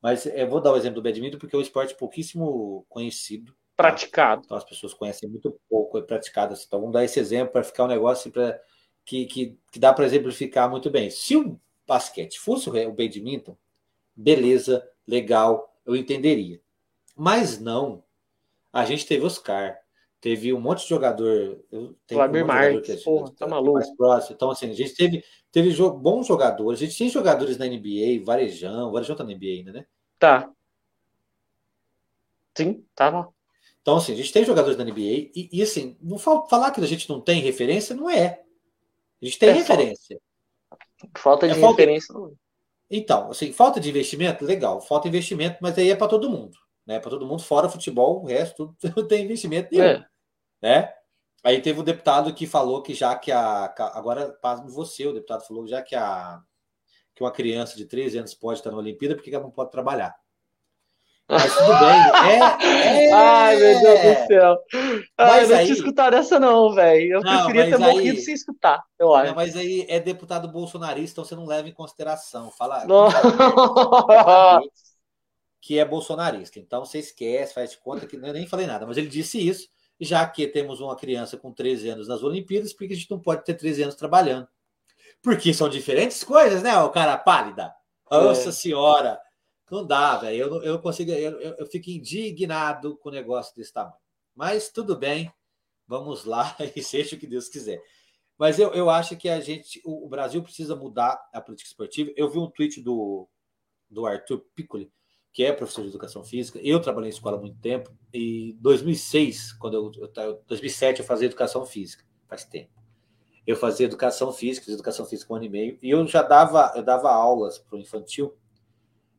Mas 0.01 0.25
eu 0.25 0.49
vou 0.49 0.59
dar 0.59 0.73
o 0.73 0.77
exemplo 0.77 0.95
do 0.95 1.01
badminton 1.01 1.37
porque 1.37 1.55
é 1.55 1.59
um 1.59 1.61
esporte 1.61 1.95
pouquíssimo 1.95 2.85
conhecido, 2.89 3.53
tá? 3.53 3.83
praticado. 3.83 4.41
Então 4.43 4.57
as 4.57 4.65
pessoas 4.65 4.93
conhecem 4.93 5.29
muito 5.29 5.57
pouco, 5.69 5.97
é 5.97 6.01
praticado. 6.01 6.53
Assim. 6.53 6.65
Então 6.67 6.79
vamos 6.79 6.93
dar 6.93 7.05
esse 7.05 7.19
exemplo 7.19 7.53
para 7.53 7.63
ficar 7.63 7.85
um 7.85 7.87
negócio 7.87 8.29
para 8.29 8.59
que, 9.05 9.25
que, 9.25 9.57
que, 9.71 9.79
dá 9.79 9.93
para 9.93 10.05
exemplificar 10.05 10.69
muito 10.69 10.89
bem. 10.89 11.09
Se 11.09 11.35
o 11.35 11.59
basquete 11.87 12.39
fosse 12.39 12.69
o 12.69 12.91
badminton, 12.91 13.57
beleza, 14.15 14.87
legal, 15.07 15.73
eu 15.85 15.95
entenderia. 15.95 16.61
Mas 17.15 17.59
não. 17.59 18.03
A 18.71 18.85
gente 18.85 19.05
teve 19.05 19.25
Oscar, 19.25 19.79
teve 20.23 20.53
um 20.53 20.59
monte 20.61 20.83
de 20.83 20.89
jogador. 20.89 21.59
Vladimir 22.09 22.45
um 22.45 22.47
Marques, 22.47 23.03
porra, 23.03 23.29
tá 23.35 23.45
maluco. 23.45 23.73
Mais 23.73 23.93
próximo. 23.93 24.33
Então, 24.33 24.51
assim, 24.51 24.69
a 24.69 24.73
gente 24.73 24.95
teve, 24.95 25.21
teve 25.51 25.75
bons 25.91 26.25
jogadores. 26.25 26.81
A 26.81 26.85
gente 26.85 26.97
tem 26.97 27.09
jogadores 27.09 27.57
na 27.57 27.65
NBA, 27.65 28.23
Varejão. 28.23 28.89
Varejão 28.89 29.17
tá 29.17 29.23
na 29.25 29.33
NBA 29.33 29.47
ainda, 29.47 29.73
né? 29.73 29.85
Tá. 30.17 30.49
Sim, 32.57 32.85
tava. 32.95 33.33
Então, 33.81 33.97
assim, 33.97 34.13
a 34.13 34.15
gente 34.15 34.31
tem 34.31 34.45
jogadores 34.45 34.77
da 34.77 34.85
NBA 34.85 35.31
e, 35.35 35.49
e 35.51 35.61
assim, 35.61 35.97
não 36.01 36.17
falar 36.17 36.71
que 36.71 36.79
a 36.79 36.87
gente 36.87 37.09
não 37.09 37.19
tem 37.19 37.41
referência, 37.41 37.93
não 37.93 38.09
é. 38.09 38.41
A 39.21 39.25
gente 39.25 39.37
tem 39.37 39.49
é 39.49 39.51
referência. 39.51 40.21
Falta, 40.69 41.19
falta 41.19 41.47
de 41.49 41.59
é 41.59 41.67
referência. 41.67 42.13
Falta... 42.13 42.35
Então, 42.89 43.29
assim, 43.29 43.51
falta 43.51 43.77
de 43.77 43.89
investimento, 43.89 44.45
legal. 44.45 44.79
Falta 44.79 45.09
investimento, 45.09 45.57
mas 45.61 45.77
aí 45.77 45.91
é 45.91 45.95
para 45.97 46.07
todo 46.07 46.29
mundo. 46.29 46.57
Né? 46.87 46.97
Para 46.97 47.09
todo 47.09 47.25
mundo, 47.25 47.43
fora 47.43 47.67
futebol, 47.67 48.21
o 48.23 48.27
resto 48.27 48.73
tudo 48.79 49.05
tem 49.05 49.25
investimento 49.25 49.67
nenhum. 49.69 49.83
É 49.83 50.12
né? 50.63 50.93
Aí 51.43 51.61
teve 51.61 51.81
um 51.81 51.83
deputado 51.83 52.33
que 52.33 52.47
falou 52.47 52.81
que 52.81 52.93
já 52.93 53.13
que 53.17 53.29
a. 53.33 53.65
Agora, 53.93 54.29
pasmo 54.41 54.69
você, 54.69 55.05
o 55.05 55.11
deputado 55.11 55.45
falou 55.45 55.67
já 55.67 55.81
que 55.81 55.93
a 55.93 56.41
que 57.13 57.21
uma 57.21 57.31
criança 57.31 57.75
de 57.77 57.85
13 57.85 58.19
anos 58.19 58.33
pode 58.33 58.57
estar 58.57 58.71
na 58.71 58.77
Olimpíada, 58.77 59.13
porque 59.13 59.29
ela 59.29 59.43
não 59.43 59.51
pode 59.51 59.69
trabalhar? 59.69 60.15
Mas 61.29 61.53
tudo 61.53 61.67
bem. 61.77 61.99
É, 62.31 63.05
é... 63.05 63.13
Ai, 63.13 63.55
meu 63.57 63.81
Deus 63.81 63.99
do 63.99 64.27
céu. 64.27 64.57
Ai, 65.17 65.43
eu 65.43 65.49
não 65.49 65.57
aí... 65.57 65.65
tinha 65.65 65.77
escutado 65.77 66.15
essa, 66.15 66.39
não, 66.39 66.73
velho. 66.73 67.15
Eu 67.15 67.21
não, 67.21 67.45
preferia 67.45 67.77
ter 67.77 67.83
aí... 67.83 67.93
morrido 67.93 68.19
sem 68.19 68.33
escutar, 68.33 68.81
eu 68.97 69.13
acho. 69.13 69.27
Não, 69.27 69.35
mas 69.35 69.55
aí 69.55 69.85
é 69.87 69.99
deputado 69.99 70.47
bolsonarista, 70.47 71.21
então 71.21 71.25
você 71.25 71.35
não 71.35 71.45
leva 71.45 71.69
em 71.69 71.73
consideração. 71.73 72.49
Fala. 72.49 72.83
que 75.61 75.77
é 75.77 75.85
bolsonarista. 75.85 76.57
Então 76.57 76.83
você 76.83 76.97
esquece, 76.97 77.53
faz 77.53 77.71
de 77.71 77.77
conta 77.77 78.07
que 78.07 78.15
eu 78.15 78.33
nem 78.33 78.47
falei 78.47 78.65
nada, 78.65 78.87
mas 78.87 78.97
ele 78.97 79.07
disse 79.07 79.45
isso 79.45 79.72
já 79.99 80.27
que 80.27 80.47
temos 80.47 80.81
uma 80.81 80.95
criança 80.95 81.37
com 81.37 81.51
13 81.51 81.89
anos 81.89 82.07
nas 82.07 82.23
Olimpíadas, 82.23 82.73
porque 82.73 82.93
a 82.93 82.95
gente 82.95 83.11
não 83.11 83.19
pode 83.19 83.43
ter 83.43 83.53
13 83.53 83.83
anos 83.83 83.95
trabalhando. 83.95 84.47
Porque 85.21 85.53
são 85.53 85.69
diferentes 85.69 86.23
coisas, 86.23 86.61
né, 86.61 86.77
o 86.77 86.89
cara 86.89 87.17
pálida? 87.17 87.73
Nossa 88.09 88.49
é. 88.49 88.51
senhora! 88.51 89.19
Não 89.71 89.85
dá, 89.85 90.17
velho. 90.17 90.37
Eu, 90.37 90.63
eu 90.63 90.79
consigo, 90.79 91.11
eu, 91.11 91.39
eu 91.39 91.65
fico 91.65 91.89
indignado 91.89 92.97
com 92.97 93.09
o 93.09 93.11
negócio 93.11 93.55
desse 93.55 93.73
tamanho. 93.73 93.95
Mas 94.35 94.69
tudo 94.69 94.95
bem, 94.95 95.31
vamos 95.87 96.25
lá 96.25 96.55
e 96.75 96.83
seja 96.83 97.15
o 97.15 97.19
que 97.19 97.25
Deus 97.25 97.49
quiser. 97.49 97.81
Mas 98.37 98.59
eu, 98.59 98.71
eu 98.73 98.89
acho 98.89 99.15
que 99.15 99.29
a 99.29 99.39
gente, 99.39 99.81
o, 99.85 100.05
o 100.05 100.09
Brasil 100.09 100.43
precisa 100.43 100.75
mudar 100.75 101.19
a 101.33 101.41
política 101.41 101.69
esportiva. 101.69 102.11
Eu 102.15 102.29
vi 102.29 102.39
um 102.39 102.49
tweet 102.49 102.81
do, 102.81 103.27
do 103.89 104.05
Arthur 104.05 104.45
Piccoli, 104.53 104.91
que 105.33 105.43
é 105.43 105.51
professor 105.51 105.81
de 105.81 105.87
educação 105.87 106.23
física. 106.23 106.59
Eu 106.61 106.79
trabalhei 106.79 107.09
em 107.09 107.13
escola 107.13 107.37
há 107.37 107.39
muito 107.39 107.57
tempo 107.57 107.91
e 108.13 108.55
2006, 108.61 109.53
quando 109.53 109.73
eu, 109.73 109.91
eu 110.15 110.43
2007 110.47 110.99
eu 110.99 111.05
fazia 111.05 111.25
educação 111.25 111.65
física, 111.65 112.05
faz 112.29 112.45
tempo. 112.45 112.71
Eu 113.45 113.57
fazia 113.57 113.87
educação 113.87 114.31
física, 114.31 114.65
fiz 114.65 114.75
educação 114.75 115.05
física 115.07 115.33
um 115.33 115.35
ano 115.35 115.45
e 115.45 115.49
meio 115.49 115.79
e 115.81 115.89
eu 115.89 116.05
já 116.07 116.21
dava 116.21 116.71
eu 116.75 116.83
dava 116.83 117.11
aulas 117.11 117.57
para 117.57 117.75
o 117.75 117.79
infantil, 117.79 118.37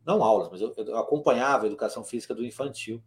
não 0.06 0.22
aulas, 0.22 0.48
mas 0.50 0.60
eu, 0.60 0.72
eu, 0.76 0.96
acompanhava 0.96 1.64
a 1.64 1.66
educação 1.66 2.04
física 2.04 2.32
do 2.32 2.44
infantil. 2.44 3.02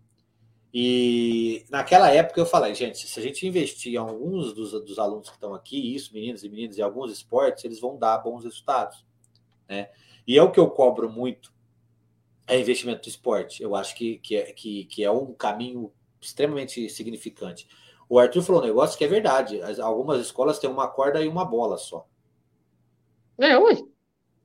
E 0.73 1.65
naquela 1.69 2.11
época 2.11 2.41
eu 2.41 2.45
falei, 2.45 2.75
gente, 2.75 3.07
se 3.07 3.19
a 3.19 3.23
gente 3.23 3.47
investir 3.47 3.93
em 3.93 3.97
alguns 3.97 4.53
dos, 4.53 4.71
dos 4.83 4.99
alunos 4.99 5.29
que 5.29 5.35
estão 5.35 5.53
aqui, 5.53 5.95
isso, 5.95 6.13
meninos 6.13 6.43
e 6.43 6.49
meninas, 6.49 6.77
em 6.77 6.81
alguns 6.81 7.09
esportes, 7.11 7.63
eles 7.63 7.79
vão 7.79 7.97
dar 7.97 8.17
bons 8.17 8.43
resultados, 8.43 9.05
né? 9.67 9.89
E 10.27 10.37
é 10.37 10.43
o 10.43 10.51
que 10.51 10.59
eu 10.59 10.69
cobro 10.69 11.09
muito 11.09 11.56
é 12.47 12.59
investimento 12.59 13.03
do 13.03 13.09
esporte. 13.09 13.61
Eu 13.61 13.75
acho 13.75 13.95
que, 13.95 14.17
que, 14.19 14.37
é, 14.37 14.53
que, 14.53 14.85
que 14.85 15.03
é 15.03 15.11
um 15.11 15.33
caminho 15.33 15.91
extremamente 16.21 16.89
significante. 16.89 17.67
O 18.09 18.17
Arthur 18.17 18.41
falou 18.41 18.61
um 18.61 18.65
negócio 18.65 18.97
que 18.97 19.03
é 19.03 19.07
verdade. 19.07 19.61
Algumas 19.81 20.21
escolas 20.21 20.57
têm 20.57 20.69
uma 20.69 20.87
corda 20.87 21.21
e 21.21 21.27
uma 21.27 21.43
bola 21.43 21.77
só. 21.77 22.07
É, 23.37 23.57
ui. 23.57 23.85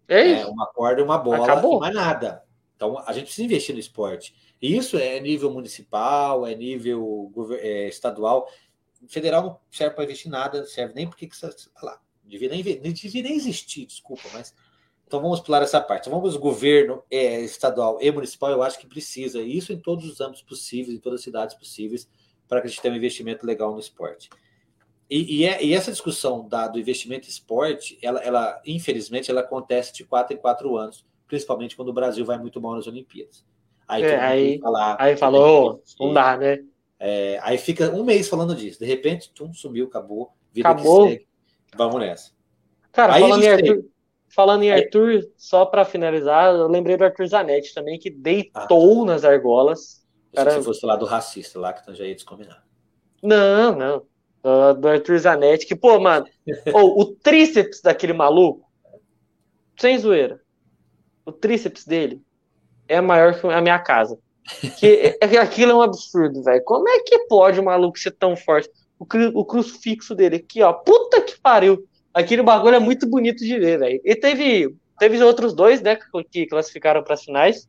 É, 0.08 0.40
é 0.40 0.46
uma 0.46 0.66
corda 0.66 1.00
e 1.00 1.04
uma 1.04 1.16
bola 1.16 1.44
Acabou. 1.44 1.76
e 1.76 1.80
mais 1.80 1.94
nada. 1.94 2.44
Então 2.74 2.98
a 2.98 3.12
gente 3.12 3.26
precisa 3.26 3.44
investir 3.44 3.74
no 3.74 3.80
esporte. 3.80 4.34
E 4.60 4.76
isso 4.76 4.98
é 4.98 5.20
nível 5.20 5.50
municipal, 5.50 6.44
é 6.46 6.54
nível 6.54 7.32
é, 7.60 7.88
estadual. 7.88 8.48
Federal 9.08 9.42
não 9.42 9.60
serve 9.70 9.94
para 9.94 10.04
investir 10.04 10.30
nada, 10.30 10.64
serve 10.66 10.94
nem 10.94 11.08
porque 11.08 11.26
que 11.28 11.36
você 11.36 11.48
lá. 11.82 12.00
Devia 12.24 12.48
nem, 12.48 12.62
devia 12.62 13.22
nem 13.22 13.34
existir, 13.34 13.86
desculpa, 13.86 14.22
mas 14.32 14.54
então 15.12 15.20
vamos 15.20 15.40
pular 15.40 15.60
essa 15.62 15.78
parte. 15.78 16.08
Então, 16.08 16.18
vamos 16.18 16.36
governo 16.38 17.02
é, 17.10 17.42
estadual 17.42 17.98
e 18.00 18.10
municipal, 18.10 18.50
eu 18.50 18.62
acho 18.62 18.78
que 18.78 18.86
precisa, 18.86 19.42
isso 19.42 19.70
em 19.70 19.78
todos 19.78 20.06
os 20.10 20.22
âmbitos 20.22 20.40
possíveis, 20.40 20.96
em 20.96 20.98
todas 20.98 21.20
as 21.20 21.24
cidades 21.24 21.54
possíveis, 21.54 22.08
para 22.48 22.62
que 22.62 22.66
a 22.66 22.70
gente 22.70 22.80
tenha 22.80 22.94
um 22.94 22.96
investimento 22.96 23.44
legal 23.44 23.74
no 23.74 23.78
esporte. 23.78 24.30
E, 25.10 25.40
e, 25.40 25.44
é, 25.44 25.62
e 25.62 25.74
essa 25.74 25.90
discussão 25.90 26.48
da, 26.48 26.66
do 26.66 26.80
investimento 26.80 27.26
em 27.26 27.30
esporte, 27.30 27.98
ela, 28.00 28.20
ela, 28.20 28.62
infelizmente, 28.66 29.30
ela 29.30 29.42
acontece 29.42 29.92
de 29.92 30.02
quatro 30.02 30.34
em 30.34 30.38
quatro 30.38 30.78
anos, 30.78 31.04
principalmente 31.28 31.76
quando 31.76 31.90
o 31.90 31.92
Brasil 31.92 32.24
vai 32.24 32.38
muito 32.38 32.58
mal 32.58 32.74
nas 32.74 32.86
Olimpíadas. 32.86 33.44
Aí, 33.86 34.02
É, 34.04 34.18
aí- 34.18 34.60
Aí 34.98 35.14
falou, 35.18 35.82
"Ô, 36.00 36.06
não 36.06 36.14
dá, 36.14 36.38
né? 36.38 36.64
É, 36.98 37.38
aí 37.42 37.58
fica 37.58 37.90
um 37.90 38.02
mês 38.02 38.30
falando 38.30 38.54
disso. 38.54 38.78
De 38.78 38.86
repente, 38.86 39.30
tum, 39.34 39.52
sumiu, 39.52 39.84
acabou. 39.88 40.32
Vida 40.50 40.70
Acabou. 40.70 41.04
que 41.04 41.12
segue. 41.12 41.28
Vamos 41.76 42.00
nessa. 42.00 42.32
Cara, 42.92 43.14
Aí 43.14 43.22
falando 43.22 43.42
em, 43.42 43.48
Arthur, 43.48 43.84
falando 44.34 44.62
em 44.62 44.72
Aí- 44.72 44.84
Arthur, 44.84 45.20
só 45.36 45.64
pra 45.66 45.84
finalizar, 45.84 46.54
eu 46.54 46.66
lembrei 46.68 46.96
do 46.96 47.04
Arthur 47.04 47.26
Zanetti 47.26 47.74
também, 47.74 47.98
que 47.98 48.10
deitou 48.10 49.04
nas 49.04 49.24
argolas. 49.24 50.02
Eu 50.32 50.42
achei 50.42 50.44
Cara- 50.52 50.62
você 50.62 50.64
fosse 50.64 50.86
lá 50.86 50.96
do 50.96 51.04
racista 51.04 51.58
lá, 51.60 51.72
que 51.72 51.82
então 51.82 51.94
já 51.94 52.04
ia 52.04 52.14
descombinar. 52.14 52.64
Não, 53.22 53.76
não. 53.76 54.02
Do, 54.42 54.72
do 54.80 54.88
Arthur 54.88 55.18
Zanetti, 55.18 55.66
que, 55.66 55.76
pô, 55.76 56.00
mano, 56.00 56.26
ô, 56.74 57.00
o 57.02 57.06
tríceps 57.14 57.80
daquele 57.80 58.12
maluco, 58.12 58.66
sem 59.78 59.96
zoeira, 59.98 60.40
o 61.24 61.30
tríceps 61.32 61.84
dele 61.86 62.20
é 62.88 63.00
maior 63.00 63.38
que 63.38 63.46
a 63.46 63.60
minha 63.60 63.78
casa. 63.78 64.18
Que, 64.78 65.16
é- 65.20 65.38
aquilo 65.38 65.70
é 65.70 65.74
um 65.74 65.82
absurdo, 65.82 66.42
velho. 66.42 66.62
Como 66.64 66.88
é 66.88 67.00
que 67.00 67.26
pode 67.26 67.60
um 67.60 67.64
maluco 67.64 67.96
ser 67.98 68.10
tão 68.10 68.34
forte? 68.36 68.68
O, 68.98 69.06
cru- 69.06 69.30
o 69.34 69.44
crucifixo 69.44 70.14
dele 70.14 70.36
aqui, 70.36 70.62
ó, 70.62 70.72
puta 70.72 71.20
que 71.20 71.38
pariu 71.40 71.86
aquele 72.12 72.42
bagulho 72.42 72.76
é 72.76 72.80
muito 72.80 73.06
bonito 73.06 73.44
de 73.44 73.58
ver, 73.58 73.78
velho. 73.78 74.00
E 74.04 74.14
teve, 74.14 74.74
teve 74.98 75.22
outros 75.22 75.54
dois, 75.54 75.80
né, 75.80 75.98
que 76.30 76.46
classificaram 76.46 77.02
para 77.02 77.14
as 77.14 77.24
finais. 77.24 77.68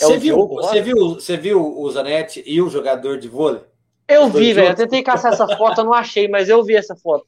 É 0.00 0.04
você, 0.04 0.18
viu, 0.18 0.48
você, 0.48 0.80
viu, 0.80 0.96
você 1.14 1.36
viu 1.36 1.78
o 1.78 1.90
Zanetti 1.90 2.42
e 2.44 2.60
o 2.60 2.68
jogador 2.68 3.18
de 3.18 3.28
vôlei? 3.28 3.62
Eu 4.08 4.28
vi, 4.28 4.52
velho. 4.52 4.70
Eu 4.70 4.74
tentei 4.74 5.02
caçar 5.02 5.32
essa 5.32 5.46
foto, 5.56 5.80
eu 5.80 5.84
não 5.84 5.94
achei, 5.94 6.28
mas 6.28 6.48
eu 6.48 6.62
vi 6.64 6.74
essa 6.74 6.96
foto. 6.96 7.26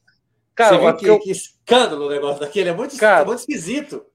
Cara, 0.53 0.77
você 0.77 0.81
viu 0.81 0.97
que, 0.97 1.05
eu... 1.05 1.19
que 1.19 1.31
escândalo 1.31 2.07
o 2.07 2.09
negócio 2.09 2.39
daquele? 2.39 2.69
É 2.69 2.73
muito, 2.73 2.97
Cara, 2.97 3.21
é 3.21 3.25
muito 3.25 3.39
esquisito. 3.39 4.05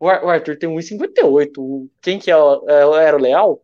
O 0.00 0.08
Arthur 0.08 0.56
tem 0.56 0.68
1,58. 0.70 1.88
Quem 2.00 2.18
que 2.18 2.30
é, 2.30 2.34
é, 2.34 3.04
era 3.04 3.16
o 3.16 3.20
Leal? 3.20 3.62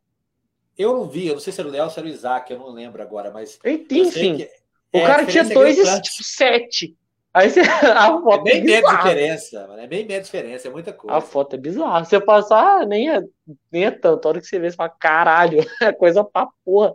Eu 0.77 0.93
não 0.93 1.09
vi, 1.09 1.29
eu 1.29 1.35
não 1.35 1.41
sei 1.41 1.53
se 1.53 1.61
era 1.61 1.69
o 1.69 1.73
Leal 1.73 1.87
ou 1.87 1.93
se 1.93 1.99
era 2.01 2.09
o 2.09 2.11
Isaac, 2.11 2.53
eu 2.53 2.59
não 2.59 2.71
lembro 2.71 3.01
agora, 3.01 3.31
mas. 3.31 3.59
Enfim, 3.65 4.39
que, 4.39 4.51
o 4.93 4.99
é 4.99 5.07
cara 5.07 5.25
tinha 5.25 5.45
2,7. 5.45 6.95
Aí 7.35 7.51
você, 7.51 7.61
a 8.07 8.09
É 8.09 8.21
foto 8.23 8.49
é, 8.49 8.53
bem 8.53 8.65
meia 8.65 8.81
bizarra. 8.81 8.97
diferença, 8.99 9.67
mano. 9.69 9.81
É 9.81 9.87
bem 9.89 10.07
meia 10.07 10.21
diferença, 10.23 10.69
é 10.69 10.71
muita 10.71 10.93
coisa. 10.93 11.17
A 11.17 11.21
foto 11.21 11.55
é 11.57 11.59
bizarra. 11.59 12.05
Você 12.05 12.21
passar, 12.21 12.83
ah, 12.83 12.87
nem 12.87 13.11
é, 13.11 13.23
nem 13.73 13.85
é 13.87 13.91
tanto. 13.91 14.27
A 14.27 14.29
hora 14.31 14.41
que 14.41 14.47
você 14.47 14.59
vê, 14.59 14.71
você 14.71 14.77
fala, 14.77 14.91
caralho, 14.91 15.59
é 15.83 15.93
coisa 15.93 16.23
pra 16.25 16.49
porra. 16.65 16.95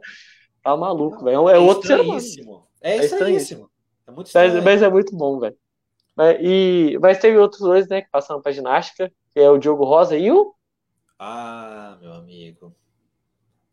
Tá 0.64 0.76
maluco, 0.78 1.24
velho. 1.26 1.50
É 1.50 1.58
outro 1.60 1.88
ser 1.88 2.00
humano. 2.00 2.20
estranhíssimo. 2.20 2.68
É 2.82 2.98
É 2.98 3.06
estranhíssimo. 3.06 3.70
É 4.08 4.12
muito 4.12 4.32
Mas, 4.34 4.54
estranho. 4.54 4.64
mas 4.64 4.82
é 4.82 4.90
muito 4.90 5.16
bom, 5.16 5.40
velho. 5.40 5.58
Mas, 6.16 6.38
e, 6.42 6.98
mas 7.02 7.20
teve 7.20 7.38
outros 7.38 7.62
dois, 7.62 7.88
né, 7.88 8.02
que 8.02 8.10
passaram 8.10 8.42
pra 8.42 8.52
ginástica, 8.52 9.12
que 9.32 9.40
é 9.40 9.50
o 9.50 9.58
Diogo 9.58 9.86
Rosa 9.86 10.18
e 10.18 10.32
o. 10.32 10.54
Ah, 11.18 11.98
meu 12.02 12.14
amigo. 12.14 12.76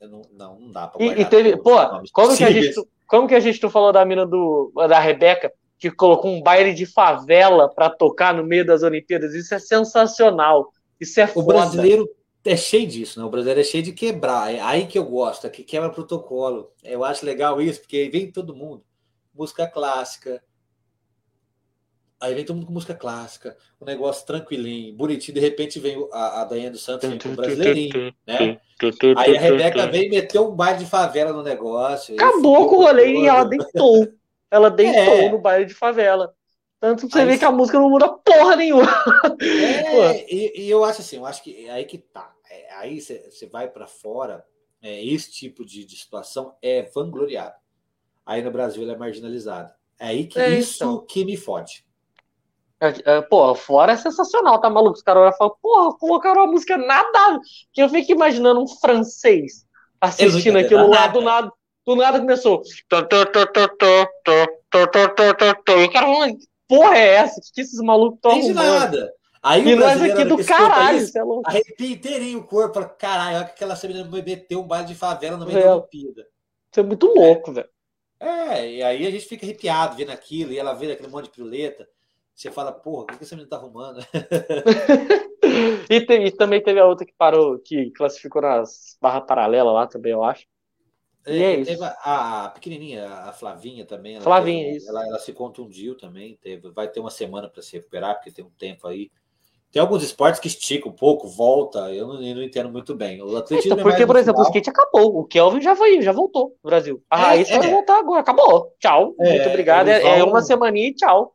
Eu 0.01 0.09
não, 0.09 0.23
não, 0.33 0.61
não 0.61 0.73
dá 0.73 0.87
pra 0.89 1.03
E, 1.05 1.23
e 1.23 1.25
teve, 1.25 1.57
pô, 1.57 1.77
como 2.13 2.37
que, 2.37 2.45
a 2.45 2.51
gente, 2.51 2.75
como 3.07 3.29
que 3.29 3.35
a 3.35 3.41
gente 3.41 3.63
não 3.63 3.71
falou 3.71 3.93
da 3.93 4.05
mina 4.05 4.27
do, 4.27 4.73
da 4.89 4.99
Rebeca, 5.01 5.53
que 5.79 5.91
colocou 5.91 6.31
um 6.33 6.43
baile 6.43 6.73
de 6.75 6.87
favela 6.87 7.69
pra 7.69 7.91
tocar 7.91 8.35
no 8.35 8.45
meio 8.45 8.65
das 8.65 8.83
Olimpíadas? 8.83 9.35
Isso 9.35 9.55
é 9.55 9.59
sensacional. 9.59 10.73
Isso 11.01 11.21
é 11.21 11.25
O 11.25 11.29
foda. 11.29 11.47
brasileiro 11.49 12.09
é 12.45 12.57
cheio 12.57 12.87
disso, 12.87 13.19
né? 13.21 13.27
O 13.27 13.31
brasileiro 13.31 13.61
é 13.61 13.65
cheio 13.65 13.83
de 13.83 13.93
quebrar. 13.93 14.55
É 14.55 14.61
aí 14.61 14.87
que 14.87 14.99
eu 14.99 15.05
gosto, 15.05 15.47
é 15.47 15.51
que 15.51 15.63
quebra 15.63 15.91
protocolo. 15.91 16.71
Eu 16.83 17.05
acho 17.05 17.27
legal 17.27 17.61
isso, 17.61 17.81
porque 17.81 17.97
aí 17.99 18.09
vem 18.09 18.31
todo 18.31 18.55
mundo. 18.55 18.83
Música 19.35 19.67
clássica. 19.67 20.43
Aí 22.19 22.35
vem 22.35 22.47
todo 22.47 22.57
mundo 22.57 22.67
com 22.67 22.73
música 22.73 22.95
clássica, 22.95 23.55
um 23.79 23.85
negócio 23.85 24.25
tranquilinho, 24.27 24.97
bonitinho. 24.97 25.35
De 25.35 25.41
repente 25.41 25.79
vem 25.79 25.99
o- 25.99 26.09
a, 26.11 26.41
a 26.41 26.45
Daiane 26.47 26.71
dos 26.71 26.83
Santos 26.83 27.07
vem 27.11 27.19
com 27.19 27.29
o 27.29 27.37
brasileirinho, 27.37 28.15
né? 28.27 28.59
Aí 29.19 29.37
a 29.37 29.41
Rebeca 29.41 29.87
veio 29.87 30.07
e 30.07 30.09
meteu 30.09 30.49
um 30.49 30.57
baile 30.57 30.79
de 30.79 30.87
favela 30.87 31.31
no 31.35 31.43
negócio. 31.43 32.15
Acabou 32.15 32.71
com 32.71 32.77
o 32.77 32.83
rolê 32.85 33.13
e 33.13 33.27
ela 33.27 33.45
deitou. 33.45 34.09
Ela 34.51 34.71
deitou 34.71 35.15
É. 35.15 35.29
no 35.31 35.39
baile 35.39 35.67
de 35.67 35.75
favela. 35.75 36.35
Tanto 36.79 37.07
que 37.07 37.13
você 37.13 37.21
Aí 37.21 37.27
vê 37.27 37.39
que 37.39 37.45
a 37.45 37.51
música 37.51 37.79
não 37.79 37.89
muda 37.89 38.09
porra 38.09 38.57
nenhuma. 38.57 38.87
É, 39.43 40.35
e, 40.35 40.63
e 40.67 40.71
eu 40.71 40.85
acho 40.85 41.01
assim, 41.01 41.17
eu 41.17 41.27
acho 41.27 41.43
que 41.43 41.67
é 41.67 41.71
aí 41.71 41.85
que 41.85 41.99
tá. 41.99 42.33
É, 42.51 42.75
aí 42.75 43.01
você 43.01 43.47
vai 43.51 43.69
para 43.69 43.87
fora, 43.87 44.45
é, 44.83 45.05
esse 45.05 45.31
tipo 45.33 45.65
de, 45.65 45.85
de 45.85 45.97
situação 45.97 46.55
é 46.63 46.83
vangloriado. 46.83 47.55
Aí 48.25 48.43
no 48.43 48.51
Brasil 48.51 48.83
ele 48.83 48.93
é 48.93 48.97
marginalizado. 48.97 49.73
É 49.99 50.09
aí 50.09 50.27
que 50.27 50.39
É, 50.39 50.51
isso 50.51 50.85
então. 50.85 51.07
que 51.07 51.25
me 51.25 51.37
fode. 51.37 51.85
É, 52.79 53.17
é, 53.17 53.23
Pô, 53.23 53.55
fora 53.55 53.93
é 53.93 53.97
sensacional, 53.97 54.61
tá 54.61 54.69
maluco? 54.69 54.97
Os 54.97 55.03
caras 55.03 55.23
olham 55.23 55.33
e 55.33 55.37
falam, 55.39 55.57
porra, 55.63 55.97
colocaram 55.99 56.43
uma 56.43 56.53
música 56.53 56.77
nada. 56.77 57.41
Que 57.73 57.83
eu 57.83 57.89
fico 57.89 58.13
imaginando 58.13 58.61
um 58.61 58.69
francês 58.69 59.67
assistindo 60.01 60.59
aquilo 60.59 60.89
lá 60.91 61.07
do 61.09 61.21
nada 61.23 61.51
do 61.87 61.97
nada 61.97 62.19
começou. 62.19 62.63
Eu 65.69 65.89
quero 65.89 66.07
porra 66.67 66.99
é 66.99 67.15
essa? 67.15 67.41
que, 67.41 67.53
que 67.55 67.61
esses 67.61 67.81
malucos 67.81 68.17
estão 68.17 68.33
arrumando? 68.33 68.55
nada. 68.55 69.13
Aí 69.43 69.69
e 69.69 69.77
nós 69.77 70.03
aqui 70.03 70.25
do 70.25 70.45
caralho, 70.45 70.99
isso, 70.99 71.17
é 71.17 71.23
louco. 71.23 71.49
Arrepia 71.49 71.93
inteirinho 71.93 72.41
o 72.41 72.45
corpo, 72.45 72.85
caralho, 72.99 73.37
olha 73.37 73.45
que 73.45 73.53
aquela 73.53 73.79
menina 73.85 74.11
meteu 74.11 74.61
um 74.61 74.67
baile 74.67 74.89
de 74.89 74.97
favela 74.97 75.37
no 75.37 75.47
meio 75.47 75.59
Real. 75.59 75.69
da 75.69 75.75
é. 75.75 75.79
Olimpíada. 75.79 76.27
Isso 76.73 76.81
é 76.81 76.83
muito 76.83 77.07
louco, 77.07 77.53
é. 77.53 77.55
velho. 77.55 77.69
É, 78.19 78.73
e 78.73 78.83
aí 78.83 79.07
a 79.07 79.11
gente 79.11 79.27
fica 79.27 79.47
arrepiado 79.47 79.97
vendo 79.97 80.11
aquilo, 80.11 80.53
e 80.53 80.59
ela 80.59 80.75
vê 80.75 80.91
aquele 80.91 81.09
monte 81.09 81.27
de 81.27 81.31
piruleta. 81.31 81.87
Você 82.35 82.51
fala, 82.51 82.73
porra, 82.73 83.05
o 83.05 83.07
que, 83.07 83.23
essa 83.23 83.37
menina 83.37 83.49
tá 83.49 83.57
arrumando? 83.57 84.01
e, 85.89 85.97
e, 85.97 86.31
também 86.33 86.61
teve 86.61 86.81
a 86.81 86.85
outra 86.85 87.07
que 87.07 87.15
parou, 87.17 87.59
que 87.61 87.93
classificou 87.93 88.43
nas 88.43 88.99
barra 89.01 89.21
paralela 89.21 89.71
lá 89.71 89.87
também, 89.87 90.13
eu 90.13 90.25
acho. 90.25 90.45
E 91.27 91.43
é 91.43 91.57
isso. 91.57 91.71
Teve 91.73 91.85
a, 91.85 92.45
a 92.45 92.49
pequenininha, 92.51 93.09
a 93.09 93.33
Flavinha 93.33 93.85
também. 93.85 94.15
ela 94.15 94.25
Flavinha, 94.25 94.65
teve- 94.67 94.77
isso. 94.79 94.89
Ela, 94.91 95.03
ela 95.07 95.19
se 95.19 95.33
contundiu 95.33 95.97
também. 95.97 96.39
Teve, 96.41 96.71
vai 96.71 96.89
ter 96.89 97.01
uma 97.01 97.11
semana 97.11 97.49
para 97.49 97.63
se 97.63 97.73
recuperar, 97.77 98.15
porque 98.17 98.31
tem 98.31 98.45
um 98.45 98.51
tempo 98.51 98.87
aí. 98.87 99.11
Tem 99.73 99.83
alguns 99.83 100.03
esportes 100.05 100.41
que 100.41 100.47
esticam 100.47 100.91
um 100.91 100.95
pouco, 100.95 101.27
volta. 101.29 101.93
Eu 101.93 102.07
não, 102.07 102.23
eu 102.23 102.35
não 102.37 102.43
entendo 102.43 102.71
muito 102.71 102.95
bem. 102.95 103.21
O 103.21 103.37
atletismo 103.37 103.73
Então, 103.75 103.81
é 103.81 103.83
porque, 103.83 104.07
mais 104.07 104.07
por 104.07 104.17
exemplo, 104.17 104.41
o 104.41 104.45
skate 104.45 104.71
acabou. 104.71 105.19
O 105.19 105.25
Kelvin 105.25 105.61
já 105.61 105.75
foi, 105.77 106.01
já 106.01 106.13
voltou 106.13 106.57
no 106.63 106.71
Brasil. 106.71 107.03
A 107.11 107.19
É, 107.19 107.23
Raíssa 107.27 107.55
é. 107.55 107.59
vai 107.59 107.71
voltar 107.73 107.99
agora. 107.99 108.21
Acabou. 108.21 108.73
Tchau. 108.81 109.15
É, 109.21 109.31
Muito 109.35 109.49
obrigado. 109.49 109.89
É, 109.89 110.21
é 110.21 110.25
uma 110.25 110.41
semaninha 110.41 110.89
e 110.89 110.95
tchau. 110.95 111.35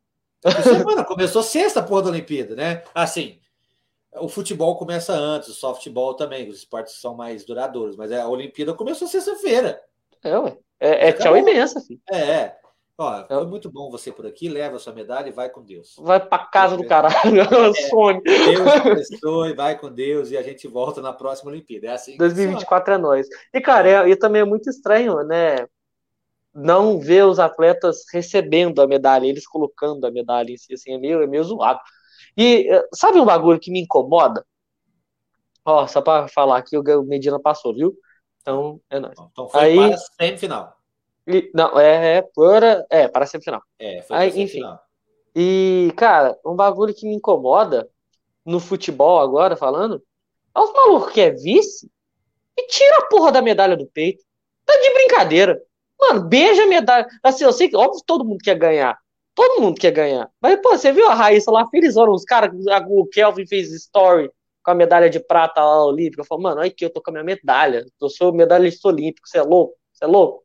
Semana 0.64 1.04
começou 1.04 1.44
sexta 1.44 1.84
porra 1.84 2.04
da 2.04 2.10
Olimpíada, 2.10 2.56
né? 2.56 2.82
Assim, 2.96 3.38
o 4.16 4.28
futebol 4.28 4.78
começa 4.78 5.14
antes, 5.14 5.50
o 5.50 5.54
softball 5.54 6.14
também, 6.14 6.50
os 6.50 6.58
esportes 6.58 7.00
são 7.00 7.16
mais 7.16 7.46
duradouros, 7.46 7.96
mas 7.96 8.12
a 8.12 8.28
Olimpíada 8.28 8.74
começou 8.74 9.08
sexta-feira. 9.08 9.82
É, 10.24 10.38
ué. 10.38 10.58
É, 10.80 11.10
é 11.10 11.14
tchau 11.14 11.38
imensa, 11.38 11.80
filho. 11.80 12.02
É, 12.12 12.18
é. 12.18 12.58
Ó, 12.98 13.26
foi 13.26 13.48
muito 13.48 13.72
bom 13.72 13.90
você 13.90 14.12
por 14.12 14.28
aqui, 14.28 14.48
leva 14.48 14.76
a 14.76 14.80
sua 14.80 14.94
medalha 14.94 15.30
e 15.30 15.32
vai 15.32 15.50
com 15.50 15.64
Deus. 15.64 15.96
Vai 15.98 16.20
pra 16.20 16.40
casa 16.40 16.78
do 16.78 16.86
caralho. 16.86 17.16
Sony. 17.90 18.22
Deus 18.22 18.68
abençoe, 18.68 19.54
vai 19.56 19.80
com 19.80 19.92
Deus 19.92 20.30
e 20.30 20.38
a 20.38 20.44
gente 20.44 20.68
volta 20.68 21.02
na 21.02 21.12
próxima 21.12 21.50
Olimpíada. 21.50 21.88
É 21.88 21.92
assim 21.92 22.12
que 22.12 22.18
funciona. 22.18 22.36
2024 22.36 22.94
é 22.94 22.98
nós. 22.98 23.28
E, 23.54 23.62
cara, 23.62 23.90
é, 23.90 24.10
e 24.10 24.16
também 24.16 24.42
é 24.42 24.46
muito 24.46 24.70
estranho, 24.70 25.24
né? 25.24 25.66
Não 26.54 27.00
ver 27.00 27.26
os 27.26 27.40
atletas 27.40 28.04
recebendo 28.12 28.82
a 28.82 28.88
medalha, 28.88 29.26
eles 29.26 29.48
colocando 29.48 30.06
a 30.06 30.12
medalha 30.12 30.52
em 30.52 30.58
si, 30.58 30.74
assim, 30.74 30.94
é 30.94 30.98
meio, 30.98 31.24
é 31.24 31.28
meio 31.28 31.44
zoado. 31.44 31.80
E 32.38 32.68
eh, 32.72 32.88
sabe 32.94 33.20
um 33.20 33.26
bagulho 33.26 33.60
que 33.60 33.72
me 33.72 33.82
incomoda? 33.82 34.46
Ó, 35.66 35.86
só 35.88 36.02
pra 36.02 36.28
falar 36.28 36.62
que 36.64 36.78
o 36.78 37.04
Medina 37.04 37.40
passou, 37.40 37.74
viu? 37.74 37.96
Então, 38.42 38.82
é 38.90 39.00
nóis. 39.00 39.18
Então 39.32 39.48
foi 39.48 39.62
Aí- 39.62 39.76
para 39.78 39.96
a 39.96 39.98
semifinal. 39.98 40.78
E- 41.28 41.52
não, 41.54 41.80
é, 41.80 42.18
é 42.18 42.22
para, 42.22 42.86
é, 42.90 43.08
para 43.08 43.24
a 43.26 43.28
semifinal. 43.28 43.62
É, 43.78 44.02
foi 44.02 44.18
Aí, 44.18 44.30
enfim. 44.30 44.40
semifinal. 44.48 44.80
E, 45.36 45.94
cara, 45.96 46.38
um 46.46 46.56
bagulho 46.56 46.94
que 46.94 47.08
me 47.08 47.16
incomoda 47.16 47.88
no 48.46 48.60
futebol 48.60 49.20
agora, 49.20 49.56
falando, 49.56 50.02
é 50.56 50.60
os 50.60 50.74
malucos 50.74 51.14
que 51.14 51.22
é 51.22 51.30
vice 51.32 51.90
e 52.58 52.68
tira 52.68 52.98
a 52.98 53.06
porra 53.08 53.32
da 53.32 53.42
medalha 53.42 53.78
do 53.78 53.86
peito. 53.86 54.24
Tá 54.66 54.74
de 54.76 54.94
brincadeira. 54.94 55.62
Mano, 56.00 56.24
beija 56.28 56.64
a 56.64 56.68
medalha. 56.68 57.08
Assim, 57.24 57.44
eu 57.44 57.54
sei 57.54 57.70
que, 57.70 57.78
óbvio, 57.78 58.02
todo 58.06 58.26
mundo 58.26 58.40
quer 58.44 58.56
ganhar. 58.56 58.98
Todo 59.34 59.62
mundo 59.62 59.80
quer 59.80 59.92
ganhar. 59.92 60.30
Mas, 60.42 60.60
pô, 60.62 60.72
você 60.78 60.92
viu 60.92 61.08
a 61.08 61.14
Raíssa 61.14 61.52
lá, 61.52 61.68
felizona, 61.70 62.12
os 62.12 62.24
caras, 62.26 62.52
o 62.90 63.06
Kelvin 63.08 63.48
fez 63.48 63.72
story 63.72 64.30
com 64.64 64.72
a 64.72 64.76
medalha 64.76 65.10
de 65.10 65.20
prata 65.20 65.62
lá 65.64 65.86
olímpica. 65.86 66.22
Eu 66.22 66.26
falo, 66.26 66.42
mano, 66.42 66.60
olha 66.60 66.68
aqui, 66.70 66.86
eu 66.86 66.90
tô 66.92 67.02
com 67.02 67.10
a 67.12 67.14
minha 67.14 67.24
medalha. 67.24 67.86
Eu 68.00 68.10
sou 68.10 68.34
medalhista 68.34 68.88
olímpico, 68.88 69.28
você 69.28 69.38
é 69.40 69.42
louco? 69.44 69.76
Você 69.94 70.04
é 70.04 70.08
louco? 70.08 70.44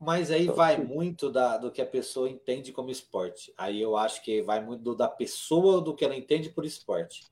Mas 0.00 0.30
aí 0.30 0.46
vai 0.46 0.78
muito 0.78 1.30
da, 1.30 1.58
do 1.58 1.70
que 1.70 1.80
a 1.82 1.86
pessoa 1.86 2.28
entende 2.28 2.72
como 2.72 2.90
esporte. 2.90 3.52
Aí 3.56 3.80
eu 3.80 3.96
acho 3.96 4.22
que 4.22 4.42
vai 4.42 4.60
muito 4.64 4.82
do, 4.82 4.94
da 4.94 5.06
pessoa 5.08 5.80
do 5.80 5.94
que 5.94 6.04
ela 6.04 6.16
entende 6.16 6.48
por 6.48 6.64
esporte. 6.64 7.26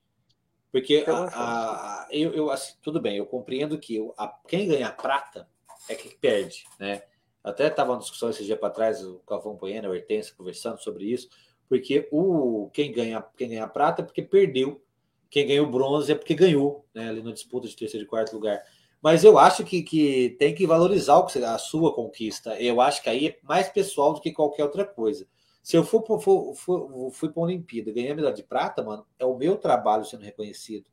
Porque 0.71 1.05
Eu 1.07 1.15
a- 1.17 1.25
a- 1.25 2.05
a- 2.05 2.09
eu, 2.11 2.35
eu 2.35 2.51
assim, 2.51 2.75
tudo 2.83 3.01
bem, 3.01 3.17
eu 3.17 3.27
compreendo 3.27 3.79
que 3.79 3.99
a- 4.19 4.35
quem 4.47 4.69
ganha 4.69 4.91
prata 4.93 5.49
é 5.89 5.95
quem 5.95 6.11
perde, 6.19 6.65
né? 6.79 7.03
Até 7.43 7.69
estava 7.69 7.93
uma 7.93 7.99
discussão 7.99 8.31
esse 8.31 8.45
dia 8.45 8.57
para 8.57 8.71
trás, 8.71 9.05
o 9.05 9.21
Calvão 9.27 9.55
Bueno, 9.55 9.89
a 9.89 9.91
Hortência 9.91 10.35
conversando 10.37 10.79
sobre 10.81 11.05
isso, 11.05 11.29
porque 11.69 12.09
o 12.11 12.71
quem 12.73 12.93
ganha 12.93 13.25
quem 13.37 13.49
ganha 13.49 13.69
prata 13.69 14.03
é 14.03 14.05
porque 14.05 14.23
perdeu, 14.23 14.83
quem 15.31 15.47
ganhou 15.47 15.71
bronze 15.71 16.11
é 16.11 16.15
porque 16.15 16.35
ganhou, 16.35 16.85
né? 16.95 17.09
Ali 17.09 17.23
na 17.23 17.33
disputa 17.33 17.69
de 17.69 17.77
terceiro 17.77 18.05
e 18.05 18.09
quarto 18.09 18.33
lugar. 18.33 18.63
Mas 19.01 19.23
eu 19.23 19.39
acho 19.39 19.65
que, 19.65 19.83
que 19.83 20.37
tem 20.39 20.55
que 20.55 20.67
valorizar 20.67 21.17
o 21.19 21.27
que 21.27 21.39
a 21.39 21.57
sua 21.59 21.95
conquista. 21.95 22.61
Eu 22.61 22.81
acho 22.81 23.03
que 23.03 23.09
aí 23.09 23.29
é 23.29 23.39
mais 23.43 23.69
pessoal 23.69 24.13
do 24.13 24.21
que 24.21 24.33
qualquer 24.33 24.65
outra 24.65 24.85
coisa. 24.85 25.27
Se 25.63 25.77
eu 25.77 25.85
for, 25.85 26.05
for, 26.21 26.55
for 26.55 27.11
fui 27.13 27.29
para 27.29 27.43
a 27.43 27.45
Olimpíada, 27.45 27.93
ganhei 27.93 28.11
a 28.11 28.15
medalha 28.15 28.35
de 28.35 28.43
prata, 28.43 28.83
mano, 28.83 29.07
é 29.19 29.25
o 29.25 29.37
meu 29.37 29.57
trabalho 29.57 30.05
sendo 30.05 30.25
reconhecido. 30.25 30.87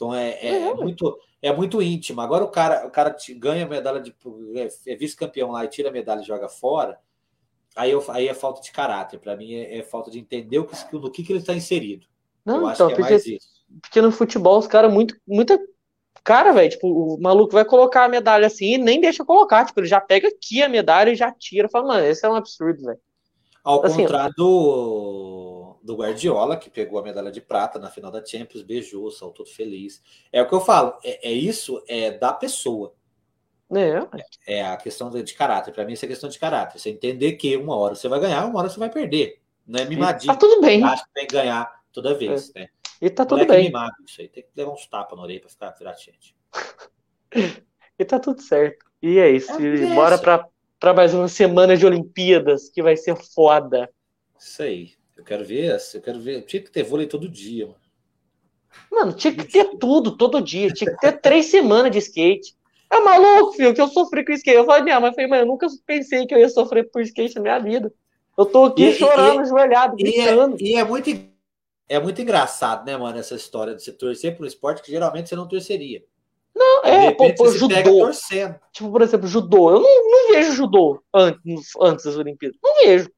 Então 0.00 0.14
é, 0.14 0.30
é, 0.40 0.68
é, 0.68 0.74
muito 0.74 1.18
é 1.42 1.52
muito 1.52 1.82
íntimo. 1.82 2.22
Agora 2.22 2.42
o 2.42 2.48
cara 2.48 2.86
o 2.86 2.90
cara 2.90 3.10
te, 3.10 3.34
ganha 3.34 3.66
a 3.66 3.68
medalha 3.68 4.00
de 4.00 4.16
é, 4.54 4.92
é 4.92 4.96
vice-campeão 4.96 5.50
lá 5.50 5.62
e 5.66 5.68
tira 5.68 5.90
a 5.90 5.92
medalha 5.92 6.22
e 6.22 6.26
joga 6.26 6.48
fora. 6.48 6.98
Aí, 7.76 7.90
eu, 7.90 8.02
aí 8.08 8.26
é 8.26 8.32
falta 8.32 8.62
de 8.62 8.72
caráter. 8.72 9.20
Para 9.20 9.36
mim 9.36 9.52
é, 9.52 9.78
é, 9.78 9.82
falta 9.82 10.10
de 10.10 10.18
entender 10.18 10.58
o 10.58 10.64
que, 10.64 10.74
no 10.94 11.10
que, 11.10 11.22
que 11.22 11.32
ele 11.32 11.40
está 11.40 11.52
inserido. 11.52 12.06
Não, 12.44 12.66
eu 12.66 12.70
então, 12.70 12.88
porque, 12.88 13.38
porque 13.82 14.00
no 14.00 14.10
futebol 14.10 14.58
os 14.58 14.66
caras 14.66 14.90
muito 14.90 15.14
muita 15.28 15.60
cara, 16.24 16.52
velho, 16.52 16.70
tipo, 16.70 16.88
o 16.88 17.20
maluco 17.20 17.52
vai 17.52 17.64
colocar 17.64 18.04
a 18.04 18.08
medalha 18.08 18.46
assim 18.46 18.74
e 18.74 18.78
nem 18.78 19.00
deixa 19.00 19.24
colocar, 19.24 19.66
tipo, 19.66 19.80
ele 19.80 19.86
já 19.86 20.00
pega 20.00 20.28
aqui 20.28 20.62
a 20.62 20.68
medalha 20.68 21.10
e 21.10 21.16
já 21.16 21.30
tira, 21.30 21.68
fala, 21.68 21.88
mano, 21.88 22.06
esse 22.06 22.24
é 22.24 22.28
um 22.28 22.34
absurdo, 22.34 22.82
velho. 22.84 22.98
Ao 23.62 23.84
assim, 23.84 24.02
contrário 24.02 24.34
do, 24.36 25.49
do 25.90 25.96
Guardiola, 25.96 26.56
que 26.56 26.70
pegou 26.70 26.98
a 27.00 27.02
medalha 27.02 27.32
de 27.32 27.40
prata 27.40 27.78
na 27.78 27.90
final 27.90 28.10
da 28.10 28.24
Champions, 28.24 28.62
beijou, 28.62 29.10
saltou 29.10 29.44
todo 29.44 29.54
feliz. 29.54 30.00
É 30.32 30.40
o 30.40 30.46
que 30.46 30.54
eu 30.54 30.60
falo, 30.60 30.96
é, 31.02 31.28
é 31.28 31.32
isso, 31.32 31.82
é 31.88 32.12
da 32.12 32.32
pessoa. 32.32 32.94
É. 33.72 34.58
é 34.58 34.66
a 34.66 34.76
questão 34.76 35.10
de, 35.10 35.34
caráter. 35.34 35.72
Para 35.72 35.84
mim, 35.84 35.92
isso 35.92 36.04
é 36.04 36.08
questão 36.08 36.28
de 36.28 36.38
caráter. 36.38 36.78
Você 36.78 36.90
entender 36.90 37.32
que 37.34 37.56
uma 37.56 37.76
hora 37.76 37.94
você 37.94 38.08
vai 38.08 38.20
ganhar, 38.20 38.44
uma 38.46 38.58
hora 38.58 38.68
você 38.68 38.78
vai 38.78 38.90
perder. 38.90 39.40
Não 39.66 39.80
é 39.80 39.84
mimadinho. 39.84 40.32
Tá 40.32 40.38
tudo 40.38 40.60
bem. 40.60 40.82
Acho 40.82 41.04
que 41.04 41.12
tem 41.14 41.26
que 41.26 41.34
ganhar 41.34 41.72
toda 41.92 42.14
vez, 42.14 42.52
é. 42.54 42.60
né? 42.60 42.68
E 43.00 43.08
tá 43.08 43.24
tudo 43.24 43.46
bem. 43.46 43.64
Mimado, 43.64 43.94
isso 44.06 44.20
aí. 44.20 44.28
Tem 44.28 44.42
que 44.42 44.50
levar 44.56 44.72
uns 44.72 44.86
tapas 44.86 45.16
na 45.16 45.24
orelha 45.24 45.40
pra 45.40 45.48
ficar 45.48 45.70
virar 45.70 45.94
gente. 45.94 46.36
e 47.98 48.04
tá 48.04 48.18
tudo 48.18 48.42
certo. 48.42 48.84
E 49.00 49.18
é 49.18 49.30
isso. 49.30 49.52
É 49.52 49.94
Bora 49.94 50.18
pra, 50.18 50.46
pra 50.78 50.92
mais 50.92 51.14
uma 51.14 51.28
semana 51.28 51.76
de 51.76 51.86
Olimpíadas, 51.86 52.68
que 52.68 52.82
vai 52.82 52.96
ser 52.96 53.16
foda. 53.16 53.88
Isso 54.36 54.62
aí. 54.62 54.99
Eu 55.20 55.24
quero 55.24 55.44
ver, 55.44 55.78
eu 55.94 56.00
quero 56.00 56.18
ver. 56.18 56.42
Tinha 56.42 56.62
que 56.62 56.70
ter 56.70 56.82
vôlei 56.82 57.06
todo 57.06 57.28
dia, 57.28 57.66
mano. 57.66 57.78
Mano, 58.90 59.12
tinha 59.12 59.34
que 59.34 59.44
ter 59.44 59.76
tudo, 59.78 60.16
todo 60.16 60.40
dia. 60.40 60.70
Tinha 60.70 60.90
que 60.90 61.00
ter 61.00 61.20
três 61.20 61.46
semanas 61.46 61.92
de 61.92 61.98
skate. 61.98 62.56
É 62.90 62.98
maluco, 63.00 63.52
filho, 63.52 63.74
que 63.74 63.80
eu 63.80 63.88
sofri 63.88 64.24
com 64.24 64.32
skate. 64.32 64.56
Eu 64.56 64.64
falei, 64.64 64.82
minha 64.82 64.98
mãe, 64.98 65.12
falei, 65.12 65.42
eu 65.42 65.46
nunca 65.46 65.66
pensei 65.86 66.26
que 66.26 66.34
eu 66.34 66.38
ia 66.38 66.48
sofrer 66.48 66.90
por 66.90 67.02
skate 67.02 67.34
na 67.36 67.42
minha 67.42 67.58
vida. 67.58 67.92
Eu 68.36 68.46
tô 68.46 68.64
aqui 68.64 68.88
e, 68.88 68.94
chorando, 68.94 69.40
e, 69.40 69.42
ajoelhado, 69.42 69.96
gritando. 69.96 70.56
E 70.58 70.74
é, 70.74 70.76
e 70.76 70.76
é, 70.76 70.84
muito, 70.84 71.10
é 71.88 72.00
muito 72.00 72.22
engraçado, 72.22 72.86
né, 72.86 72.96
mano, 72.96 73.18
essa 73.18 73.34
história 73.34 73.74
de 73.74 73.82
você 73.82 73.92
torcer 73.92 74.34
por 74.34 74.44
um 74.44 74.46
esporte 74.46 74.82
que 74.82 74.90
geralmente 74.90 75.28
você 75.28 75.36
não 75.36 75.46
torceria. 75.46 76.02
Não, 76.54 76.84
é, 76.84 77.12
pô, 77.12 77.32
pô 77.34 77.50
judô. 77.50 78.10
Tipo, 78.72 78.90
por 78.90 79.02
exemplo, 79.02 79.28
judô. 79.28 79.70
Eu 79.70 79.80
não, 79.80 80.10
não 80.10 80.28
vejo 80.30 80.52
judô 80.52 81.02
antes, 81.12 81.70
antes 81.80 82.04
das 82.06 82.16
Olimpíadas. 82.16 82.58
Não 82.62 82.74
vejo. 82.82 83.10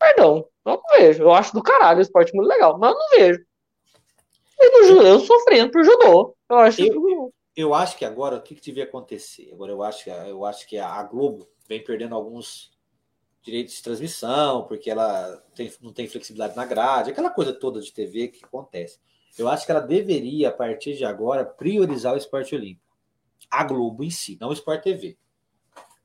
Perdão, 0.00 0.48
não 0.64 0.80
vejo. 0.96 1.22
Eu 1.22 1.32
acho 1.32 1.52
do 1.52 1.62
caralho 1.62 1.98
o 1.98 2.02
esporte 2.02 2.34
muito 2.34 2.48
legal, 2.48 2.78
mas 2.78 2.90
eu 2.90 2.98
não 2.98 3.08
vejo. 3.10 3.44
E 4.58 4.70
no 4.70 4.86
judô, 4.86 5.06
eu 5.06 5.20
sofrendo 5.20 5.70
por 5.70 5.84
judô. 5.84 6.34
Eu 6.48 6.56
acho 6.56 6.80
eu, 6.80 6.90
que... 6.90 7.60
eu 7.60 7.74
acho 7.74 7.96
que 7.98 8.04
agora 8.04 8.36
o 8.36 8.42
que, 8.42 8.54
que 8.54 8.62
devia 8.62 8.84
acontecer? 8.84 9.50
Agora 9.52 9.70
eu 9.70 9.82
acho 9.82 10.04
que 10.04 10.10
eu 10.10 10.44
acho 10.46 10.66
que 10.66 10.78
a 10.78 11.02
Globo 11.02 11.46
vem 11.68 11.84
perdendo 11.84 12.14
alguns 12.14 12.70
direitos 13.42 13.74
de 13.74 13.82
transmissão, 13.82 14.64
porque 14.64 14.90
ela 14.90 15.36
tem, 15.54 15.72
não 15.80 15.92
tem 15.92 16.08
flexibilidade 16.08 16.56
na 16.56 16.64
grade, 16.64 17.10
aquela 17.10 17.30
coisa 17.30 17.52
toda 17.52 17.80
de 17.80 17.92
TV 17.92 18.28
que 18.28 18.44
acontece. 18.44 18.98
Eu 19.38 19.48
acho 19.48 19.64
que 19.64 19.70
ela 19.70 19.80
deveria, 19.80 20.48
a 20.48 20.52
partir 20.52 20.96
de 20.96 21.04
agora, 21.04 21.44
priorizar 21.44 22.14
o 22.14 22.18
esporte 22.18 22.54
olímpico. 22.54 22.96
A 23.50 23.64
Globo 23.64 24.02
em 24.02 24.10
si, 24.10 24.36
não 24.40 24.48
o 24.48 24.52
Sport 24.52 24.82
TV. 24.82 25.16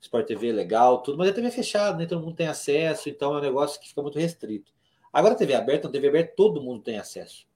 Sport 0.05 0.27
TV 0.27 0.49
é 0.49 0.53
legal, 0.53 1.01
tudo, 1.01 1.17
mas 1.17 1.29
a 1.29 1.33
TV 1.33 1.47
é 1.47 1.51
fechada, 1.51 1.97
nem 1.97 2.07
todo 2.07 2.23
mundo 2.23 2.35
tem 2.35 2.47
acesso, 2.47 3.09
então 3.09 3.33
é 3.33 3.37
um 3.39 3.41
negócio 3.41 3.79
que 3.79 3.89
fica 3.89 4.01
muito 4.01 4.19
restrito. 4.19 4.71
Agora 5.11 5.33
a 5.33 5.37
TV 5.37 5.53
aberta, 5.53 5.87
a 5.87 5.91
TV 5.91 6.07
aberta, 6.07 6.33
todo 6.35 6.61
mundo 6.61 6.83
tem 6.83 6.97
acesso. 6.97 7.47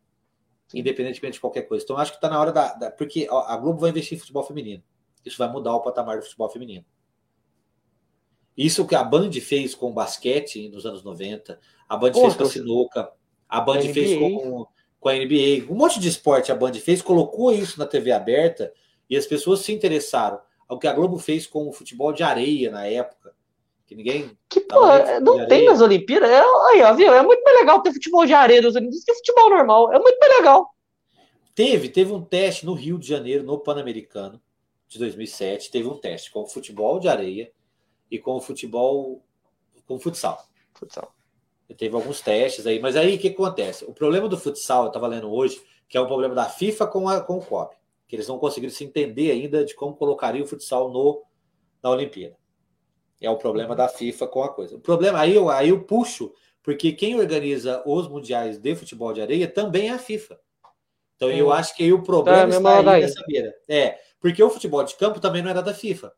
Independentemente 0.74 1.34
de 1.34 1.42
qualquer 1.42 1.64
coisa. 1.64 1.84
Então 1.84 1.98
acho 1.98 2.12
que 2.12 2.18
está 2.18 2.30
na 2.30 2.40
hora 2.40 2.52
da. 2.52 2.74
da 2.74 2.92
porque 2.92 3.28
a 3.30 3.58
Globo 3.58 3.80
vai 3.80 3.90
investir 3.90 4.16
em 4.16 4.20
futebol 4.20 4.44
feminino. 4.44 4.84
Isso 5.26 5.38
vai 5.38 5.52
mudar 5.52 5.76
o 5.76 5.82
patamar 5.82 6.18
do 6.18 6.24
futebol 6.24 6.50
feminino. 6.50 6.86
Isso 8.56 8.86
que 8.86 8.96
a 8.96 9.04
Band 9.04 9.32
fez 9.34 9.74
com 9.74 9.90
o 9.90 9.94
basquete 9.94 10.70
nos 10.70 10.86
anos 10.86 11.04
90, 11.04 11.60
a 11.88 11.98
Band 11.98 12.12
Pô, 12.12 12.22
fez 12.22 12.36
com 12.36 12.44
a 12.44 12.50
sinuca, 12.50 13.12
a 13.48 13.62
Band 13.62 13.80
a 13.80 13.94
fez 13.94 14.18
com, 14.18 14.68
com 15.00 15.10
a 15.10 15.14
NBA, 15.14 15.72
um 15.72 15.76
monte 15.76 16.00
de 16.00 16.08
esporte 16.08 16.52
a 16.52 16.56
Band 16.56 16.74
fez, 16.74 17.02
colocou 17.02 17.52
isso 17.52 17.80
na 17.80 17.86
TV 17.86 18.12
aberta 18.12 18.74
e 19.10 19.16
as 19.16 19.26
pessoas 19.26 19.62
se 19.62 19.72
interessaram. 19.72 20.40
O 20.70 20.78
que 20.78 20.88
a 20.88 20.94
Globo 20.94 21.18
fez 21.18 21.48
com 21.48 21.68
o 21.68 21.74
futebol 21.74 22.14
de 22.14 22.22
areia 22.22 22.70
na 22.70 22.86
época. 22.86 23.34
Que 23.88 23.96
ninguém. 23.96 24.38
Que 24.48 24.60
porra, 24.62 25.20
não 25.20 25.48
tem 25.48 25.66
nas 25.66 25.82
Olimpíadas? 25.82 26.30
É, 26.30 26.42
aí, 26.42 26.84
ó, 26.84 26.94
viu? 26.94 27.12
É 27.12 27.24
muito 27.24 27.42
mais 27.44 27.58
legal 27.58 27.82
ter 27.82 27.92
futebol 27.92 28.24
de 28.24 28.34
areia 28.34 28.62
nas 28.62 28.76
Olimpíadas 28.76 29.04
que 29.04 29.16
futebol 29.16 29.50
normal. 29.50 29.92
É 29.92 29.98
muito 29.98 30.20
mais 30.20 30.38
legal. 30.38 30.76
Teve, 31.56 31.90
teve 31.90 32.14
um 32.14 32.24
teste 32.24 32.68
no 32.68 32.74
Rio 32.74 33.00
de 33.00 33.08
Janeiro, 33.08 33.44
no 33.44 33.58
Pan-Americano 33.58 34.40
de 34.88 35.00
2007. 35.00 35.72
Teve 35.72 35.88
um 35.88 35.98
teste 35.98 36.30
com 36.30 36.42
o 36.42 36.48
futebol 36.48 37.00
de 37.00 37.10
areia 37.10 37.52
e 38.12 38.20
com 38.20 38.36
o 38.36 38.40
futebol. 38.40 39.24
com 39.88 39.96
o 39.96 40.00
futsal. 40.00 40.46
Futsal. 40.76 41.12
Teve 41.76 41.96
alguns 41.96 42.22
testes 42.22 42.68
aí, 42.68 42.80
mas 42.80 42.96
aí 42.96 43.16
o 43.16 43.20
que 43.20 43.30
acontece? 43.30 43.86
O 43.86 43.94
problema 43.94 44.28
do 44.28 44.38
futsal, 44.38 44.84
eu 44.84 44.88
estava 44.88 45.08
lendo 45.08 45.32
hoje, 45.32 45.62
que 45.88 45.98
é 45.98 46.02
um 46.02 46.08
problema 46.08 46.36
da 46.36 46.46
FIFA 46.46 46.88
com, 46.88 47.10
a, 47.10 47.22
com 47.22 47.38
o 47.38 47.46
COP 47.46 47.79
que 48.10 48.16
eles 48.16 48.28
não 48.28 48.40
conseguiram 48.40 48.74
se 48.74 48.84
entender 48.84 49.30
ainda 49.30 49.64
de 49.64 49.76
como 49.76 49.96
colocaria 49.96 50.44
o 50.44 50.48
futsal 50.48 50.92
no, 50.92 51.24
na 51.82 51.92
Olimpíada. 51.92 52.36
É 53.22 53.30
o 53.30 53.38
problema 53.38 53.76
da 53.76 53.88
FIFA 53.88 54.28
com 54.28 54.44
a 54.44 54.52
coisa. 54.52 54.78
O 54.78 54.80
problema, 54.80 55.20
aí 55.20 55.36
eu, 55.36 55.48
aí 55.48 55.70
eu 55.70 55.84
puxo, 55.84 56.34
porque 56.64 56.92
quem 56.92 57.20
organiza 57.20 57.84
os 57.86 58.08
mundiais 58.08 58.58
de 58.58 58.76
futebol 58.76 59.14
de 59.14 59.22
areia 59.22 59.48
também 59.48 59.90
é 59.90 59.92
a 59.92 60.00
FIFA. 60.00 60.40
Então 61.16 61.30
eu 61.30 61.54
acho 61.54 61.76
que 61.76 61.84
aí 61.84 61.94
o 61.94 62.02
problema 62.02 62.50
tá, 62.50 62.80
está 62.80 62.92
aí 62.94 63.02
nessa 63.02 63.24
beira. 63.28 63.54
É, 63.68 64.00
porque 64.20 64.42
o 64.42 64.50
futebol 64.50 64.84
de 64.84 64.96
campo 64.96 65.20
também 65.20 65.44
não 65.44 65.52
é 65.52 65.54
da 65.54 65.74
FIFA. 65.74 66.12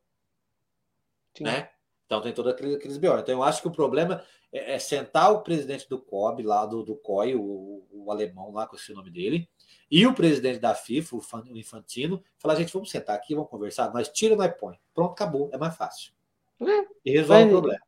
Sim. 1.36 1.44
Né? 1.44 1.70
Então 2.06 2.22
tem 2.22 2.32
todos 2.32 2.54
aqueles, 2.54 2.76
aqueles 2.76 2.98
Então 2.98 3.36
eu 3.36 3.44
acho 3.44 3.62
que 3.62 3.68
o 3.68 3.72
problema 3.72 4.24
é, 4.52 4.74
é 4.76 4.80
sentar 4.80 5.32
o 5.32 5.42
presidente 5.42 5.88
do 5.90 6.00
COB, 6.00 6.44
lá 6.44 6.66
do, 6.66 6.84
do 6.84 6.96
COI, 6.96 7.36
o, 7.36 7.84
o 7.92 8.12
alemão 8.12 8.52
lá, 8.52 8.68
com 8.68 8.76
esse 8.76 8.94
nome 8.94 9.10
dele, 9.10 9.50
e 9.90 10.06
o 10.06 10.14
presidente 10.14 10.60
da 10.60 10.74
FIFA, 10.74 11.18
o 11.18 11.58
Infantino, 11.58 12.24
falar, 12.38 12.56
gente, 12.56 12.74
vamos 12.74 12.90
sentar 12.90 13.16
aqui, 13.16 13.36
vamos 13.36 13.50
conversar, 13.50 13.94
nós 13.94 14.10
tira, 14.10 14.36
nós 14.36 14.54
põe. 14.60 14.78
Pronto, 14.94 15.12
acabou, 15.12 15.50
é 15.52 15.58
mais 15.58 15.76
fácil. 15.76 16.14
É, 16.62 16.86
e 17.06 17.12
resolve 17.12 17.46
o 17.46 17.50
problema. 17.50 17.82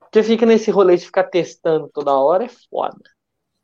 Porque 0.00 0.22
fica 0.22 0.46
nesse 0.46 0.70
rolê 0.70 0.96
de 0.96 1.04
ficar 1.04 1.24
testando 1.24 1.88
toda 1.88 2.14
hora 2.14 2.44
é 2.44 2.48
foda. 2.48 2.98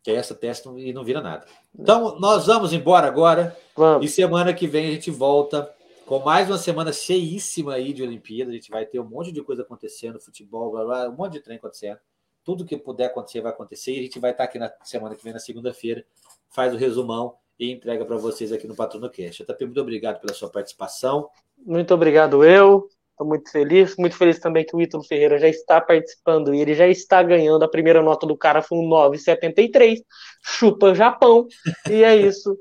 Testa, 0.03 0.34
testa 0.34 0.68
e 0.76 0.92
não 0.92 1.05
vira 1.05 1.20
nada. 1.20 1.46
Então, 1.78 2.18
nós 2.18 2.46
vamos 2.46 2.72
embora 2.72 3.07
agora. 3.07 3.57
Vamos. 3.76 4.05
E 4.05 4.09
semana 4.09 4.53
que 4.53 4.66
vem 4.66 4.88
a 4.88 4.90
gente 4.90 5.11
volta 5.11 5.72
com 6.05 6.18
mais 6.18 6.48
uma 6.50 6.59
semana 6.59 6.92
cheíssima 6.92 7.74
aí 7.74 7.92
de 7.92 8.03
Olimpíada. 8.03 8.50
A 8.50 8.55
gente 8.55 8.70
vai 8.70 8.84
ter 8.84 8.98
um 8.98 9.05
monte 9.05 9.30
de 9.30 9.42
coisa 9.42 9.62
acontecendo, 9.62 10.20
futebol, 10.20 10.72
blá, 10.72 10.84
blá, 10.84 11.09
um 11.09 11.16
monte 11.16 11.34
de 11.34 11.40
trem 11.40 11.57
acontecendo. 11.57 11.98
Tudo 12.45 12.64
que 12.64 12.76
puder 12.76 13.07
acontecer 13.07 13.40
vai 13.40 13.53
acontecer. 13.53 13.93
E 13.93 14.01
a 14.01 14.03
gente 14.03 14.18
vai 14.18 14.32
estar 14.32 14.45
aqui 14.45 14.59
na 14.59 14.72
semana 14.82 15.14
que 15.14 15.22
vem, 15.22 15.32
na 15.32 15.38
segunda-feira, 15.38 16.05
faz 16.49 16.74
o 16.74 16.76
resumão 16.76 17.34
e 17.59 17.70
entrega 17.70 18.05
para 18.05 18.16
vocês 18.16 18.53
aqui 18.53 18.66
no 18.66 18.74
Patrono 18.74 19.09
Cast. 19.09 19.45
JP, 19.45 19.64
muito 19.66 19.80
obrigado 19.80 20.20
pela 20.20 20.34
sua 20.34 20.51
participação. 20.51 21.28
Muito 21.64 21.95
obrigado, 21.95 22.45
eu. 22.45 22.88
Estou 23.11 23.26
muito 23.26 23.51
feliz. 23.51 23.97
Muito 23.97 24.16
feliz 24.16 24.38
também 24.38 24.64
que 24.64 24.74
o 24.74 24.80
Ítalo 24.80 25.05
Ferreira 25.05 25.38
já 25.38 25.49
está 25.49 25.80
participando 25.80 26.55
e 26.55 26.61
ele 26.61 26.74
já 26.74 26.88
está 26.88 27.22
ganhando. 27.22 27.62
A 27.62 27.68
primeira 27.68 28.03
nota 28.03 28.26
do 28.26 28.36
cara 28.36 28.62
foi 28.62 28.78
um 28.78 28.88
9,73. 28.88 29.99
Chupa 30.43 30.95
Japão. 30.95 31.47
E 31.88 32.03
é 32.03 32.16
isso. 32.16 32.57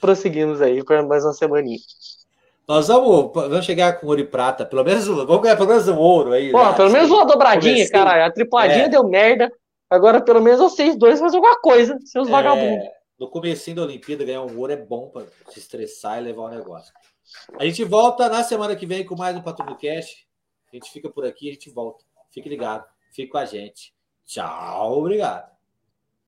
Prosseguimos 0.00 0.60
aí 0.60 0.84
para 0.84 1.02
mais 1.02 1.24
uma 1.24 1.32
semaninha. 1.32 1.78
Nós 2.68 2.88
vamos, 2.88 3.32
vamos 3.34 3.64
chegar 3.64 4.00
com 4.00 4.06
ouro 4.06 4.20
e 4.20 4.26
prata. 4.26 4.64
Pelo 4.64 4.84
menos, 4.84 5.06
vamos 5.06 5.40
ganhar 5.42 5.56
pelo 5.56 5.68
menos 5.68 5.88
um 5.88 5.98
ouro 5.98 6.32
aí. 6.32 6.50
Pô, 6.50 6.64
né? 6.64 6.72
pelo 6.74 6.90
menos 6.90 7.10
uma 7.10 7.26
dobradinha, 7.26 7.74
Comecei. 7.74 7.92
cara. 7.92 8.26
A 8.26 8.30
tripladinha 8.30 8.84
é. 8.84 8.88
deu 8.88 9.04
merda. 9.04 9.52
Agora, 9.90 10.20
pelo 10.22 10.40
menos 10.40 10.60
vocês 10.60 10.96
dois 10.96 11.20
fazem 11.20 11.38
alguma 11.38 11.60
coisa, 11.60 11.98
seus 12.04 12.28
é. 12.28 12.30
vagabundos 12.30 12.88
no 13.22 13.30
começo 13.30 13.72
da 13.72 13.82
Olimpíada, 13.82 14.24
ganhar 14.24 14.42
um 14.42 14.58
ouro 14.58 14.72
é 14.72 14.76
bom 14.76 15.08
para 15.08 15.24
se 15.48 15.60
estressar 15.60 16.18
e 16.18 16.22
levar 16.22 16.42
o 16.42 16.48
negócio. 16.48 16.92
A 17.56 17.64
gente 17.64 17.84
volta 17.84 18.28
na 18.28 18.42
semana 18.42 18.74
que 18.74 18.84
vem 18.84 19.06
com 19.06 19.14
mais 19.14 19.36
um 19.36 19.40
Patrulho 19.40 19.76
Cast. 19.76 20.26
A 20.72 20.74
gente 20.74 20.90
fica 20.90 21.08
por 21.08 21.24
aqui, 21.24 21.48
a 21.48 21.52
gente 21.52 21.70
volta. 21.70 22.04
Fique 22.32 22.48
ligado, 22.48 22.84
fique 23.14 23.30
com 23.30 23.38
a 23.38 23.44
gente. 23.44 23.94
Tchau, 24.26 24.98
obrigado. 24.98 25.51